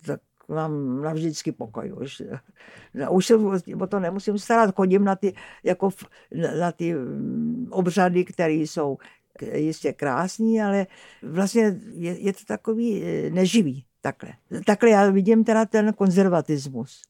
tak 0.06 0.20
mám 0.48 1.02
navždycky 1.02 1.52
pokoj. 1.52 1.94
Už, 2.02 2.24
už 3.10 3.26
se 3.26 3.36
o 3.82 3.88
to 3.88 4.00
nemusím 4.00 4.38
starat, 4.38 4.76
chodím 4.76 5.04
na 5.04 5.16
ty, 5.16 5.34
jako 5.64 5.90
na 6.60 6.72
ty 6.72 6.94
mm, 6.94 7.68
obřady, 7.72 8.26
které 8.26 8.54
jsou 8.54 8.98
jistě 9.54 9.94
krásný, 9.94 10.62
ale 10.62 10.88
vlastně 11.24 11.80
je, 11.92 12.20
je 12.20 12.34
to 12.34 12.40
takový 12.48 13.04
eh, 13.04 13.30
neživý. 13.30 13.86
Takhle. 14.02 14.34
Takhle 14.66 14.90
já 14.90 15.10
vidím 15.10 15.44
teda 15.44 15.66
ten 15.66 15.94
konzervatismus. 15.94 17.02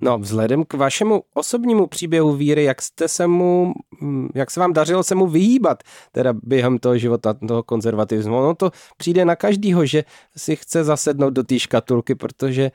No, 0.00 0.18
vzhledem 0.18 0.64
k 0.64 0.74
vašemu 0.74 1.22
osobnímu 1.34 1.86
příběhu 1.86 2.32
víry, 2.32 2.64
jak 2.64 2.82
jste 2.82 3.08
se 3.08 3.26
mu, 3.26 3.72
hm, 4.00 4.28
jak 4.34 4.50
se 4.50 4.60
vám 4.60 4.72
dařilo 4.72 5.02
se 5.02 5.14
mu 5.14 5.26
vyhýbat, 5.26 5.82
teda 6.12 6.34
během 6.42 6.78
toho 6.78 6.98
života, 6.98 7.34
toho 7.48 7.62
konzervatismu. 7.62 8.40
No 8.40 8.54
to 8.54 8.70
přijde 8.96 9.24
na 9.24 9.36
každýho, 9.36 9.86
že 9.86 10.04
si 10.36 10.56
chce 10.56 10.84
zasednout 10.84 11.32
do 11.32 11.42
té 11.42 11.58
škatulky, 11.58 12.14
protože 12.14 12.70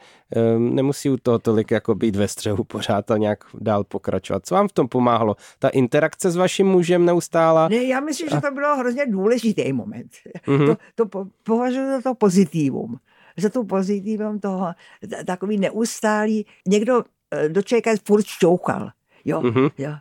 um, 0.56 0.76
nemusí 0.76 1.10
u 1.10 1.18
toho 1.18 1.40
tolik 1.40 1.72
jako 1.72 1.96
být 1.96 2.16
ve 2.16 2.28
střehu 2.28 2.64
pořád 2.64 3.12
a 3.12 3.18
nějak 3.18 3.40
dál 3.54 3.84
pokračovat. 3.84 4.46
Co 4.46 4.56
vám 4.56 4.68
v 4.68 4.74
tom 4.74 4.88
pomáhalo? 4.88 5.36
Ta 5.60 5.70
interakce 5.70 6.32
s 6.32 6.36
vaším 6.36 6.68
mužem 6.68 7.06
neustála? 7.06 7.68
Ne, 7.68 7.84
já 7.84 8.00
myslím, 8.00 8.30
že 8.30 8.42
to 8.42 8.52
bylo 8.52 8.78
hrozně 8.78 9.06
důležitý 9.06 9.74
moment. 9.74 10.12
Mm-hmm. 10.48 10.78
To, 10.96 11.06
to 11.06 11.26
považuji 11.44 11.88
za 11.92 12.02
to 12.02 12.16
pozitivum 12.16 12.98
za 13.38 13.50
tu 13.50 13.64
pozitivum 13.64 14.40
toho 14.40 14.74
takový 15.26 15.58
neustálý, 15.58 16.46
někdo 16.68 17.04
do 17.48 17.62
člověka 17.62 17.92
furt 18.06 18.26
šťouchal. 18.26 18.90
Jo, 19.26 19.42
mm-hmm. 19.42 19.72
jo. 19.78 19.92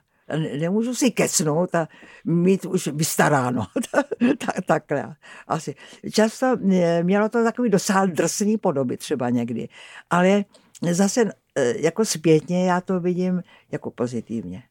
Nemůžu 0.59 0.95
si 0.95 1.11
kecnout 1.11 1.75
a 1.75 1.89
mít 2.25 2.65
už 2.65 2.87
vystaráno. 2.87 3.67
tak, 4.39 4.57
takhle. 4.67 5.17
Asi. 5.49 5.75
Často 6.13 6.57
eh, 6.73 7.03
mělo 7.03 7.29
to 7.29 7.45
takový 7.45 7.71
dosáhl 7.71 8.07
drsný 8.07 8.59
podoby 8.59 8.97
třeba 8.97 9.31
někdy. 9.31 9.69
Ale 10.11 10.45
zase 10.91 11.31
eh, 11.55 11.75
jako 11.77 12.05
zpětně 12.05 12.67
já 12.67 12.81
to 12.81 13.01
vidím 13.01 13.43
jako 13.73 13.91
pozitivně. 13.91 14.63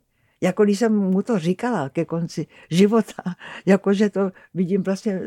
Jako 0.41 0.63
když 0.63 0.79
jsem 0.79 0.95
mu 0.95 1.21
to 1.21 1.39
říkala 1.39 1.89
ke 1.89 2.05
konci 2.05 2.47
života, 2.69 3.23
jakože 3.65 4.09
to 4.09 4.31
vidím 4.53 4.83
vlastně 4.83 5.21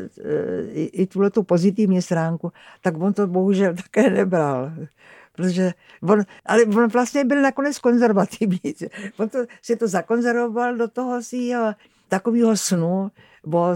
i, 0.71 0.83
i 0.83 1.07
tuhle 1.07 1.29
tu 1.29 1.43
pozitivní 1.43 2.01
stránku, 2.01 2.51
tak 2.81 3.01
on 3.01 3.13
to 3.13 3.27
bohužel 3.27 3.75
také 3.83 4.09
nebral 4.09 4.71
protože 5.37 5.73
on, 6.01 6.23
ale 6.45 6.63
on 6.63 6.87
vlastně 6.87 7.25
byl 7.25 7.41
nakonec 7.41 7.79
konzervativní. 7.79 8.59
On 9.17 9.29
to, 9.29 9.39
si 9.61 9.75
to 9.75 9.87
zakonzervoval 9.87 10.75
do 10.75 10.87
toho 10.87 11.23
svého 11.23 11.73
takového 12.09 12.57
snu, 12.57 13.11
bo 13.45 13.75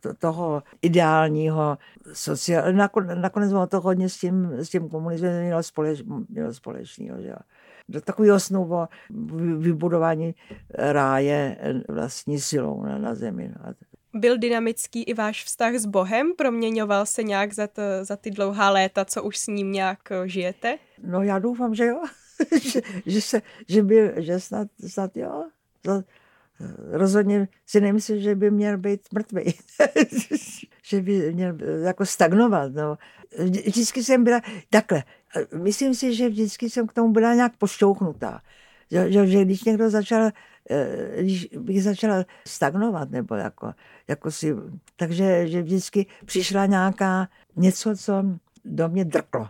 to, 0.00 0.14
toho 0.14 0.62
ideálního 0.82 1.78
sociál... 2.12 2.72
Nakonec 3.14 3.52
on 3.52 3.68
to 3.68 3.80
hodně 3.80 4.08
s 4.08 4.16
tím, 4.16 4.52
s 4.52 4.68
tím 4.68 4.88
komunismem 4.88 5.44
mělo, 5.44 5.62
společ, 5.62 6.02
mělo 6.28 6.54
společného. 6.54 7.22
Že? 7.22 7.34
Do 7.88 8.00
takového 8.00 8.40
snu 8.40 8.72
o 8.72 8.88
vybudování 9.58 10.34
ráje 10.78 11.56
vlastní 11.88 12.40
silou 12.40 12.82
na, 12.82 12.98
na 12.98 13.14
zemi. 13.14 13.52
No. 13.58 13.72
Byl 14.14 14.38
dynamický 14.38 15.02
i 15.02 15.14
váš 15.14 15.44
vztah 15.44 15.74
s 15.74 15.86
Bohem? 15.86 16.32
Proměňoval 16.36 17.06
se 17.06 17.22
nějak 17.22 17.54
za, 17.54 17.66
to, 17.66 17.82
za 18.02 18.16
ty 18.16 18.30
dlouhá 18.30 18.70
léta, 18.70 19.04
co 19.04 19.22
už 19.22 19.38
s 19.38 19.46
ním 19.46 19.72
nějak 19.72 19.98
eh, 20.10 20.28
žijete? 20.28 20.78
No 21.02 21.22
já 21.22 21.38
doufám, 21.38 21.74
že 21.74 21.86
jo. 21.86 22.02
že, 22.62 22.80
že, 23.06 23.20
se, 23.20 23.42
že, 23.68 23.82
by, 23.82 24.12
že 24.16 24.40
snad, 24.40 24.68
snad 24.88 25.16
jo, 25.16 25.44
snad, 25.84 26.04
rozhodně 26.90 27.48
si 27.66 27.80
nemyslím, 27.80 28.20
že 28.20 28.34
by 28.34 28.50
měl 28.50 28.78
být 28.78 29.00
mrtvý. 29.12 29.42
že 30.82 31.02
by 31.02 31.32
měl 31.32 31.56
jako 31.84 32.06
stagnovat. 32.06 32.72
No. 32.72 32.98
Vždycky 33.38 34.04
jsem 34.04 34.24
byla 34.24 34.40
takhle. 34.70 35.04
Myslím 35.62 35.94
si, 35.94 36.14
že 36.14 36.28
vždycky 36.28 36.70
jsem 36.70 36.86
k 36.86 36.92
tomu 36.92 37.12
byla 37.12 37.34
nějak 37.34 37.56
pošťouchnutá. 37.56 38.40
Že, 38.90 39.12
že, 39.12 39.26
že 39.26 39.44
když 39.44 39.64
někdo 39.64 39.90
začal, 39.90 40.22
eh, 40.26 40.32
když 41.20 41.48
bych 41.58 41.82
začala 41.82 42.24
stagnovat, 42.46 43.10
nebo 43.10 43.34
jako, 43.34 43.72
jako 44.08 44.30
si, 44.30 44.54
takže 44.96 45.48
že 45.48 45.62
vždycky 45.62 46.06
přišla 46.24 46.66
nějaká 46.66 47.28
něco, 47.56 47.96
co 47.96 48.24
do 48.64 48.88
mě 48.88 49.04
drklo. 49.04 49.48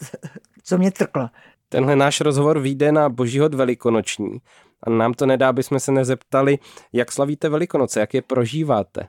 co 0.62 0.78
mě 0.78 0.90
trklo. 0.90 1.28
Tenhle 1.68 1.96
náš 1.96 2.20
rozhovor 2.20 2.60
vyjde 2.60 2.92
na 2.92 3.08
Božíhod 3.08 3.54
velikonoční 3.54 4.38
a 4.82 4.90
nám 4.90 5.14
to 5.14 5.26
nedá, 5.26 5.48
aby 5.48 5.62
jsme 5.62 5.80
se 5.80 5.92
nezeptali, 5.92 6.58
jak 6.92 7.12
slavíte 7.12 7.48
Velikonoce, 7.48 8.00
jak 8.00 8.14
je 8.14 8.22
prožíváte. 8.22 9.08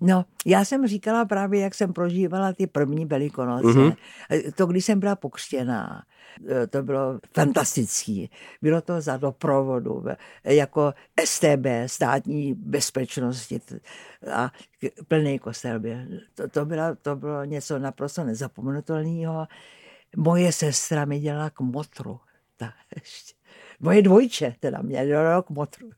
No, 0.00 0.24
já 0.46 0.64
jsem 0.64 0.86
říkala 0.86 1.24
právě, 1.24 1.60
jak 1.60 1.74
jsem 1.74 1.92
prožívala 1.92 2.52
ty 2.52 2.66
první 2.66 3.06
velikonoce. 3.06 3.66
Mm-hmm. 3.66 3.96
To, 4.54 4.66
když 4.66 4.84
jsem 4.84 5.00
byla 5.00 5.16
pokřtěná, 5.16 6.02
e, 6.48 6.66
to 6.66 6.82
bylo 6.82 7.20
fantastický. 7.34 8.30
Bylo 8.62 8.80
to 8.80 9.00
za 9.00 9.16
doprovodu, 9.16 10.04
jako 10.44 10.94
STB, 11.24 11.66
státní 11.86 12.54
bezpečnosti 12.54 13.60
a 14.32 14.52
plný 15.08 15.38
kostel 15.38 15.80
byl. 15.80 15.96
To, 16.34 16.48
to, 16.48 16.64
bylo, 16.64 16.96
to 17.02 17.16
bylo 17.16 17.44
něco 17.44 17.78
naprosto 17.78 18.24
nezapomenutelného. 18.24 19.46
Moje 20.16 20.52
sestra 20.52 21.04
mi 21.04 21.20
dělala 21.20 21.50
k 21.50 21.60
motru. 21.60 22.20
Ta 22.56 22.72
ještě. 22.94 23.39
Moje 23.80 24.02
dvojče 24.02 24.54
teda 24.60 24.82
mě 24.82 25.06
dělalo 25.06 25.42
k 25.42 25.50
motru. 25.50 25.90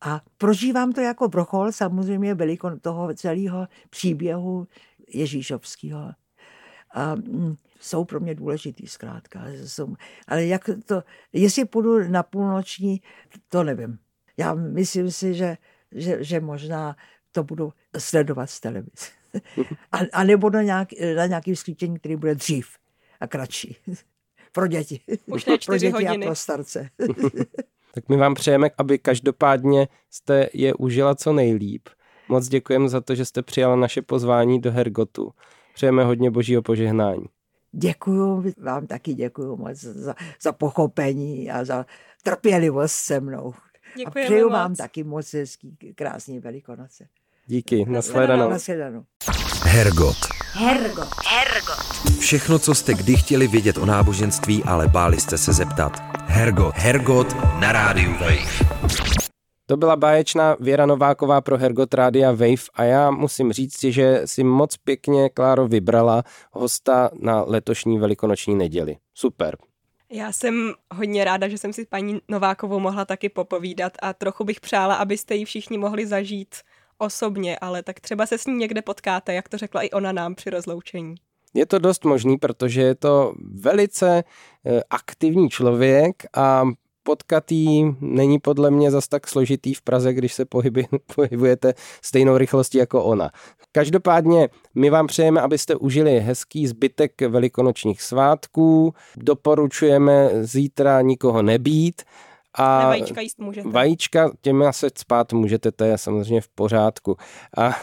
A 0.00 0.20
prožívám 0.38 0.92
to 0.92 1.00
jako 1.00 1.28
brochol 1.28 1.72
samozřejmě 1.72 2.34
velikon 2.34 2.78
toho 2.78 3.14
celého 3.14 3.68
příběhu 3.90 4.66
Ježíšovského. 5.14 6.12
A 6.94 7.14
mm, 7.14 7.56
jsou 7.80 8.04
pro 8.04 8.20
mě 8.20 8.34
důležitý 8.34 8.86
zkrátka. 8.86 9.44
Jsou, 9.66 9.94
ale 10.28 10.46
jak 10.46 10.70
to, 10.86 11.02
jestli 11.32 11.64
půjdu 11.64 12.08
na 12.08 12.22
půlnoční, 12.22 13.02
to 13.48 13.64
nevím. 13.64 13.98
Já 14.36 14.54
myslím 14.54 15.10
si, 15.10 15.34
že, 15.34 15.56
že, 15.92 16.24
že 16.24 16.40
možná 16.40 16.96
to 17.32 17.44
budu 17.44 17.72
sledovat 17.98 18.50
z 18.50 18.60
televize. 18.60 19.06
A, 19.92 19.98
a 20.12 20.24
nebo 20.24 20.50
na, 20.50 20.62
nějak, 20.62 20.88
na 21.16 21.26
nějaký 21.26 21.56
skříčení, 21.56 21.98
který 21.98 22.16
bude 22.16 22.34
dřív 22.34 22.66
a 23.20 23.26
kratší. 23.26 23.76
Pro 24.52 24.66
děti. 24.66 25.00
Už 25.26 25.44
ne 25.46 25.56
pro 25.66 25.78
děti 25.78 25.92
hodiny. 25.92 26.26
a 26.26 26.28
pro 26.28 26.34
starce. 26.34 26.88
tak 27.94 28.08
my 28.08 28.16
vám 28.16 28.34
přejeme, 28.34 28.70
aby 28.78 28.98
každopádně 28.98 29.88
jste 30.10 30.48
je 30.52 30.74
užila 30.74 31.14
co 31.14 31.32
nejlíp. 31.32 31.88
Moc 32.28 32.48
děkujeme 32.48 32.88
za 32.88 33.00
to, 33.00 33.14
že 33.14 33.24
jste 33.24 33.42
přijala 33.42 33.76
naše 33.76 34.02
pozvání 34.02 34.60
do 34.60 34.72
Hergotu. 34.72 35.32
Přejeme 35.74 36.04
hodně 36.04 36.30
božího 36.30 36.62
požehnání. 36.62 37.24
Děkuju, 37.72 38.52
vám 38.58 38.86
taky 38.86 39.14
děkuju 39.14 39.56
moc 39.56 39.76
za, 39.76 40.14
za 40.42 40.52
pochopení 40.52 41.50
a 41.50 41.64
za 41.64 41.86
trpělivost 42.22 42.92
se 42.94 43.20
mnou. 43.20 43.54
Děkujeme 43.96 44.26
a 44.26 44.28
přeju 44.28 44.48
moc. 44.48 44.52
vám 44.52 44.74
taky 44.74 45.04
moc 45.04 45.34
hezký, 45.34 45.76
krásný 45.94 46.38
velikonoce. 46.38 47.08
Díky, 47.46 47.84
nashledanou. 47.88 48.50
Nashledanou. 48.50 49.04
Hergot. 49.64 50.16
Hergot. 50.52 51.08
Hergot. 51.26 52.18
Všechno, 52.18 52.58
co 52.58 52.74
jste 52.74 52.94
kdy 52.94 53.16
chtěli 53.16 53.48
vědět 53.48 53.78
o 53.78 53.86
náboženství, 53.86 54.64
ale 54.64 54.88
báli 54.88 55.20
jste 55.20 55.38
se 55.38 55.52
zeptat. 55.52 55.92
Hergot. 56.26 56.74
Hergot 56.76 57.36
na 57.60 57.72
rádiu 57.72 58.12
Wave. 58.12 58.82
To 59.66 59.76
byla 59.76 59.96
báječná 59.96 60.56
Věra 60.60 60.86
Nováková 60.86 61.40
pro 61.40 61.58
Hergot 61.58 61.94
Rádia 61.94 62.30
Wave 62.30 62.62
a 62.74 62.84
já 62.84 63.10
musím 63.10 63.52
říct, 63.52 63.84
že 63.84 64.22
si 64.24 64.44
moc 64.44 64.76
pěkně 64.76 65.30
Kláro 65.30 65.68
vybrala 65.68 66.22
hosta 66.52 67.10
na 67.20 67.42
letošní 67.46 67.98
velikonoční 67.98 68.54
neděli. 68.54 68.96
Super. 69.14 69.56
Já 70.10 70.32
jsem 70.32 70.72
hodně 70.94 71.24
ráda, 71.24 71.48
že 71.48 71.58
jsem 71.58 71.72
si 71.72 71.86
paní 71.86 72.20
Novákovou 72.28 72.80
mohla 72.80 73.04
taky 73.04 73.28
popovídat 73.28 73.92
a 74.02 74.12
trochu 74.12 74.44
bych 74.44 74.60
přála, 74.60 74.94
abyste 74.94 75.34
ji 75.34 75.44
všichni 75.44 75.78
mohli 75.78 76.06
zažít 76.06 76.54
osobně, 77.02 77.58
ale 77.58 77.82
tak 77.82 78.00
třeba 78.00 78.26
se 78.26 78.38
s 78.38 78.46
ní 78.46 78.54
někde 78.54 78.82
potkáte, 78.82 79.34
jak 79.34 79.48
to 79.48 79.58
řekla 79.58 79.82
i 79.82 79.90
ona 79.90 80.12
nám 80.12 80.34
při 80.34 80.50
rozloučení. 80.50 81.14
Je 81.54 81.66
to 81.66 81.78
dost 81.78 82.04
možný, 82.04 82.38
protože 82.38 82.82
je 82.82 82.94
to 82.94 83.34
velice 83.54 84.24
eh, 84.66 84.82
aktivní 84.90 85.50
člověk 85.50 86.22
a 86.36 86.64
potkatý 87.02 87.84
není 88.00 88.38
podle 88.38 88.70
mě 88.70 88.90
zas 88.90 89.08
tak 89.08 89.28
složitý 89.28 89.74
v 89.74 89.82
Praze, 89.82 90.12
když 90.12 90.34
se 90.34 90.44
pohyby, 90.44 90.86
pohybujete 91.14 91.74
stejnou 92.02 92.36
rychlostí 92.36 92.78
jako 92.78 93.04
ona. 93.04 93.30
Každopádně 93.72 94.48
my 94.74 94.90
vám 94.90 95.06
přejeme, 95.06 95.40
abyste 95.40 95.76
užili 95.76 96.20
hezký 96.20 96.66
zbytek 96.66 97.20
velikonočních 97.20 98.02
svátků. 98.02 98.94
Doporučujeme 99.16 100.30
zítra 100.40 101.00
nikoho 101.00 101.42
nebít. 101.42 102.02
A 102.54 102.80
Ale 102.80 102.86
vajíčka 102.86 103.20
jíst 103.20 103.38
můžete. 103.38 103.68
Vajíčka, 103.68 104.30
těmi 104.40 104.64
se 104.70 104.90
spát 104.98 105.32
můžete, 105.32 105.72
to 105.72 105.84
je 105.84 105.98
samozřejmě 105.98 106.40
v 106.40 106.48
pořádku. 106.48 107.16
A 107.56 107.76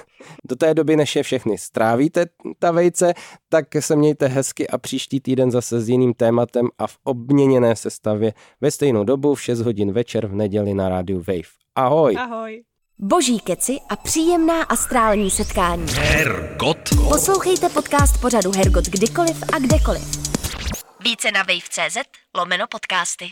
do 0.46 0.56
té 0.56 0.74
doby, 0.74 0.96
než 0.96 1.16
je 1.16 1.24
všechny 1.24 1.58
strávíte 1.58 2.26
ta 2.60 2.72
vejce, 2.72 3.14
tak 3.50 3.66
se 3.80 3.96
mějte 3.96 4.28
hezky 4.28 4.68
a 4.68 4.78
příští 4.78 5.20
týden 5.20 5.52
zase 5.52 5.82
s 5.82 5.90
jiným 5.90 6.14
tématem 6.14 6.68
a 6.78 6.88
v 6.88 6.98
obměněné 7.04 7.76
sestavě 7.76 8.34
ve 8.62 8.72
stejnou 8.72 9.04
dobu 9.04 9.36
v 9.36 9.42
6 9.42 9.62
hodin 9.62 9.92
večer 9.92 10.28
v 10.28 10.36
neděli 10.36 10.74
na 10.74 10.90
rádiu 10.90 11.20
Wave. 11.20 11.50
Ahoj! 11.76 12.16
Ahoj. 12.20 12.64
Boží 13.02 13.40
keci 13.40 13.78
a 13.90 13.96
příjemná 13.96 14.64
astrální 14.64 15.32
setkání. 15.32 15.86
Hergot. 15.94 16.78
Poslouchejte 17.10 17.70
podcast 17.70 18.22
pořadu 18.22 18.52
Hergot 18.52 18.86
kdykoliv 18.86 19.44
a 19.54 19.60
kdekoliv. 19.60 20.04
Více 21.04 21.32
na 21.32 21.40
wave.cz 21.40 21.98
lomeno 22.38 22.66
podcasty. 22.68 23.32